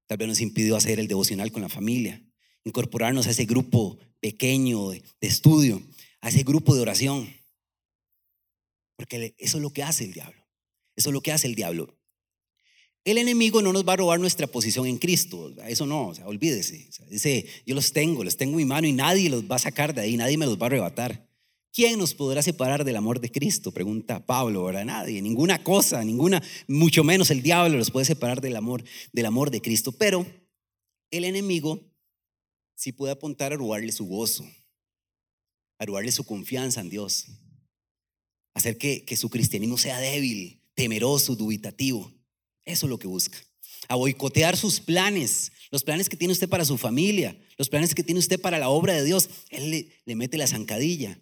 Tal 0.06 0.16
vez 0.16 0.28
nos 0.28 0.40
impidió 0.40 0.76
hacer 0.76 1.00
el 1.00 1.09
devocional 1.09 1.50
con 1.50 1.62
la 1.62 1.68
familia, 1.68 2.24
incorporarnos 2.62 3.26
a 3.26 3.30
ese 3.30 3.46
grupo 3.46 3.98
pequeño 4.20 4.90
de, 4.90 5.02
estudio, 5.22 5.82
a 6.20 6.28
ese 6.28 6.44
grupo 6.44 6.76
de 6.76 6.82
oración. 6.82 7.28
Porque 8.94 9.35
eso 9.38 9.56
es 9.59 9.62
lo 9.62 9.72
que 9.72 9.82
hace 9.82 10.04
el 10.04 10.12
diablo. 10.12 10.40
Eso 10.94 11.09
es 11.11 11.14
lo 11.14 11.22
que 11.22 11.32
hace 11.32 11.48
el 11.48 11.56
diablo. 11.56 11.98
el 13.04 13.18
enemigo 13.18 13.61
no 13.61 13.72
nos 13.72 13.87
va 13.87 13.94
a 13.94 13.96
robar 13.96 14.20
nuestra 14.20 14.46
posición 14.46 14.87
en 14.87 14.98
Cristo. 14.98 15.52
Eso 15.66 15.85
no, 15.85 16.11
o 16.11 16.26
olvídese. 16.26 16.88
dice, 17.11 17.44
yo 17.66 17.74
los 17.74 17.92
tengo, 17.92 18.22
los 18.22 18.37
tengo 18.37 18.52
en 18.52 18.59
mi 18.59 18.64
mano 18.64 18.87
y 18.87 18.92
nadie 18.92 19.30
los 19.30 19.50
va 19.50 19.56
a 19.56 19.59
sacar 19.59 19.94
de 19.94 20.02
ahí, 20.02 20.16
nadie 20.16 20.38
me 20.38 20.46
los 20.46 20.56
va 20.56 20.66
a 20.66 20.68
arrebatar. 20.68 21.26
¿Quién 21.77 21.99
nos 21.99 22.15
podrá 22.15 22.41
separar 22.41 22.87
del 22.87 22.97
amor 22.97 23.21
de 23.21 23.31
Cristo? 23.31 23.71
Pregunta 23.71 24.25
Pablo, 24.25 24.65
¿verdad? 24.65 24.87
Nadie, 24.87 25.21
ninguna 25.21 25.62
cosa, 25.62 26.03
ninguna, 26.03 26.43
mucho 26.67 27.05
menos 27.05 27.31
el 27.31 27.43
diablo 27.43 27.77
los 27.77 27.91
puede 27.91 28.07
separar 28.07 28.41
del 28.41 28.57
amor, 28.57 28.83
del 29.12 29.27
amor 29.27 29.51
de 29.51 29.61
Cristo. 29.61 29.93
Pero 29.93 30.25
el 31.11 31.25
enemigo 31.25 31.85
sí 32.75 32.93
puede 32.93 33.12
apuntar 33.12 33.53
a 33.53 33.57
robarle 33.57 33.93
su 33.93 34.07
gozo, 34.07 34.51
a 35.79 35.85
robarle 35.85 36.12
su 36.12 36.25
confianza 36.25 36.81
en 36.81 36.89
Dios, 36.89 37.27
hacer 38.55 38.79
que, 38.79 39.05
su 39.15 39.29
cristianismo 39.29 39.77
sea 39.77 39.99
débil, 39.99 40.62
temeroso, 40.73 41.37
dubitativo. 41.37 42.11
Eso 42.65 42.87
es 42.87 42.91
lo 42.91 42.99
que 42.99 43.07
busca. 43.07 43.37
A 43.89 43.97
boicotear 43.97 44.57
sus 44.57 44.81
planes, 44.81 45.53
los 45.71 45.85
planes 45.85 46.09
que 46.09 46.17
tiene 46.17 46.33
usted 46.33 46.49
para 46.49 46.65
su 46.65 46.79
familia, 46.79 47.39
los 47.59 47.69
planes 47.69 47.95
que 47.95 48.03
tiene 48.03 48.19
usted 48.19 48.41
para 48.41 48.59
la 48.59 48.71
obra 48.71 48.95
de 48.95 49.05
Dios. 49.05 49.29
Él 49.51 49.71
le, 49.71 49.89
le 50.07 50.17
mete 50.17 50.39
la 50.39 50.47
zancadilla. 50.47 51.21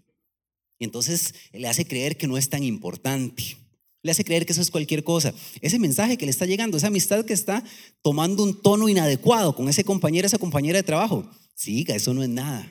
Y 0.78 0.84
entonces 0.84 1.34
le 1.52 1.68
hace 1.68 1.86
creer 1.86 2.16
que 2.16 2.26
no 2.26 2.36
es 2.36 2.48
tan 2.48 2.62
importante. 2.62 3.56
Le 4.02 4.10
hace 4.10 4.24
creer 4.24 4.44
que 4.44 4.52
eso 4.52 4.60
es 4.60 4.70
cualquier 4.70 5.02
cosa. 5.02 5.32
Ese 5.60 5.78
mensaje 5.78 6.18
que 6.18 6.26
le 6.26 6.30
está 6.30 6.46
llegando, 6.46 6.76
esa 6.76 6.88
amistad 6.88 7.24
que 7.24 7.32
está 7.32 7.64
tomando 8.02 8.42
un 8.42 8.60
tono 8.60 8.88
inadecuado 8.88 9.54
con 9.54 9.68
ese 9.68 9.84
compañero, 9.84 10.26
esa 10.26 10.38
compañera 10.38 10.78
de 10.78 10.82
trabajo. 10.82 11.28
Siga, 11.54 11.94
eso 11.94 12.12
no 12.12 12.22
es 12.22 12.28
nada. 12.28 12.70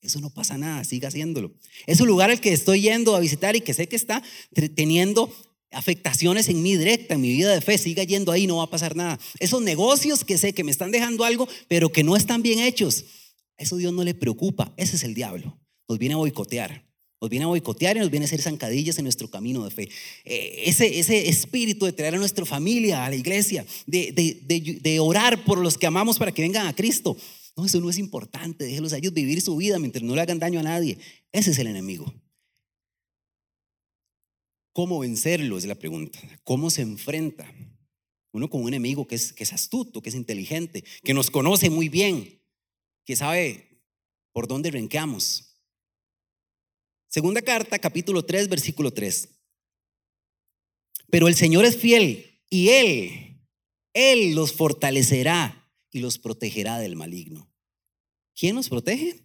Eso 0.00 0.20
no 0.20 0.30
pasa 0.30 0.56
nada, 0.56 0.84
siga 0.84 1.08
haciéndolo. 1.08 1.52
Es 1.86 2.00
un 2.00 2.08
lugar 2.08 2.30
al 2.30 2.40
que 2.40 2.52
estoy 2.52 2.80
yendo 2.80 3.14
a 3.14 3.20
visitar 3.20 3.56
y 3.56 3.60
que 3.60 3.74
sé 3.74 3.86
que 3.86 3.96
está 3.96 4.22
teniendo 4.74 5.30
afectaciones 5.72 6.48
en 6.48 6.62
mi 6.62 6.76
directa, 6.76 7.14
en 7.14 7.20
mi 7.20 7.30
vida 7.30 7.52
de 7.52 7.60
fe, 7.60 7.78
siga 7.78 8.02
yendo 8.04 8.32
ahí, 8.32 8.46
no 8.46 8.56
va 8.56 8.64
a 8.64 8.70
pasar 8.70 8.96
nada. 8.96 9.18
Esos 9.38 9.62
negocios 9.62 10.24
que 10.24 10.38
sé 10.38 10.52
que 10.52 10.64
me 10.64 10.70
están 10.70 10.90
dejando 10.90 11.24
algo, 11.24 11.48
pero 11.68 11.92
que 11.92 12.02
no 12.02 12.16
están 12.16 12.42
bien 12.42 12.60
hechos, 12.60 13.04
eso 13.56 13.76
Dios 13.76 13.92
no 13.92 14.02
le 14.02 14.14
preocupa, 14.14 14.72
ese 14.76 14.96
es 14.96 15.04
el 15.04 15.14
diablo. 15.14 15.60
Nos 15.88 15.98
viene 15.98 16.14
a 16.14 16.18
boicotear. 16.18 16.89
Nos 17.20 17.28
viene 17.28 17.44
a 17.44 17.48
boicotear 17.48 17.96
y 17.96 18.00
nos 18.00 18.10
viene 18.10 18.24
a 18.24 18.28
hacer 18.28 18.40
zancadillas 18.40 18.96
en 18.96 19.04
nuestro 19.04 19.28
camino 19.28 19.62
de 19.64 19.70
fe. 19.70 19.90
Eh, 20.24 20.62
ese, 20.64 20.98
ese 20.98 21.28
espíritu 21.28 21.84
de 21.84 21.92
traer 21.92 22.14
a 22.14 22.18
nuestra 22.18 22.46
familia, 22.46 23.04
a 23.04 23.10
la 23.10 23.16
iglesia, 23.16 23.66
de, 23.86 24.12
de, 24.12 24.80
de, 24.80 25.00
orar 25.00 25.44
por 25.44 25.58
los 25.58 25.76
que 25.76 25.86
amamos 25.86 26.18
para 26.18 26.32
que 26.32 26.40
vengan 26.40 26.66
a 26.66 26.74
Cristo. 26.74 27.16
No, 27.56 27.66
eso 27.66 27.78
no 27.80 27.90
es 27.90 27.98
importante. 27.98 28.64
Déjenlos 28.64 28.94
a 28.94 28.98
ellos 28.98 29.12
vivir 29.12 29.42
su 29.42 29.54
vida 29.56 29.78
mientras 29.78 30.02
no 30.02 30.14
le 30.14 30.22
hagan 30.22 30.38
daño 30.38 30.60
a 30.60 30.62
nadie. 30.62 30.96
Ese 31.30 31.50
es 31.50 31.58
el 31.58 31.66
enemigo. 31.66 32.10
¿Cómo 34.72 35.00
vencerlo? 35.00 35.58
Es 35.58 35.66
la 35.66 35.74
pregunta. 35.74 36.18
¿Cómo 36.42 36.70
se 36.70 36.80
enfrenta? 36.80 37.52
Uno 38.32 38.48
con 38.48 38.62
un 38.62 38.68
enemigo 38.68 39.06
que 39.06 39.16
es, 39.16 39.34
que 39.34 39.42
es 39.42 39.52
astuto, 39.52 40.00
que 40.00 40.08
es 40.08 40.14
inteligente, 40.14 40.84
que 41.02 41.12
nos 41.12 41.30
conoce 41.30 41.68
muy 41.68 41.90
bien, 41.90 42.40
que 43.04 43.14
sabe 43.14 43.84
por 44.32 44.48
dónde 44.48 44.70
renqueamos 44.70 45.49
Segunda 47.10 47.42
carta, 47.42 47.80
capítulo 47.80 48.24
3, 48.24 48.48
versículo 48.48 48.92
3. 48.92 49.28
Pero 51.10 51.26
el 51.26 51.34
Señor 51.34 51.64
es 51.64 51.76
fiel 51.76 52.40
y 52.48 52.68
Él, 52.68 53.40
Él 53.94 54.36
los 54.36 54.52
fortalecerá 54.52 55.68
y 55.90 55.98
los 55.98 56.18
protegerá 56.18 56.78
del 56.78 56.94
maligno. 56.94 57.52
¿Quién 58.36 58.54
nos 58.54 58.68
protege? 58.68 59.24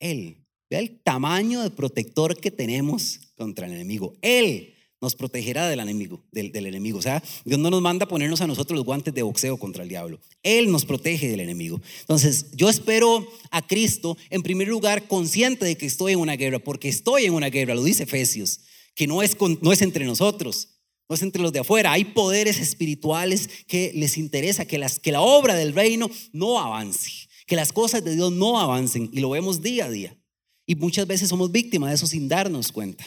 Él. 0.00 0.44
Vea 0.68 0.80
el 0.80 1.00
tamaño 1.00 1.62
de 1.62 1.70
protector 1.70 2.40
que 2.40 2.50
tenemos 2.50 3.20
contra 3.36 3.66
el 3.66 3.74
enemigo. 3.74 4.18
Él 4.20 4.74
nos 5.00 5.14
protegerá 5.14 5.68
del 5.68 5.80
enemigo, 5.80 6.24
del, 6.32 6.54
enemigo. 6.66 6.98
O 6.98 7.02
sea, 7.02 7.22
Dios 7.44 7.58
no 7.58 7.70
nos 7.70 7.80
manda 7.80 8.04
a 8.04 8.08
ponernos 8.08 8.40
a 8.40 8.46
nosotros 8.46 8.76
los 8.76 8.84
guantes 8.84 9.14
de 9.14 9.22
boxeo 9.22 9.56
contra 9.56 9.82
el 9.82 9.88
diablo. 9.88 10.20
Él 10.42 10.70
nos 10.70 10.84
protege 10.84 11.28
del 11.28 11.40
enemigo. 11.40 11.80
Entonces, 12.00 12.46
yo 12.52 12.68
espero 12.68 13.26
a 13.50 13.66
Cristo, 13.66 14.16
en 14.30 14.42
primer 14.42 14.68
lugar, 14.68 15.06
consciente 15.06 15.64
de 15.64 15.76
que 15.76 15.86
estoy 15.86 16.14
en 16.14 16.18
una 16.18 16.36
guerra, 16.36 16.58
porque 16.58 16.88
estoy 16.88 17.26
en 17.26 17.34
una 17.34 17.48
guerra, 17.48 17.74
lo 17.74 17.84
dice 17.84 18.04
Efesios, 18.04 18.60
que 18.94 19.06
no 19.06 19.22
es, 19.22 19.36
entre 19.80 20.04
nosotros, 20.04 20.80
no 21.08 21.14
es 21.14 21.22
entre 21.22 21.42
los 21.42 21.52
de 21.52 21.60
afuera. 21.60 21.92
Hay 21.92 22.04
poderes 22.04 22.58
espirituales 22.58 23.48
que 23.68 23.92
les 23.94 24.18
interesa 24.18 24.64
que, 24.64 24.78
las, 24.78 24.98
que 24.98 25.12
la 25.12 25.20
obra 25.20 25.54
del 25.54 25.74
reino 25.74 26.10
no 26.32 26.58
avance, 26.58 27.28
que 27.46 27.54
las 27.54 27.72
cosas 27.72 28.02
de 28.02 28.16
Dios 28.16 28.32
no 28.32 28.58
avancen, 28.58 29.08
y 29.12 29.20
lo 29.20 29.30
vemos 29.30 29.62
día 29.62 29.84
a 29.84 29.90
día. 29.90 30.18
Y 30.66 30.74
muchas 30.74 31.06
veces 31.06 31.28
somos 31.28 31.52
víctimas 31.52 31.90
de 31.90 31.94
eso 31.94 32.06
sin 32.08 32.28
darnos 32.28 32.72
cuenta. 32.72 33.06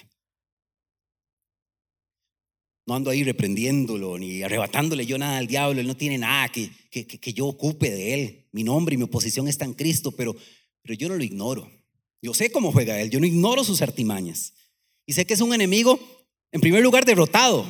No 2.86 2.96
ando 2.96 3.10
ahí 3.10 3.24
reprendiéndolo 3.24 4.18
ni 4.18 4.42
arrebatándole 4.42 5.06
yo 5.06 5.18
nada 5.18 5.38
al 5.38 5.48
diablo. 5.48 5.80
Él 5.80 5.88
no 5.88 5.96
tiene 5.96 6.18
nada 6.18 6.50
que, 6.50 6.70
que, 6.90 7.06
que 7.06 7.34
yo 7.34 7.46
ocupe 7.46 7.90
de 7.92 8.14
él. 8.14 8.48
Mi 8.52 8.64
nombre 8.64 8.96
y 8.96 8.98
mi 8.98 9.04
oposición 9.04 9.48
está 9.48 9.66
en 9.66 9.74
Cristo, 9.74 10.12
pero, 10.12 10.36
pero 10.82 10.96
yo 10.96 11.10
no 11.10 11.16
lo 11.16 11.24
ignoro. 11.24 11.72
Yo 12.22 12.34
sé 12.34 12.52
cómo 12.52 12.72
juega 12.72 13.00
él. 13.00 13.10
Yo 13.10 13.20
no 13.20 13.26
ignoro 13.26 13.64
sus 13.64 13.82
artimañas. 13.82 14.54
Y 15.06 15.14
sé 15.14 15.26
que 15.26 15.34
es 15.34 15.42
un 15.42 15.54
enemigo, 15.54 16.00
en 16.52 16.62
primer 16.62 16.84
lugar, 16.84 17.06
derrotado. 17.06 17.66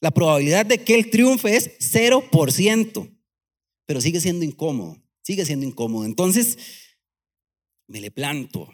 La 0.00 0.10
probabilidad 0.10 0.66
de 0.66 0.84
que 0.84 0.94
él 0.94 1.10
triunfe 1.10 1.56
es 1.56 1.78
0%. 1.92 3.18
Pero 3.86 4.00
sigue 4.00 4.20
siendo 4.20 4.44
incómodo. 4.44 5.00
Sigue 5.22 5.44
siendo 5.44 5.66
incómodo. 5.66 6.04
Entonces, 6.04 6.58
me 7.86 8.00
le 8.00 8.10
planto, 8.10 8.72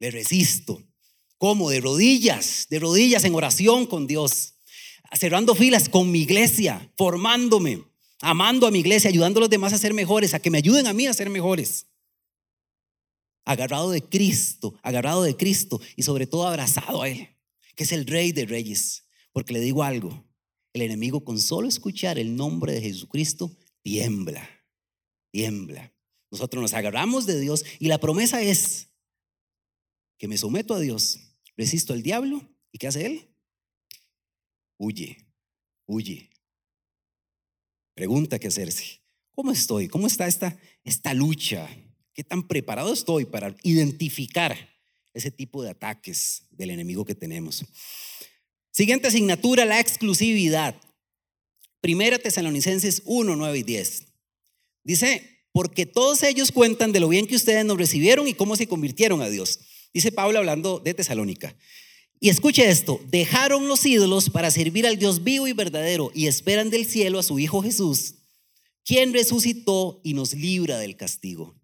le 0.00 0.10
resisto. 0.10 0.82
¿Cómo? 1.38 1.70
De 1.70 1.80
rodillas, 1.80 2.66
de 2.70 2.78
rodillas 2.78 3.24
en 3.24 3.34
oración 3.34 3.86
con 3.86 4.06
Dios 4.06 4.53
cerrando 5.16 5.54
filas 5.54 5.88
con 5.88 6.10
mi 6.10 6.20
iglesia, 6.20 6.92
formándome, 6.96 7.84
amando 8.20 8.66
a 8.66 8.70
mi 8.70 8.80
iglesia, 8.80 9.10
ayudando 9.10 9.38
a 9.38 9.42
los 9.42 9.50
demás 9.50 9.72
a 9.72 9.78
ser 9.78 9.94
mejores, 9.94 10.34
a 10.34 10.40
que 10.40 10.50
me 10.50 10.58
ayuden 10.58 10.86
a 10.86 10.92
mí 10.92 11.06
a 11.06 11.14
ser 11.14 11.30
mejores. 11.30 11.86
Agarrado 13.44 13.90
de 13.90 14.02
Cristo, 14.02 14.74
agarrado 14.82 15.22
de 15.22 15.36
Cristo 15.36 15.80
y 15.96 16.02
sobre 16.02 16.26
todo 16.26 16.46
abrazado 16.46 17.02
a 17.02 17.08
Él, 17.08 17.28
que 17.74 17.84
es 17.84 17.92
el 17.92 18.06
Rey 18.06 18.32
de 18.32 18.46
Reyes. 18.46 19.04
Porque 19.32 19.52
le 19.52 19.60
digo 19.60 19.82
algo, 19.82 20.24
el 20.72 20.82
enemigo 20.82 21.24
con 21.24 21.40
solo 21.40 21.68
escuchar 21.68 22.18
el 22.18 22.34
nombre 22.34 22.72
de 22.72 22.80
Jesucristo 22.80 23.50
tiembla, 23.82 24.48
tiembla. 25.30 25.92
Nosotros 26.30 26.62
nos 26.62 26.72
agarramos 26.72 27.26
de 27.26 27.38
Dios 27.38 27.64
y 27.78 27.86
la 27.86 27.98
promesa 27.98 28.42
es 28.42 28.88
que 30.18 30.26
me 30.26 30.38
someto 30.38 30.74
a 30.74 30.80
Dios, 30.80 31.20
resisto 31.56 31.92
al 31.92 32.02
diablo 32.02 32.42
y 32.72 32.78
¿qué 32.78 32.88
hace 32.88 33.06
Él? 33.06 33.33
Huye, 34.78 35.18
huye. 35.86 36.30
Pregunta 37.94 38.38
que 38.38 38.48
hacerse. 38.48 39.00
¿Cómo 39.34 39.52
estoy? 39.52 39.88
¿Cómo 39.88 40.06
está 40.06 40.26
esta, 40.26 40.58
esta 40.84 41.14
lucha? 41.14 41.68
¿Qué 42.12 42.22
tan 42.22 42.46
preparado 42.46 42.92
estoy 42.92 43.24
para 43.24 43.54
identificar 43.62 44.56
ese 45.12 45.30
tipo 45.30 45.62
de 45.62 45.70
ataques 45.70 46.44
del 46.50 46.70
enemigo 46.70 47.04
que 47.04 47.14
tenemos? 47.14 47.64
Siguiente 48.70 49.08
asignatura, 49.08 49.64
la 49.64 49.80
exclusividad. 49.80 50.76
Primera 51.80 52.18
Tesalonicenses 52.18 53.02
1, 53.04 53.36
9 53.36 53.58
y 53.58 53.62
10. 53.62 54.06
Dice, 54.84 55.44
porque 55.52 55.86
todos 55.86 56.22
ellos 56.24 56.50
cuentan 56.50 56.92
de 56.92 57.00
lo 57.00 57.08
bien 57.08 57.26
que 57.26 57.36
ustedes 57.36 57.64
nos 57.64 57.78
recibieron 57.78 58.26
y 58.26 58.34
cómo 58.34 58.56
se 58.56 58.66
convirtieron 58.66 59.22
a 59.22 59.28
Dios. 59.28 59.60
Dice 59.92 60.10
Pablo 60.10 60.38
hablando 60.38 60.80
de 60.80 60.94
Tesalónica. 60.94 61.54
Y 62.20 62.28
escuche 62.30 62.68
esto, 62.70 63.00
dejaron 63.08 63.68
los 63.68 63.84
ídolos 63.84 64.30
para 64.30 64.50
servir 64.50 64.86
al 64.86 64.98
Dios 64.98 65.24
vivo 65.24 65.46
y 65.46 65.52
verdadero 65.52 66.10
y 66.14 66.26
esperan 66.26 66.70
del 66.70 66.86
cielo 66.86 67.18
a 67.18 67.22
su 67.22 67.38
Hijo 67.38 67.62
Jesús, 67.62 68.14
quien 68.84 69.12
resucitó 69.12 70.00
y 70.02 70.14
nos 70.14 70.32
libra 70.34 70.78
del 70.78 70.96
castigo. 70.96 71.54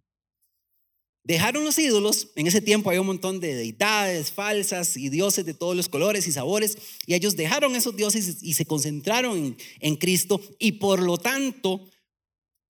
Dejaron 1.23 1.65
los 1.65 1.79
ídolos, 1.79 2.29
en 2.35 2.47
ese 2.47 2.61
tiempo 2.61 2.91
había 2.91 3.03
un 3.03 3.07
montón 3.07 3.41
de 3.41 3.55
deidades 3.55 4.33
falsas 4.33 4.97
y 4.97 5.11
dioses 5.11 5.45
de 5.45 5.55
todos 5.55 5.77
los 5.77 5.89
colores 5.89 6.27
y 6.27 6.33
sabores, 6.33 6.77
y 7.07 7.15
ellos 7.15 7.37
dejaron 7.37 7.77
esos 7.77 7.95
dioses 7.95 8.43
y 8.43 8.55
se 8.55 8.65
concentraron 8.65 9.37
en, 9.37 9.57
en 9.81 9.97
Cristo, 9.97 10.41
y 10.59 10.73
por 10.73 11.01
lo 11.01 11.19
tanto, 11.19 11.89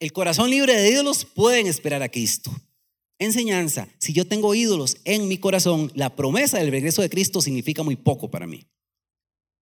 el 0.00 0.12
corazón 0.12 0.50
libre 0.50 0.74
de 0.74 0.90
ídolos 0.90 1.24
pueden 1.24 1.66
esperar 1.66 2.02
a 2.02 2.08
Cristo 2.08 2.52
enseñanza, 3.20 3.88
si 3.98 4.12
yo 4.12 4.26
tengo 4.26 4.54
ídolos 4.54 4.96
en 5.04 5.28
mi 5.28 5.38
corazón, 5.38 5.92
la 5.94 6.16
promesa 6.16 6.58
del 6.58 6.72
regreso 6.72 7.02
de 7.02 7.10
Cristo 7.10 7.40
significa 7.40 7.84
muy 7.84 7.94
poco 7.94 8.30
para 8.30 8.48
mí. 8.48 8.66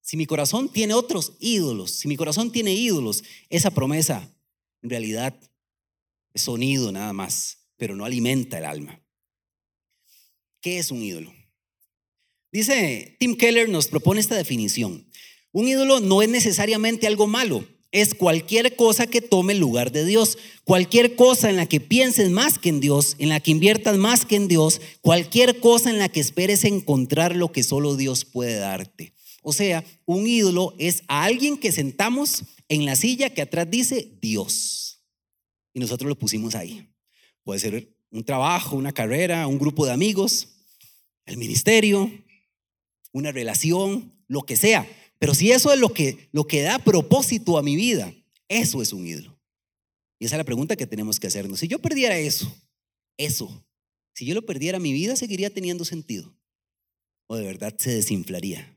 Si 0.01 0.17
mi 0.17 0.25
corazón 0.25 0.71
tiene 0.71 0.95
otros 0.95 1.35
ídolos, 1.39 1.91
si 1.91 2.09
mi 2.09 2.17
corazón 2.17 2.51
tiene 2.51 2.73
ídolos, 2.73 3.23
esa 3.51 3.71
promesa 3.71 4.35
en 4.81 4.89
realidad 4.89 5.39
es 6.33 6.43
sonido 6.43 6.91
nada 6.93 7.13
más, 7.13 7.69
pero 7.77 7.95
no 7.95 8.07
alimenta 8.07 8.57
el 8.57 8.65
alma. 8.65 9.03
¿Qué 10.61 10.79
es 10.79 10.91
un 10.91 11.03
ídolo? 11.03 11.33
Dice 12.51 13.17
Tim 13.21 13.37
Keller 13.37 13.69
nos 13.69 13.89
propone 13.89 14.21
esta 14.21 14.37
definición. 14.37 15.07
Un 15.53 15.69
ídolo 15.69 16.01
no 16.01 16.23
es 16.23 16.29
necesariamente 16.29 17.07
algo 17.07 17.27
malo, 17.27 17.67
es 17.91 18.15
cualquier 18.15 18.77
cosa 18.77 19.07
que 19.07 19.23
tome 19.23 19.55
el 19.55 19.61
lugar 19.61 19.93
de 19.93 20.05
Dios, 20.05 20.39
cualquier 20.65 21.17
cosa 21.17 21.49
en 21.49 21.57
la 21.57 21.67
que 21.67 21.81
pienses 21.81 22.31
más 22.31 22.59
que 22.59 22.69
en 22.69 22.81
Dios, 22.81 23.17
en 23.19 23.31
la 23.31 23.41
que 23.41 23.51
inviertas 23.51 23.97
más 23.97 24.27
que 24.27 24.37
en 24.37 24.49
Dios, 24.49 24.81
cualquier 25.01 25.61
cosa 25.61 25.91
en 25.91 25.99
la 25.99 26.09
que 26.09 26.21
esperes 26.21 26.65
encontrar 26.65 27.35
lo 27.35 27.51
que 27.51 27.63
solo 27.63 27.97
Dios 27.97 28.25
puede 28.25 28.57
darte. 28.57 29.13
O 29.43 29.53
sea, 29.53 29.85
un 30.05 30.27
ídolo 30.27 30.75
es 30.79 31.03
a 31.09 31.25
alguien 31.25 31.57
que 31.57 31.73
sentamos 31.73 32.45
en 32.69 32.85
la 32.85 32.97
silla 32.97 33.31
que 33.31 33.43
atrás 33.43 33.71
dice 33.71 34.19
Dios. 34.21 35.01
Y 35.73 35.81
nosotros 35.81 36.09
lo 36.09 36.19
pusimos 36.19 36.55
ahí. 36.55 36.89
Puede 37.45 37.61
ser 37.61 37.89
un 38.11 38.25
trabajo, 38.25 38.77
una 38.77 38.93
carrera, 38.93 39.47
un 39.47 39.59
grupo 39.59 39.87
de 39.87 39.93
amigos, 39.93 40.49
el 41.25 41.39
ministerio, 41.39 42.11
una 43.13 43.33
relación, 43.33 44.13
lo 44.27 44.43
que 44.43 44.57
sea. 44.57 44.87
Pero 45.19 45.35
si 45.35 45.51
eso 45.51 45.73
es 45.73 45.79
lo 45.79 45.93
que, 45.93 46.29
lo 46.33 46.47
que 46.47 46.63
da 46.63 46.79
propósito 46.79 47.59
a 47.59 47.63
mi 47.63 47.77
vida, 47.77 48.15
eso 48.49 48.83
es 48.83 48.93
un 48.93 49.07
ídolo. 49.07 49.39
Y 50.19 50.27
esa 50.27 50.37
es 50.37 50.39
la 50.39 50.45
pregunta 50.45 50.77
que 50.77 50.87
tenemos 50.87 51.19
que 51.19 51.27
hacernos. 51.27 51.61
Si 51.61 51.69
yo 51.69 51.79
perdiera 51.79 52.19
eso, 52.19 52.53
eso, 53.17 53.65
si 54.15 54.27
yo 54.27 54.35
lo 54.35 54.45
perdiera, 54.45 54.79
mi 54.79 54.93
vida 54.93 55.17
seguiría 55.17 55.51
teniendo 55.51 55.85
sentido. 55.85 56.35
O 57.27 57.37
de 57.37 57.45
verdad 57.45 57.75
se 57.79 57.91
desinflaría. 57.91 58.75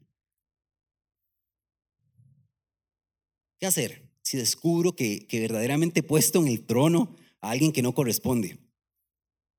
¿Qué 3.60 3.66
hacer 3.66 4.10
si 4.24 4.38
descubro 4.38 4.96
que, 4.96 5.26
que 5.28 5.40
verdaderamente 5.40 6.02
he 6.02 6.04
puesto 6.04 6.40
en 6.40 6.48
el 6.48 6.66
trono 6.66 7.16
a 7.40 7.52
alguien 7.52 7.72
que 7.72 7.82
no 7.82 7.94
corresponde? 7.94 8.58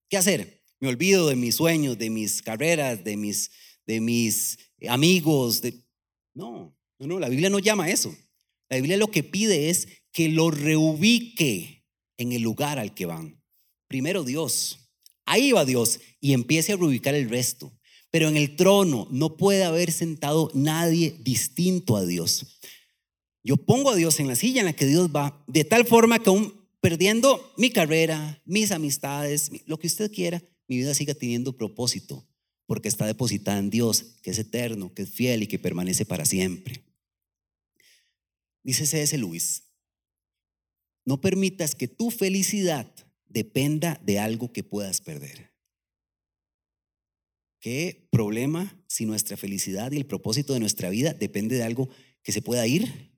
¿Qué 0.09 0.17
hacer? 0.17 0.63
Me 0.79 0.89
olvido 0.89 1.29
de 1.29 1.37
mis 1.37 1.55
sueños, 1.55 1.97
de 1.97 2.11
mis 2.11 2.43
carreras, 2.43 3.03
de 3.03 3.17
mis, 3.17 3.51
de 3.87 4.01
mis 4.01 4.59
amigos. 4.89 5.63
De... 5.63 5.75
No, 6.35 6.77
no, 6.99 7.07
no, 7.07 7.19
la 7.19 7.29
Biblia 7.29 7.51
no 7.51 7.59
llama 7.59 7.85
a 7.85 7.91
eso. 7.91 8.15
La 8.69 8.77
Biblia 8.77 8.97
lo 8.97 9.11
que 9.11 9.23
pide 9.23 9.71
es 9.71 9.89
que 10.13 10.29
lo 10.29 10.51
reubique 10.51 11.85
en 12.17 12.33
el 12.33 12.43
lugar 12.43 12.79
al 12.79 12.95
que 12.95 13.07
van. 13.07 13.43
Primero 13.89 14.25
Dios. 14.25 14.79
Ahí 15.25 15.53
va 15.53 15.65
Dios 15.65 16.01
y 16.21 16.33
empiece 16.33 16.73
a 16.73 16.77
reubicar 16.77 17.15
el 17.15 17.29
resto. 17.29 17.73
Pero 18.11 18.29
en 18.29 18.37
el 18.37 18.57
trono 18.57 19.09
no 19.11 19.37
puede 19.37 19.65
haber 19.65 19.93
sentado 19.93 20.51
nadie 20.55 21.17
distinto 21.21 21.97
a 21.97 22.05
Dios. 22.05 22.61
Yo 23.43 23.57
pongo 23.57 23.91
a 23.91 23.97
Dios 23.97 24.21
en 24.21 24.29
la 24.29 24.37
silla 24.37 24.61
en 24.61 24.67
la 24.67 24.73
que 24.73 24.87
Dios 24.87 25.11
va, 25.15 25.45
de 25.47 25.65
tal 25.65 25.87
forma 25.87 26.19
que 26.19 26.31
aún 26.31 26.63
perdiendo 26.81 27.53
mi 27.57 27.71
carrera, 27.71 28.41
mis 28.45 28.71
amistades, 28.71 29.51
lo 29.67 29.79
que 29.79 29.87
usted 29.87 30.13
quiera, 30.13 30.43
mi 30.69 30.77
vida 30.77 30.95
siga 30.95 31.15
teniendo 31.15 31.57
propósito, 31.57 32.27
porque 32.67 32.89
está 32.89 33.07
depositada 33.07 33.59
en 33.59 33.71
Dios, 33.71 34.17
que 34.23 34.31
es 34.31 34.39
eterno, 34.39 34.95
que 34.95 35.03
es 35.03 35.11
fiel 35.11 35.43
y 35.43 35.47
que 35.47 35.59
permanece 35.59 36.05
para 36.05 36.25
siempre. 36.25 36.83
Dice 38.63 38.87
C.S. 38.87 39.17
Luis, 39.19 39.65
no 41.05 41.21
permitas 41.21 41.75
que 41.75 41.89
tu 41.89 42.11
felicidad 42.11 42.93
dependa 43.27 44.01
de 44.05 44.19
algo 44.19 44.53
que 44.53 44.63
puedas 44.63 45.01
perder. 45.01 45.53
¿Qué 47.61 48.09
problema 48.11 48.77
si 48.89 49.07
nuestra 49.07 49.37
felicidad 49.37 49.93
y 49.93 49.97
el 49.97 50.07
propósito 50.07 50.53
de 50.53 50.61
nuestra 50.61 50.91
vida 50.91 51.15
depende 51.15 51.57
de 51.57 51.63
algo 51.63 51.89
que 52.23 52.33
se 52.33 52.43
pueda 52.43 52.67
ir, 52.67 53.13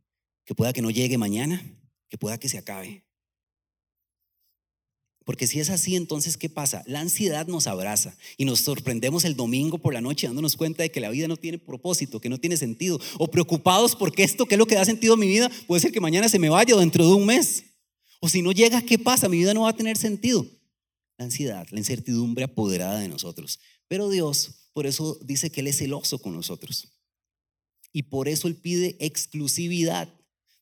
que 0.44 0.54
pueda 0.54 0.72
que 0.72 0.82
no 0.82 0.90
llegue 0.90 1.18
mañana, 1.18 1.62
que 2.08 2.18
pueda 2.18 2.38
que 2.38 2.48
se 2.48 2.58
acabe? 2.58 3.04
Porque 5.24 5.46
si 5.46 5.58
es 5.58 5.70
así, 5.70 5.96
entonces, 5.96 6.36
¿qué 6.36 6.50
pasa? 6.50 6.82
La 6.86 7.00
ansiedad 7.00 7.46
nos 7.46 7.66
abraza 7.66 8.14
y 8.36 8.44
nos 8.44 8.60
sorprendemos 8.60 9.24
el 9.24 9.36
domingo 9.36 9.78
por 9.78 9.94
la 9.94 10.02
noche 10.02 10.26
dándonos 10.26 10.54
cuenta 10.54 10.82
de 10.82 10.90
que 10.90 11.00
la 11.00 11.08
vida 11.08 11.28
no 11.28 11.38
tiene 11.38 11.58
propósito, 11.58 12.20
que 12.20 12.28
no 12.28 12.38
tiene 12.38 12.58
sentido, 12.58 13.00
o 13.18 13.28
preocupados 13.28 13.96
porque 13.96 14.22
esto, 14.22 14.44
que 14.44 14.56
es 14.56 14.58
lo 14.58 14.66
que 14.66 14.74
da 14.74 14.84
sentido 14.84 15.14
a 15.14 15.16
mi 15.16 15.26
vida, 15.26 15.50
puede 15.66 15.80
ser 15.80 15.92
que 15.92 16.00
mañana 16.00 16.28
se 16.28 16.38
me 16.38 16.50
vaya 16.50 16.76
o 16.76 16.78
dentro 16.78 17.06
de 17.06 17.14
un 17.14 17.24
mes. 17.24 17.64
O 18.20 18.28
si 18.28 18.42
no 18.42 18.52
llega, 18.52 18.82
¿qué 18.82 18.98
pasa? 18.98 19.28
Mi 19.30 19.38
vida 19.38 19.54
no 19.54 19.62
va 19.62 19.70
a 19.70 19.76
tener 19.76 19.96
sentido. 19.96 20.46
La 21.16 21.24
ansiedad, 21.24 21.66
la 21.70 21.78
incertidumbre 21.78 22.44
apoderada 22.44 22.98
de 22.98 23.08
nosotros. 23.08 23.60
Pero 23.88 24.10
Dios, 24.10 24.68
por 24.74 24.86
eso 24.86 25.18
dice 25.22 25.50
que 25.50 25.60
Él 25.60 25.68
es 25.68 25.78
celoso 25.78 26.18
con 26.18 26.34
nosotros. 26.34 26.88
Y 27.92 28.02
por 28.02 28.28
eso 28.28 28.46
Él 28.46 28.56
pide 28.56 28.96
exclusividad. 29.00 30.12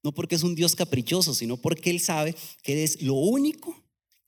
No 0.04 0.12
porque 0.12 0.36
es 0.36 0.44
un 0.44 0.54
Dios 0.54 0.76
caprichoso, 0.76 1.34
sino 1.34 1.56
porque 1.56 1.90
Él 1.90 2.00
sabe 2.00 2.36
que 2.62 2.84
es 2.84 3.02
lo 3.02 3.14
único 3.14 3.81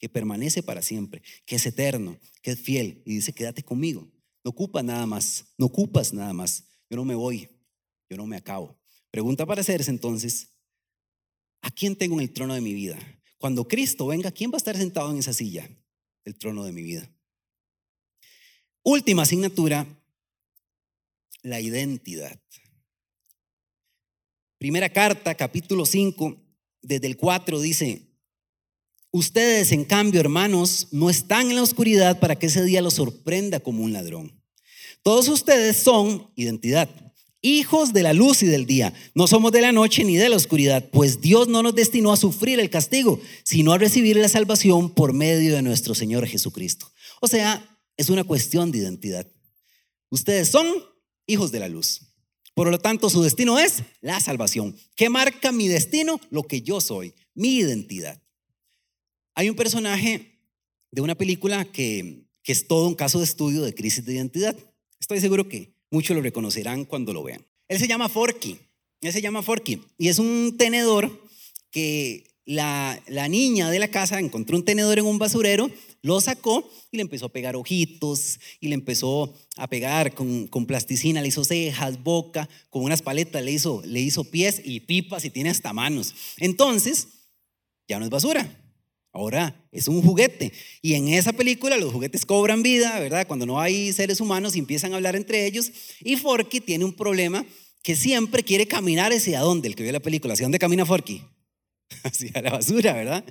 que 0.04 0.10
permanece 0.10 0.62
para 0.62 0.82
siempre, 0.82 1.22
que 1.46 1.56
es 1.56 1.64
eterno, 1.64 2.20
que 2.42 2.50
es 2.50 2.60
fiel. 2.60 3.02
Y 3.06 3.14
dice, 3.14 3.32
quédate 3.32 3.62
conmigo. 3.62 4.06
No 4.44 4.50
ocupas 4.50 4.84
nada 4.84 5.06
más, 5.06 5.46
no 5.56 5.64
ocupas 5.64 6.12
nada 6.12 6.34
más. 6.34 6.64
Yo 6.90 6.98
no 6.98 7.06
me 7.06 7.14
voy, 7.14 7.48
yo 8.10 8.18
no 8.18 8.26
me 8.26 8.36
acabo. 8.36 8.78
Pregunta 9.10 9.46
para 9.46 9.62
hacerse 9.62 9.90
entonces, 9.90 10.50
¿a 11.62 11.70
quién 11.70 11.96
tengo 11.96 12.16
en 12.16 12.20
el 12.20 12.34
trono 12.34 12.52
de 12.52 12.60
mi 12.60 12.74
vida? 12.74 12.98
Cuando 13.38 13.66
Cristo 13.66 14.06
venga, 14.08 14.30
¿quién 14.30 14.50
va 14.50 14.56
a 14.56 14.58
estar 14.58 14.76
sentado 14.76 15.10
en 15.10 15.16
esa 15.16 15.32
silla? 15.32 15.70
El 16.22 16.36
trono 16.36 16.64
de 16.64 16.72
mi 16.72 16.82
vida. 16.82 17.10
Última 18.82 19.22
asignatura, 19.22 19.86
la 21.40 21.62
identidad. 21.62 22.38
Primera 24.58 24.90
carta, 24.90 25.34
capítulo 25.34 25.86
5, 25.86 26.36
desde 26.82 27.06
el 27.06 27.16
4 27.16 27.58
dice, 27.58 28.13
Ustedes, 29.16 29.70
en 29.70 29.84
cambio, 29.84 30.18
hermanos, 30.18 30.88
no 30.90 31.08
están 31.08 31.48
en 31.48 31.54
la 31.54 31.62
oscuridad 31.62 32.18
para 32.18 32.34
que 32.34 32.46
ese 32.46 32.64
día 32.64 32.82
los 32.82 32.94
sorprenda 32.94 33.60
como 33.60 33.84
un 33.84 33.92
ladrón. 33.92 34.42
Todos 35.04 35.28
ustedes 35.28 35.76
son 35.76 36.32
identidad, 36.34 36.88
hijos 37.40 37.92
de 37.92 38.02
la 38.02 38.12
luz 38.12 38.42
y 38.42 38.46
del 38.46 38.66
día. 38.66 38.92
No 39.14 39.28
somos 39.28 39.52
de 39.52 39.60
la 39.60 39.70
noche 39.70 40.02
ni 40.02 40.16
de 40.16 40.28
la 40.28 40.34
oscuridad, 40.34 40.90
pues 40.90 41.20
Dios 41.20 41.46
no 41.46 41.62
nos 41.62 41.76
destinó 41.76 42.12
a 42.12 42.16
sufrir 42.16 42.58
el 42.58 42.70
castigo, 42.70 43.20
sino 43.44 43.72
a 43.72 43.78
recibir 43.78 44.16
la 44.16 44.28
salvación 44.28 44.90
por 44.90 45.12
medio 45.12 45.54
de 45.54 45.62
nuestro 45.62 45.94
Señor 45.94 46.26
Jesucristo. 46.26 46.90
O 47.20 47.28
sea, 47.28 47.64
es 47.96 48.10
una 48.10 48.24
cuestión 48.24 48.72
de 48.72 48.78
identidad. 48.78 49.28
Ustedes 50.10 50.48
son 50.48 50.66
hijos 51.28 51.52
de 51.52 51.60
la 51.60 51.68
luz. 51.68 52.00
Por 52.52 52.68
lo 52.68 52.80
tanto, 52.80 53.08
su 53.08 53.22
destino 53.22 53.60
es 53.60 53.84
la 54.00 54.18
salvación. 54.18 54.74
¿Qué 54.96 55.08
marca 55.08 55.52
mi 55.52 55.68
destino? 55.68 56.18
Lo 56.30 56.42
que 56.42 56.62
yo 56.62 56.80
soy, 56.80 57.14
mi 57.32 57.58
identidad. 57.58 58.23
Hay 59.36 59.50
un 59.50 59.56
personaje 59.56 60.38
de 60.92 61.00
una 61.00 61.16
película 61.16 61.64
que, 61.64 62.24
es 62.44 62.68
todo 62.68 62.86
un 62.86 62.94
caso 62.94 63.18
de 63.18 63.24
estudio 63.24 63.62
de 63.62 63.74
crisis 63.74 64.04
de 64.04 64.14
identidad. 64.14 64.56
Estoy 65.00 65.20
seguro 65.20 65.48
que 65.48 65.74
muchos 65.90 66.14
lo 66.14 66.22
reconocerán 66.22 66.84
cuando 66.84 67.12
lo 67.12 67.24
vean. 67.24 67.44
Él 67.68 67.78
se 67.78 67.88
llama 67.88 68.08
Forky. 68.08 68.58
Él 69.00 69.12
se 69.12 69.22
llama 69.22 69.42
Forky. 69.42 69.80
Y 69.98 70.08
es 70.08 70.18
un 70.18 70.56
tenedor 70.56 71.26
que 71.70 72.30
la, 72.44 73.02
la, 73.08 73.26
niña 73.28 73.70
de 73.70 73.78
la 73.78 73.88
casa 73.88 74.20
encontró 74.20 74.56
un 74.56 74.64
tenedor 74.64 74.98
en 74.98 75.06
un 75.06 75.18
basurero, 75.18 75.70
lo 76.02 76.20
sacó 76.20 76.70
y 76.92 76.98
le 76.98 77.02
empezó 77.02 77.26
a 77.26 77.32
pegar 77.32 77.56
ojitos 77.56 78.38
y 78.60 78.68
le 78.68 78.74
empezó 78.74 79.34
a 79.56 79.66
pegar 79.66 80.14
con, 80.14 80.46
con 80.46 80.66
plasticina, 80.66 81.22
le 81.22 81.28
hizo 81.28 81.44
cejas, 81.44 82.02
boca, 82.04 82.48
con 82.68 82.82
unas 82.82 83.02
paletas 83.02 83.42
le 83.42 83.52
hizo, 83.52 83.82
le 83.86 84.00
hizo 84.00 84.24
pies 84.24 84.60
y 84.62 84.80
pipas 84.80 85.24
y 85.24 85.30
tiene 85.30 85.50
hasta 85.50 85.72
manos. 85.72 86.14
Entonces, 86.36 87.08
ya 87.88 87.98
no 87.98 88.04
es 88.04 88.10
basura, 88.10 88.63
Ahora 89.14 89.64
es 89.70 89.86
un 89.86 90.02
juguete. 90.02 90.52
Y 90.82 90.94
en 90.94 91.08
esa 91.08 91.32
película 91.32 91.76
los 91.76 91.92
juguetes 91.92 92.26
cobran 92.26 92.64
vida, 92.64 92.98
¿verdad? 92.98 93.28
Cuando 93.28 93.46
no 93.46 93.60
hay 93.60 93.92
seres 93.92 94.20
humanos 94.20 94.56
empiezan 94.56 94.92
a 94.92 94.96
hablar 94.96 95.14
entre 95.14 95.46
ellos. 95.46 95.70
Y 96.00 96.16
Forky 96.16 96.60
tiene 96.60 96.84
un 96.84 96.92
problema 96.92 97.46
que 97.84 97.94
siempre 97.94 98.42
quiere 98.42 98.66
caminar 98.66 99.12
hacia 99.12 99.40
dónde, 99.40 99.68
el 99.68 99.76
que 99.76 99.84
vio 99.84 99.92
la 99.92 100.00
película, 100.00 100.34
¿hacia 100.34 100.46
dónde 100.46 100.58
camina 100.58 100.84
Forky? 100.84 101.22
Hacia 102.02 102.42
la 102.42 102.50
basura, 102.50 102.94
¿verdad? 102.94 103.24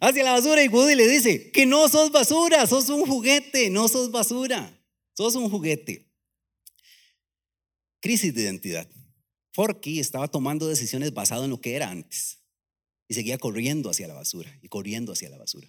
Hacia 0.00 0.24
la 0.24 0.32
basura 0.32 0.64
y 0.64 0.68
Woody 0.68 0.96
le 0.96 1.06
dice, 1.06 1.52
que 1.52 1.66
no 1.66 1.88
sos 1.88 2.10
basura, 2.10 2.66
sos 2.66 2.88
un 2.88 3.06
juguete, 3.06 3.70
no 3.70 3.86
sos 3.86 4.10
basura, 4.10 4.82
sos 5.14 5.34
un 5.34 5.48
juguete. 5.50 6.10
Crisis 8.00 8.34
de 8.34 8.42
identidad. 8.42 8.88
Forky 9.52 10.00
estaba 10.00 10.26
tomando 10.26 10.66
decisiones 10.66 11.12
basadas 11.12 11.44
en 11.44 11.50
lo 11.50 11.60
que 11.60 11.76
era 11.76 11.90
antes 11.90 12.41
y 13.12 13.14
seguía 13.14 13.36
corriendo 13.36 13.90
hacia 13.90 14.08
la 14.08 14.14
basura 14.14 14.58
y 14.62 14.68
corriendo 14.68 15.12
hacia 15.12 15.28
la 15.28 15.36
basura. 15.36 15.68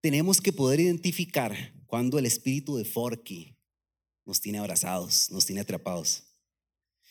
Tenemos 0.00 0.40
que 0.40 0.50
poder 0.50 0.80
identificar 0.80 1.74
cuando 1.84 2.18
el 2.18 2.24
espíritu 2.24 2.78
de 2.78 2.86
Forky 2.86 3.54
nos 4.24 4.40
tiene 4.40 4.60
abrazados, 4.60 5.30
nos 5.30 5.44
tiene 5.44 5.60
atrapados. 5.60 6.22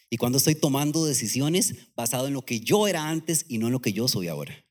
Y 0.10 0.18
cuando 0.18 0.40
estoy 0.40 0.56
tomando 0.56 1.06
decisiones 1.06 1.76
basado 1.96 2.26
en 2.26 2.34
lo 2.34 2.44
que 2.44 2.62
yo 2.62 2.88
era 2.88 3.08
antes 3.08 3.46
y 3.48 3.60
no 3.60 3.68
en 3.68 3.74
lo 3.74 3.80
que 3.80 3.94
yo 3.94 4.08
soy 4.08 4.28
ahora. 4.28 4.66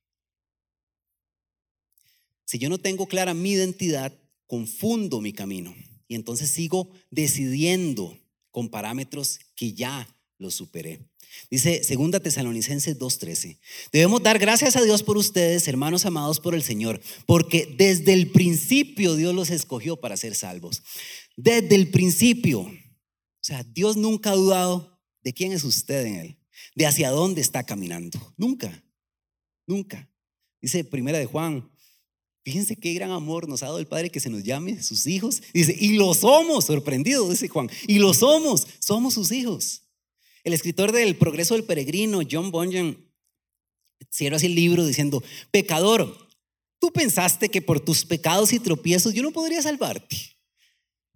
Si 2.45 2.59
yo 2.59 2.69
no 2.69 2.79
tengo 2.79 3.07
clara 3.07 3.35
mi 3.35 3.53
identidad, 3.53 4.19
confundo 4.49 5.21
mi 5.21 5.33
camino 5.33 5.77
y 6.09 6.17
entonces 6.17 6.51
sigo 6.51 6.91
decidiendo 7.13 8.19
con 8.51 8.69
parámetros 8.69 9.39
que 9.55 9.75
ya 9.75 10.13
los 10.39 10.55
superé. 10.55 11.01
Dice 11.51 11.83
2 11.87 12.23
Tesalonicenses 12.23 12.99
2:13. 12.99 13.59
Debemos 13.93 14.23
dar 14.23 14.39
gracias 14.39 14.77
a 14.77 14.83
Dios 14.83 15.03
por 15.03 15.17
ustedes, 15.17 15.69
hermanos 15.69 16.07
amados 16.07 16.41
por 16.41 16.55
el 16.55 16.63
Señor, 16.63 17.01
porque 17.27 17.75
desde 17.77 18.13
el 18.13 18.31
principio 18.31 19.15
Dios 19.15 19.35
los 19.35 19.51
escogió 19.51 19.97
para 19.97 20.17
ser 20.17 20.35
salvos. 20.35 20.83
Desde 21.37 21.75
el 21.75 21.91
principio. 21.91 22.61
O 22.61 23.45
sea, 23.49 23.65
Dios 23.65 23.97
nunca 23.97 24.31
ha 24.31 24.35
dudado 24.35 24.99
de 25.23 25.33
quién 25.33 25.53
es 25.53 25.65
usted 25.65 26.07
en 26.07 26.15
él, 26.17 26.39
de 26.75 26.87
hacia 26.87 27.11
dónde 27.11 27.41
está 27.41 27.65
caminando. 27.65 28.35
Nunca, 28.37 28.85
nunca. 29.67 30.11
Dice 30.61 30.85
primera 30.85 31.19
de 31.19 31.27
Juan 31.27 31.71
Fíjense 32.49 32.77
qué 32.77 32.95
gran 32.95 33.11
amor 33.11 33.47
nos 33.47 33.63
ha 33.63 33.67
dado 33.67 33.79
el 33.79 33.87
Padre 33.87 34.09
que 34.09 34.21
se 34.21 34.31
nos 34.31 34.43
llame 34.43 34.83
sus 34.83 35.07
hijos. 35.07 35.43
Dice, 35.53 35.77
y 35.79 35.99
lo 35.99 36.15
somos, 36.15 36.65
sorprendido, 36.65 37.29
dice 37.29 37.47
Juan, 37.47 37.69
y 37.87 37.99
lo 37.99 38.15
somos, 38.15 38.67
somos 38.79 39.13
sus 39.13 39.33
hijos. 39.33 39.83
El 40.45 40.53
escritor 40.53 40.93
del 40.93 41.17
Progreso 41.17 41.55
del 41.55 41.65
Peregrino, 41.65 42.21
John 42.29 42.51
Bunyan, 42.51 42.97
cierra 44.11 44.37
así 44.37 44.47
el 44.47 44.55
libro 44.55 44.87
diciendo, 44.87 45.23
pecador, 45.51 46.29
tú 46.79 46.93
pensaste 46.93 47.49
que 47.49 47.63
por 47.63 47.81
tus 47.81 48.05
pecados 48.05 48.53
y 48.53 48.61
tropiezos 48.61 49.15
yo 49.15 49.23
no 49.23 49.33
podría 49.33 49.63
salvarte. 49.63 50.17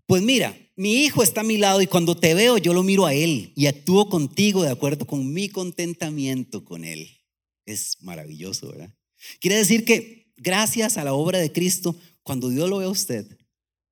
Pues 0.06 0.22
mira, 0.22 0.56
mi 0.76 1.04
hijo 1.04 1.22
está 1.22 1.42
a 1.42 1.44
mi 1.44 1.58
lado 1.58 1.80
y 1.80 1.86
cuando 1.86 2.16
te 2.16 2.34
veo 2.34 2.58
yo 2.58 2.74
lo 2.74 2.82
miro 2.82 3.06
a 3.06 3.14
él 3.14 3.52
y 3.54 3.66
actúo 3.66 4.08
contigo 4.08 4.62
de 4.62 4.70
acuerdo 4.70 5.06
con 5.06 5.32
mi 5.32 5.48
contentamiento 5.48 6.64
con 6.64 6.84
él. 6.84 7.08
Es 7.64 7.98
maravilloso, 8.02 8.68
¿verdad? 8.68 8.94
Quiere 9.40 9.56
decir 9.56 9.84
que 9.84 10.32
gracias 10.36 10.96
a 10.96 11.04
la 11.04 11.14
obra 11.14 11.38
de 11.38 11.52
Cristo, 11.52 11.96
cuando 12.22 12.48
Dios 12.48 12.68
lo 12.68 12.78
ve 12.78 12.86
a 12.86 12.90
usted, 12.90 13.38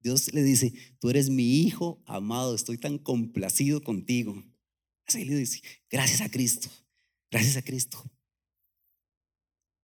Dios 0.00 0.32
le 0.32 0.42
dice, 0.42 0.72
tú 0.98 1.10
eres 1.10 1.30
mi 1.30 1.60
hijo 1.60 2.02
amado, 2.06 2.54
estoy 2.54 2.78
tan 2.78 2.98
complacido 2.98 3.82
contigo. 3.82 4.42
Le 5.14 5.36
dice, 5.36 5.60
gracias 5.90 6.20
a 6.20 6.30
Cristo, 6.30 6.68
gracias 7.30 7.56
a 7.56 7.62
Cristo. 7.62 8.02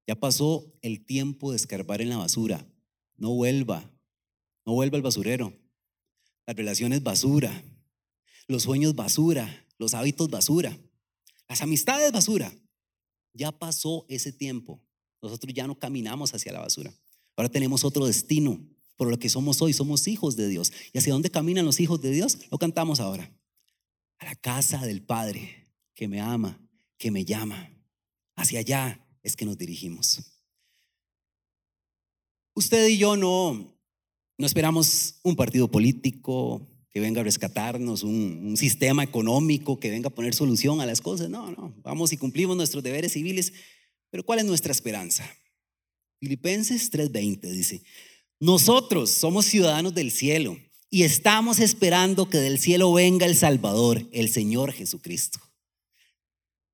Ya 0.06 0.14
pasó 0.14 0.72
el 0.82 1.04
tiempo 1.04 1.50
de 1.50 1.56
escarbar 1.56 2.00
en 2.00 2.10
la 2.10 2.16
basura. 2.16 2.64
No 3.16 3.34
vuelva, 3.34 3.90
no 4.64 4.74
vuelva 4.74 4.96
al 4.96 5.02
basurero. 5.02 5.52
Las 6.46 6.56
relaciones 6.56 7.02
basura, 7.02 7.64
los 8.46 8.62
sueños 8.62 8.94
basura, 8.94 9.66
los 9.78 9.94
hábitos 9.94 10.30
basura, 10.30 10.78
las 11.48 11.60
amistades 11.60 12.12
basura. 12.12 12.52
Ya 13.32 13.50
pasó 13.50 14.06
ese 14.08 14.32
tiempo. 14.32 14.80
Nosotros 15.20 15.52
ya 15.52 15.66
no 15.66 15.78
caminamos 15.78 16.32
hacia 16.34 16.52
la 16.52 16.60
basura. 16.60 16.94
Ahora 17.36 17.50
tenemos 17.50 17.84
otro 17.84 18.06
destino. 18.06 18.64
Por 18.96 19.10
lo 19.10 19.18
que 19.18 19.28
somos 19.28 19.60
hoy, 19.60 19.72
somos 19.72 20.08
hijos 20.08 20.36
de 20.36 20.48
Dios. 20.48 20.72
¿Y 20.92 20.98
hacia 20.98 21.12
dónde 21.12 21.30
caminan 21.30 21.66
los 21.66 21.80
hijos 21.80 22.00
de 22.00 22.10
Dios? 22.10 22.38
Lo 22.50 22.58
cantamos 22.58 23.00
ahora. 23.00 23.30
A 24.18 24.24
la 24.24 24.34
casa 24.34 24.78
del 24.86 25.02
Padre 25.02 25.66
que 25.94 26.08
me 26.08 26.20
ama, 26.20 26.60
que 26.98 27.10
me 27.10 27.24
llama. 27.24 27.70
Hacia 28.36 28.60
allá 28.60 29.06
es 29.22 29.36
que 29.36 29.44
nos 29.44 29.58
dirigimos. 29.58 30.20
Usted 32.54 32.88
y 32.88 32.98
yo 32.98 33.16
no, 33.16 33.76
no 34.38 34.46
esperamos 34.46 35.20
un 35.22 35.36
partido 35.36 35.70
político 35.70 36.66
que 36.90 37.00
venga 37.00 37.20
a 37.20 37.24
rescatarnos, 37.24 38.02
un, 38.02 38.42
un, 38.46 38.56
sistema 38.56 39.02
económico 39.02 39.78
que 39.78 39.90
venga 39.90 40.08
a 40.08 40.14
poner 40.14 40.34
solución 40.34 40.80
a 40.80 40.86
las 40.86 41.02
cosas. 41.02 41.28
No, 41.28 41.50
no, 41.50 41.74
vamos 41.82 42.12
y 42.12 42.16
cumplimos 42.16 42.56
nuestros 42.56 42.82
deberes 42.82 43.12
civiles. 43.12 43.52
Pero 44.10 44.24
¿cuál 44.24 44.38
es 44.38 44.44
nuestra 44.46 44.72
esperanza? 44.72 45.28
Filipenses 46.20 46.90
3:20 46.90 47.40
dice, 47.50 47.82
nosotros 48.40 49.10
somos 49.10 49.46
ciudadanos 49.46 49.94
del 49.94 50.10
cielo 50.10 50.58
y 50.96 51.02
estamos 51.02 51.58
esperando 51.58 52.30
que 52.30 52.38
del 52.38 52.58
cielo 52.58 52.90
venga 52.90 53.26
el 53.26 53.36
Salvador, 53.36 54.08
el 54.12 54.30
Señor 54.30 54.72
Jesucristo. 54.72 55.38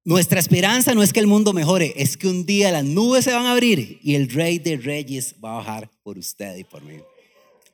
Nuestra 0.04 0.38
esperanza 0.38 0.94
no 0.94 1.02
es 1.02 1.12
que 1.12 1.18
el 1.18 1.26
mundo 1.26 1.52
mejore, 1.52 1.92
es 1.96 2.16
que 2.16 2.28
un 2.28 2.46
día 2.46 2.70
las 2.70 2.84
nubes 2.84 3.24
se 3.24 3.32
van 3.32 3.46
a 3.46 3.50
abrir 3.50 3.98
y 4.00 4.14
el 4.14 4.30
Rey 4.30 4.60
de 4.60 4.76
Reyes 4.76 5.34
va 5.44 5.54
a 5.54 5.56
bajar 5.56 5.90
por 6.04 6.18
usted 6.18 6.56
y 6.56 6.62
por 6.62 6.84
mí. 6.84 7.00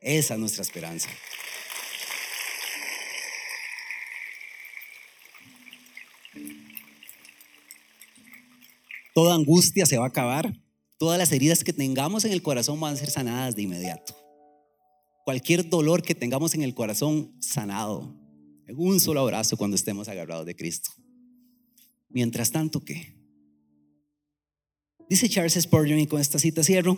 Esa 0.01 0.33
es 0.33 0.39
nuestra 0.39 0.63
esperanza. 0.63 1.07
Toda 9.13 9.35
angustia 9.35 9.85
se 9.85 9.99
va 9.99 10.05
a 10.05 10.07
acabar. 10.07 10.51
Todas 10.97 11.19
las 11.19 11.31
heridas 11.31 11.63
que 11.63 11.73
tengamos 11.73 12.25
en 12.25 12.31
el 12.31 12.41
corazón 12.41 12.79
van 12.79 12.95
a 12.95 12.97
ser 12.97 13.11
sanadas 13.11 13.55
de 13.55 13.61
inmediato. 13.61 14.18
Cualquier 15.29 15.69
dolor 15.69 16.01
que 16.01 16.15
tengamos 16.15 16.55
en 16.55 16.63
el 16.63 16.73
corazón 16.73 17.31
sanado. 17.39 18.15
En 18.65 18.75
un 18.79 18.99
solo 18.99 19.19
abrazo 19.19 19.57
cuando 19.57 19.75
estemos 19.75 20.07
agarrados 20.07 20.43
de 20.47 20.55
Cristo. 20.55 20.89
Mientras 22.09 22.49
tanto, 22.49 22.83
¿qué? 22.83 23.13
Dice 25.07 25.29
Charles 25.29 25.53
Spurgeon 25.53 25.99
y 25.99 26.07
con 26.07 26.19
esta 26.19 26.39
cita 26.39 26.63
cierro. 26.63 26.97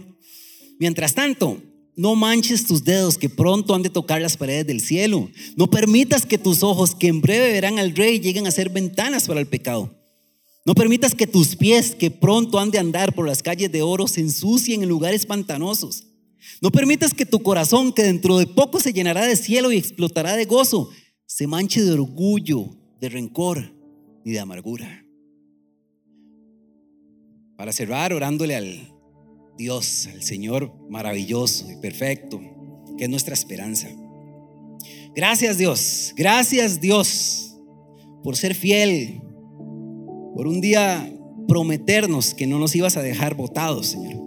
Mientras 0.80 1.14
tanto, 1.14 1.62
no 1.98 2.16
manches 2.16 2.66
tus 2.66 2.86
dedos 2.86 3.18
que 3.18 3.28
pronto 3.28 3.76
han 3.76 3.84
de 3.84 3.90
tocar 3.90 4.22
las 4.22 4.38
paredes 4.38 4.66
del 4.66 4.80
cielo. 4.80 5.30
No 5.58 5.70
permitas 5.70 6.26
que 6.26 6.38
tus 6.38 6.64
ojos 6.64 6.96
que 6.96 7.10
en 7.10 7.20
breve 7.20 7.52
verán 7.52 7.80
al 7.80 7.94
rey 7.94 8.22
lleguen 8.22 8.48
a 8.48 8.52
ser 8.52 8.70
ventanas 8.70 9.28
para 9.28 9.42
el 9.42 9.48
pecado. 9.48 9.94
No 10.66 10.74
permitas 10.74 11.16
que 11.16 11.28
tus 11.28 11.58
pies 11.58 11.96
que 11.96 12.12
pronto 12.12 12.60
han 12.60 12.72
de 12.72 12.80
andar 12.80 13.14
por 13.14 13.28
las 13.28 13.44
calles 13.44 13.74
de 13.74 13.82
oro 13.82 14.08
se 14.08 14.22
ensucien 14.22 14.84
en 14.84 14.88
lugares 14.88 15.26
pantanosos. 15.26 16.06
No 16.62 16.72
permitas 16.72 17.14
que 17.14 17.26
tu 17.26 17.40
corazón 17.40 17.94
que 17.94 18.04
dentro 18.04 18.38
de 18.38 18.48
poco 18.48 18.80
se 18.80 18.94
llenará 18.94 19.26
de 19.26 19.36
cielo 19.36 19.72
y 19.72 19.78
explotará 19.78 20.36
de 20.36 20.46
gozo, 20.46 20.90
se 21.26 21.48
manche 21.48 21.82
de 21.84 21.92
orgullo, 21.92 22.78
de 23.00 23.10
rencor 23.10 23.74
ni 24.24 24.32
de 24.32 24.40
amargura. 24.40 25.06
Para 27.58 27.72
cerrar 27.72 28.14
orándole 28.14 28.56
al 28.56 28.92
Dios, 29.58 30.08
al 30.08 30.24
Señor 30.24 30.74
maravilloso 30.90 31.72
y 31.72 31.78
perfecto, 31.78 32.40
que 32.98 33.06
es 33.06 33.10
nuestra 33.10 33.34
esperanza. 33.34 33.90
Gracias 35.16 35.58
Dios, 35.58 36.14
gracias 36.16 36.80
Dios 36.80 37.58
por 38.24 38.38
ser 38.38 38.56
fiel, 38.56 39.22
por 40.36 40.48
un 40.48 40.62
día 40.62 41.12
prometernos 41.48 42.34
que 42.34 42.48
no 42.48 42.60
nos 42.60 42.76
ibas 42.76 42.98
a 42.98 43.02
dejar 43.02 43.36
votados, 43.36 43.88
Señor. 43.88 44.21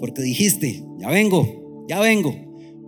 Porque 0.00 0.22
dijiste, 0.22 0.82
ya 0.98 1.08
vengo, 1.10 1.84
ya 1.86 2.00
vengo, 2.00 2.34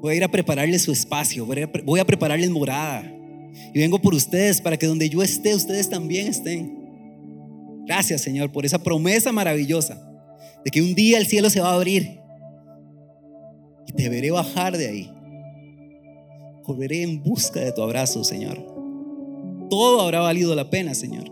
voy 0.00 0.14
a 0.14 0.16
ir 0.16 0.24
a 0.24 0.28
prepararle 0.28 0.78
su 0.78 0.90
espacio, 0.90 1.46
voy 1.46 2.00
a 2.00 2.04
prepararles 2.04 2.50
morada. 2.50 3.04
Y 3.74 3.78
vengo 3.78 4.00
por 4.00 4.14
ustedes 4.14 4.60
para 4.60 4.78
que 4.78 4.86
donde 4.86 5.08
yo 5.10 5.22
esté, 5.22 5.54
ustedes 5.54 5.90
también 5.90 6.26
estén. 6.26 6.82
Gracias, 7.86 8.22
Señor, 8.22 8.50
por 8.50 8.64
esa 8.64 8.82
promesa 8.82 9.30
maravillosa 9.30 10.02
de 10.64 10.70
que 10.70 10.80
un 10.80 10.94
día 10.94 11.18
el 11.18 11.26
cielo 11.26 11.50
se 11.50 11.60
va 11.60 11.70
a 11.70 11.74
abrir 11.74 12.18
y 13.86 13.92
te 13.92 14.08
veré 14.08 14.30
bajar 14.30 14.76
de 14.76 14.88
ahí. 14.88 15.10
Correré 16.62 17.02
en 17.02 17.22
busca 17.22 17.60
de 17.60 17.72
tu 17.72 17.82
abrazo, 17.82 18.24
Señor. 18.24 18.56
Todo 19.68 20.00
habrá 20.00 20.20
valido 20.20 20.54
la 20.54 20.70
pena, 20.70 20.94
Señor. 20.94 21.24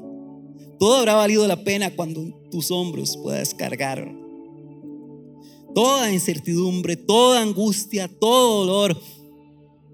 Todo 0.78 0.98
habrá 0.98 1.14
valido 1.14 1.46
la 1.46 1.62
pena 1.62 1.90
cuando 1.90 2.22
tus 2.50 2.70
hombros 2.70 3.16
puedas 3.22 3.54
cargar 3.54 4.10
toda 5.74 6.12
incertidumbre, 6.12 6.96
toda 6.96 7.42
angustia, 7.42 8.08
todo 8.08 8.64
dolor. 8.64 9.00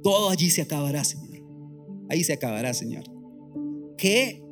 Todo 0.03 0.31
allí 0.31 0.51
se 0.51 0.63
acabará, 0.63 1.05
Señor. 1.05 1.27
Ahí 2.09 2.23
se 2.23 2.33
acabará, 2.33 2.73
Señor. 2.75 3.05
Qué 3.99 4.43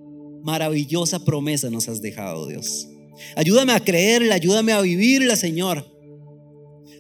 maravillosa 0.43 1.25
promesa 1.25 1.71
nos 1.71 1.89
has 1.89 2.03
dejado, 2.03 2.49
Dios. 2.49 2.89
Ayúdame 3.37 3.73
a 3.73 3.81
creerla, 3.81 4.35
ayúdame 4.35 4.73
a 4.73 4.81
vivirla, 4.81 5.37
Señor. 5.37 5.87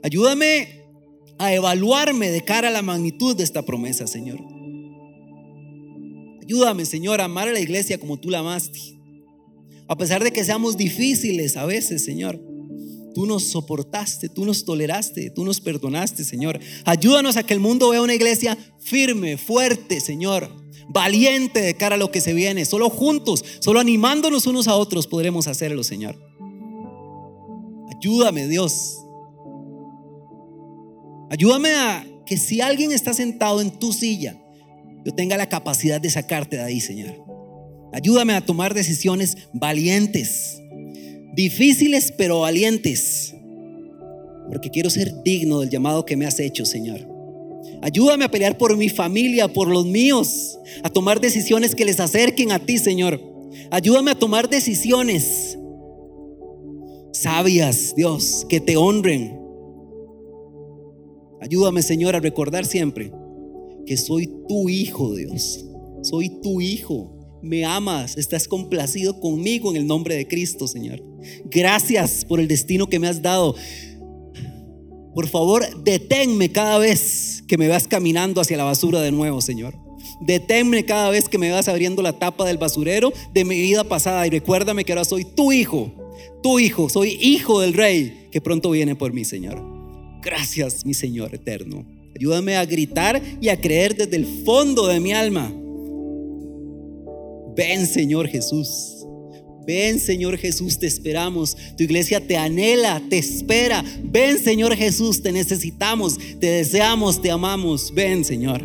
Ayúdame 0.02 0.84
a 1.38 1.52
evaluarme 1.52 2.30
de 2.30 2.42
cara 2.42 2.68
a 2.68 2.70
la 2.70 2.82
magnitud 2.82 3.36
de 3.36 3.42
esta 3.42 3.62
promesa, 3.62 4.06
Señor. 4.06 4.40
Ayúdame, 6.42 6.84
Señor, 6.84 7.20
a 7.20 7.24
amar 7.24 7.48
a 7.48 7.52
la 7.52 7.60
iglesia 7.60 7.98
como 7.98 8.18
tú 8.18 8.30
la 8.30 8.40
amaste. 8.40 8.78
A 9.88 9.96
pesar 9.96 10.22
de 10.22 10.30
que 10.30 10.44
seamos 10.44 10.76
difíciles 10.76 11.56
a 11.56 11.66
veces, 11.66 12.04
Señor. 12.04 12.40
Tú 13.14 13.26
nos 13.26 13.44
soportaste, 13.44 14.28
tú 14.28 14.44
nos 14.44 14.64
toleraste, 14.64 15.30
tú 15.30 15.44
nos 15.44 15.60
perdonaste, 15.60 16.24
Señor. 16.24 16.58
Ayúdanos 16.84 17.36
a 17.36 17.44
que 17.44 17.54
el 17.54 17.60
mundo 17.60 17.90
vea 17.90 18.02
una 18.02 18.14
iglesia 18.14 18.58
firme, 18.80 19.36
fuerte, 19.36 20.00
Señor. 20.00 20.50
Valiente 20.88 21.60
de 21.60 21.74
cara 21.74 21.94
a 21.94 21.98
lo 21.98 22.10
que 22.10 22.20
se 22.20 22.34
viene. 22.34 22.64
Solo 22.64 22.90
juntos, 22.90 23.44
solo 23.60 23.78
animándonos 23.78 24.46
unos 24.46 24.66
a 24.66 24.74
otros 24.74 25.06
podremos 25.06 25.46
hacerlo, 25.46 25.84
Señor. 25.84 26.18
Ayúdame, 27.96 28.48
Dios. 28.48 28.98
Ayúdame 31.30 31.72
a 31.72 32.06
que 32.26 32.36
si 32.36 32.60
alguien 32.60 32.90
está 32.90 33.14
sentado 33.14 33.60
en 33.60 33.78
tu 33.78 33.92
silla, 33.92 34.36
yo 35.04 35.14
tenga 35.14 35.36
la 35.36 35.48
capacidad 35.48 36.00
de 36.00 36.10
sacarte 36.10 36.56
de 36.56 36.62
ahí, 36.62 36.80
Señor. 36.80 37.22
Ayúdame 37.92 38.34
a 38.34 38.44
tomar 38.44 38.74
decisiones 38.74 39.48
valientes 39.52 40.60
difíciles 41.34 42.12
pero 42.16 42.40
valientes, 42.40 43.34
porque 44.48 44.70
quiero 44.70 44.90
ser 44.90 45.22
digno 45.22 45.60
del 45.60 45.70
llamado 45.70 46.04
que 46.04 46.16
me 46.16 46.26
has 46.26 46.38
hecho, 46.38 46.64
Señor. 46.64 47.00
Ayúdame 47.82 48.24
a 48.24 48.30
pelear 48.30 48.56
por 48.56 48.76
mi 48.76 48.88
familia, 48.88 49.48
por 49.48 49.68
los 49.68 49.86
míos, 49.86 50.58
a 50.82 50.90
tomar 50.90 51.20
decisiones 51.20 51.74
que 51.74 51.84
les 51.84 52.00
acerquen 52.00 52.52
a 52.52 52.58
ti, 52.58 52.78
Señor. 52.78 53.20
Ayúdame 53.70 54.10
a 54.10 54.18
tomar 54.18 54.48
decisiones 54.48 55.58
sabias, 57.12 57.94
Dios, 57.96 58.46
que 58.48 58.60
te 58.60 58.76
honren. 58.76 59.38
Ayúdame, 61.40 61.82
Señor, 61.82 62.16
a 62.16 62.20
recordar 62.20 62.66
siempre 62.66 63.12
que 63.86 63.96
soy 63.96 64.26
tu 64.48 64.68
hijo, 64.68 65.14
Dios. 65.14 65.64
Soy 66.02 66.40
tu 66.40 66.60
hijo 66.60 67.13
me 67.44 67.64
amas, 67.64 68.16
estás 68.16 68.48
complacido 68.48 69.20
conmigo 69.20 69.70
en 69.70 69.76
el 69.76 69.86
nombre 69.86 70.16
de 70.16 70.26
Cristo, 70.26 70.66
Señor. 70.66 71.02
Gracias 71.44 72.24
por 72.24 72.40
el 72.40 72.48
destino 72.48 72.88
que 72.88 72.98
me 72.98 73.06
has 73.06 73.22
dado. 73.22 73.54
Por 75.14 75.28
favor, 75.28 75.84
deténme 75.84 76.50
cada 76.50 76.78
vez 76.78 77.44
que 77.46 77.56
me 77.56 77.68
vas 77.68 77.86
caminando 77.86 78.40
hacia 78.40 78.56
la 78.56 78.64
basura 78.64 79.00
de 79.00 79.12
nuevo, 79.12 79.40
Señor. 79.40 79.74
Deténme 80.20 80.84
cada 80.84 81.10
vez 81.10 81.28
que 81.28 81.38
me 81.38 81.50
vas 81.50 81.68
abriendo 81.68 82.02
la 82.02 82.18
tapa 82.18 82.44
del 82.44 82.58
basurero 82.58 83.12
de 83.32 83.44
mi 83.44 83.60
vida 83.60 83.84
pasada 83.84 84.26
y 84.26 84.30
recuérdame 84.30 84.84
que 84.84 84.92
ahora 84.92 85.04
soy 85.04 85.24
tu 85.24 85.52
hijo, 85.52 85.92
tu 86.42 86.58
hijo, 86.58 86.88
soy 86.88 87.18
hijo 87.20 87.60
del 87.60 87.74
rey 87.74 88.28
que 88.32 88.40
pronto 88.40 88.70
viene 88.70 88.96
por 88.96 89.12
mí, 89.12 89.24
Señor. 89.24 89.62
Gracias, 90.22 90.84
mi 90.84 90.94
Señor 90.94 91.34
eterno. 91.34 91.84
Ayúdame 92.16 92.56
a 92.56 92.64
gritar 92.64 93.20
y 93.40 93.48
a 93.48 93.60
creer 93.60 93.96
desde 93.96 94.16
el 94.16 94.26
fondo 94.44 94.86
de 94.86 95.00
mi 95.00 95.12
alma. 95.12 95.52
Ven, 97.56 97.86
Señor 97.86 98.28
Jesús. 98.28 99.04
Ven 99.66 99.98
Señor 99.98 100.36
Jesús, 100.38 100.78
te 100.78 100.86
esperamos. 100.86 101.56
Tu 101.76 101.84
iglesia 101.84 102.26
te 102.26 102.36
anhela, 102.36 103.02
te 103.08 103.18
espera. 103.18 103.84
Ven 104.02 104.38
Señor 104.38 104.74
Jesús, 104.74 105.22
te 105.22 105.32
necesitamos, 105.32 106.18
te 106.40 106.46
deseamos, 106.46 107.20
te 107.20 107.30
amamos. 107.30 107.92
Ven 107.94 108.24
Señor. 108.24 108.62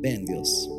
Ven 0.00 0.24
Dios. 0.24 0.70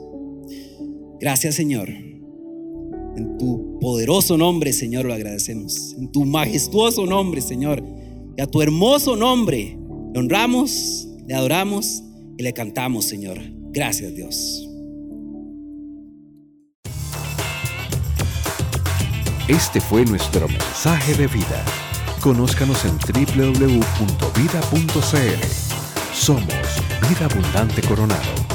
Gracias 1.20 1.56
Señor. 1.56 1.90
En 1.90 3.38
tu 3.38 3.78
poderoso 3.80 4.38
nombre 4.38 4.72
Señor 4.72 5.06
lo 5.06 5.14
agradecemos. 5.14 5.96
En 5.98 6.12
tu 6.12 6.26
majestuoso 6.26 7.06
nombre 7.06 7.42
Señor. 7.42 7.84
Y 8.38 8.42
a 8.42 8.48
tu 8.48 8.62
hermoso 8.62 9.18
nombre 9.18 9.78
le 10.14 10.20
honramos, 10.20 11.08
le 11.28 11.34
adoramos 11.34 12.04
y 12.38 12.44
le 12.44 12.54
cantamos 12.54 13.06
Señor. 13.06 13.40
Gracias 13.72 14.16
Dios. 14.16 14.69
Este 19.50 19.82
fue 19.82 20.06
nuestro 20.06 20.48
mensaje 20.48 21.16
de 21.16 21.26
vida. 21.26 21.66
Conózcanos 22.22 22.86
en 22.86 23.00
www.vida.cl. 23.00 23.74
Somos 26.14 26.54
Vida 27.10 27.26
Abundante 27.26 27.82
Coronado. 27.82 28.49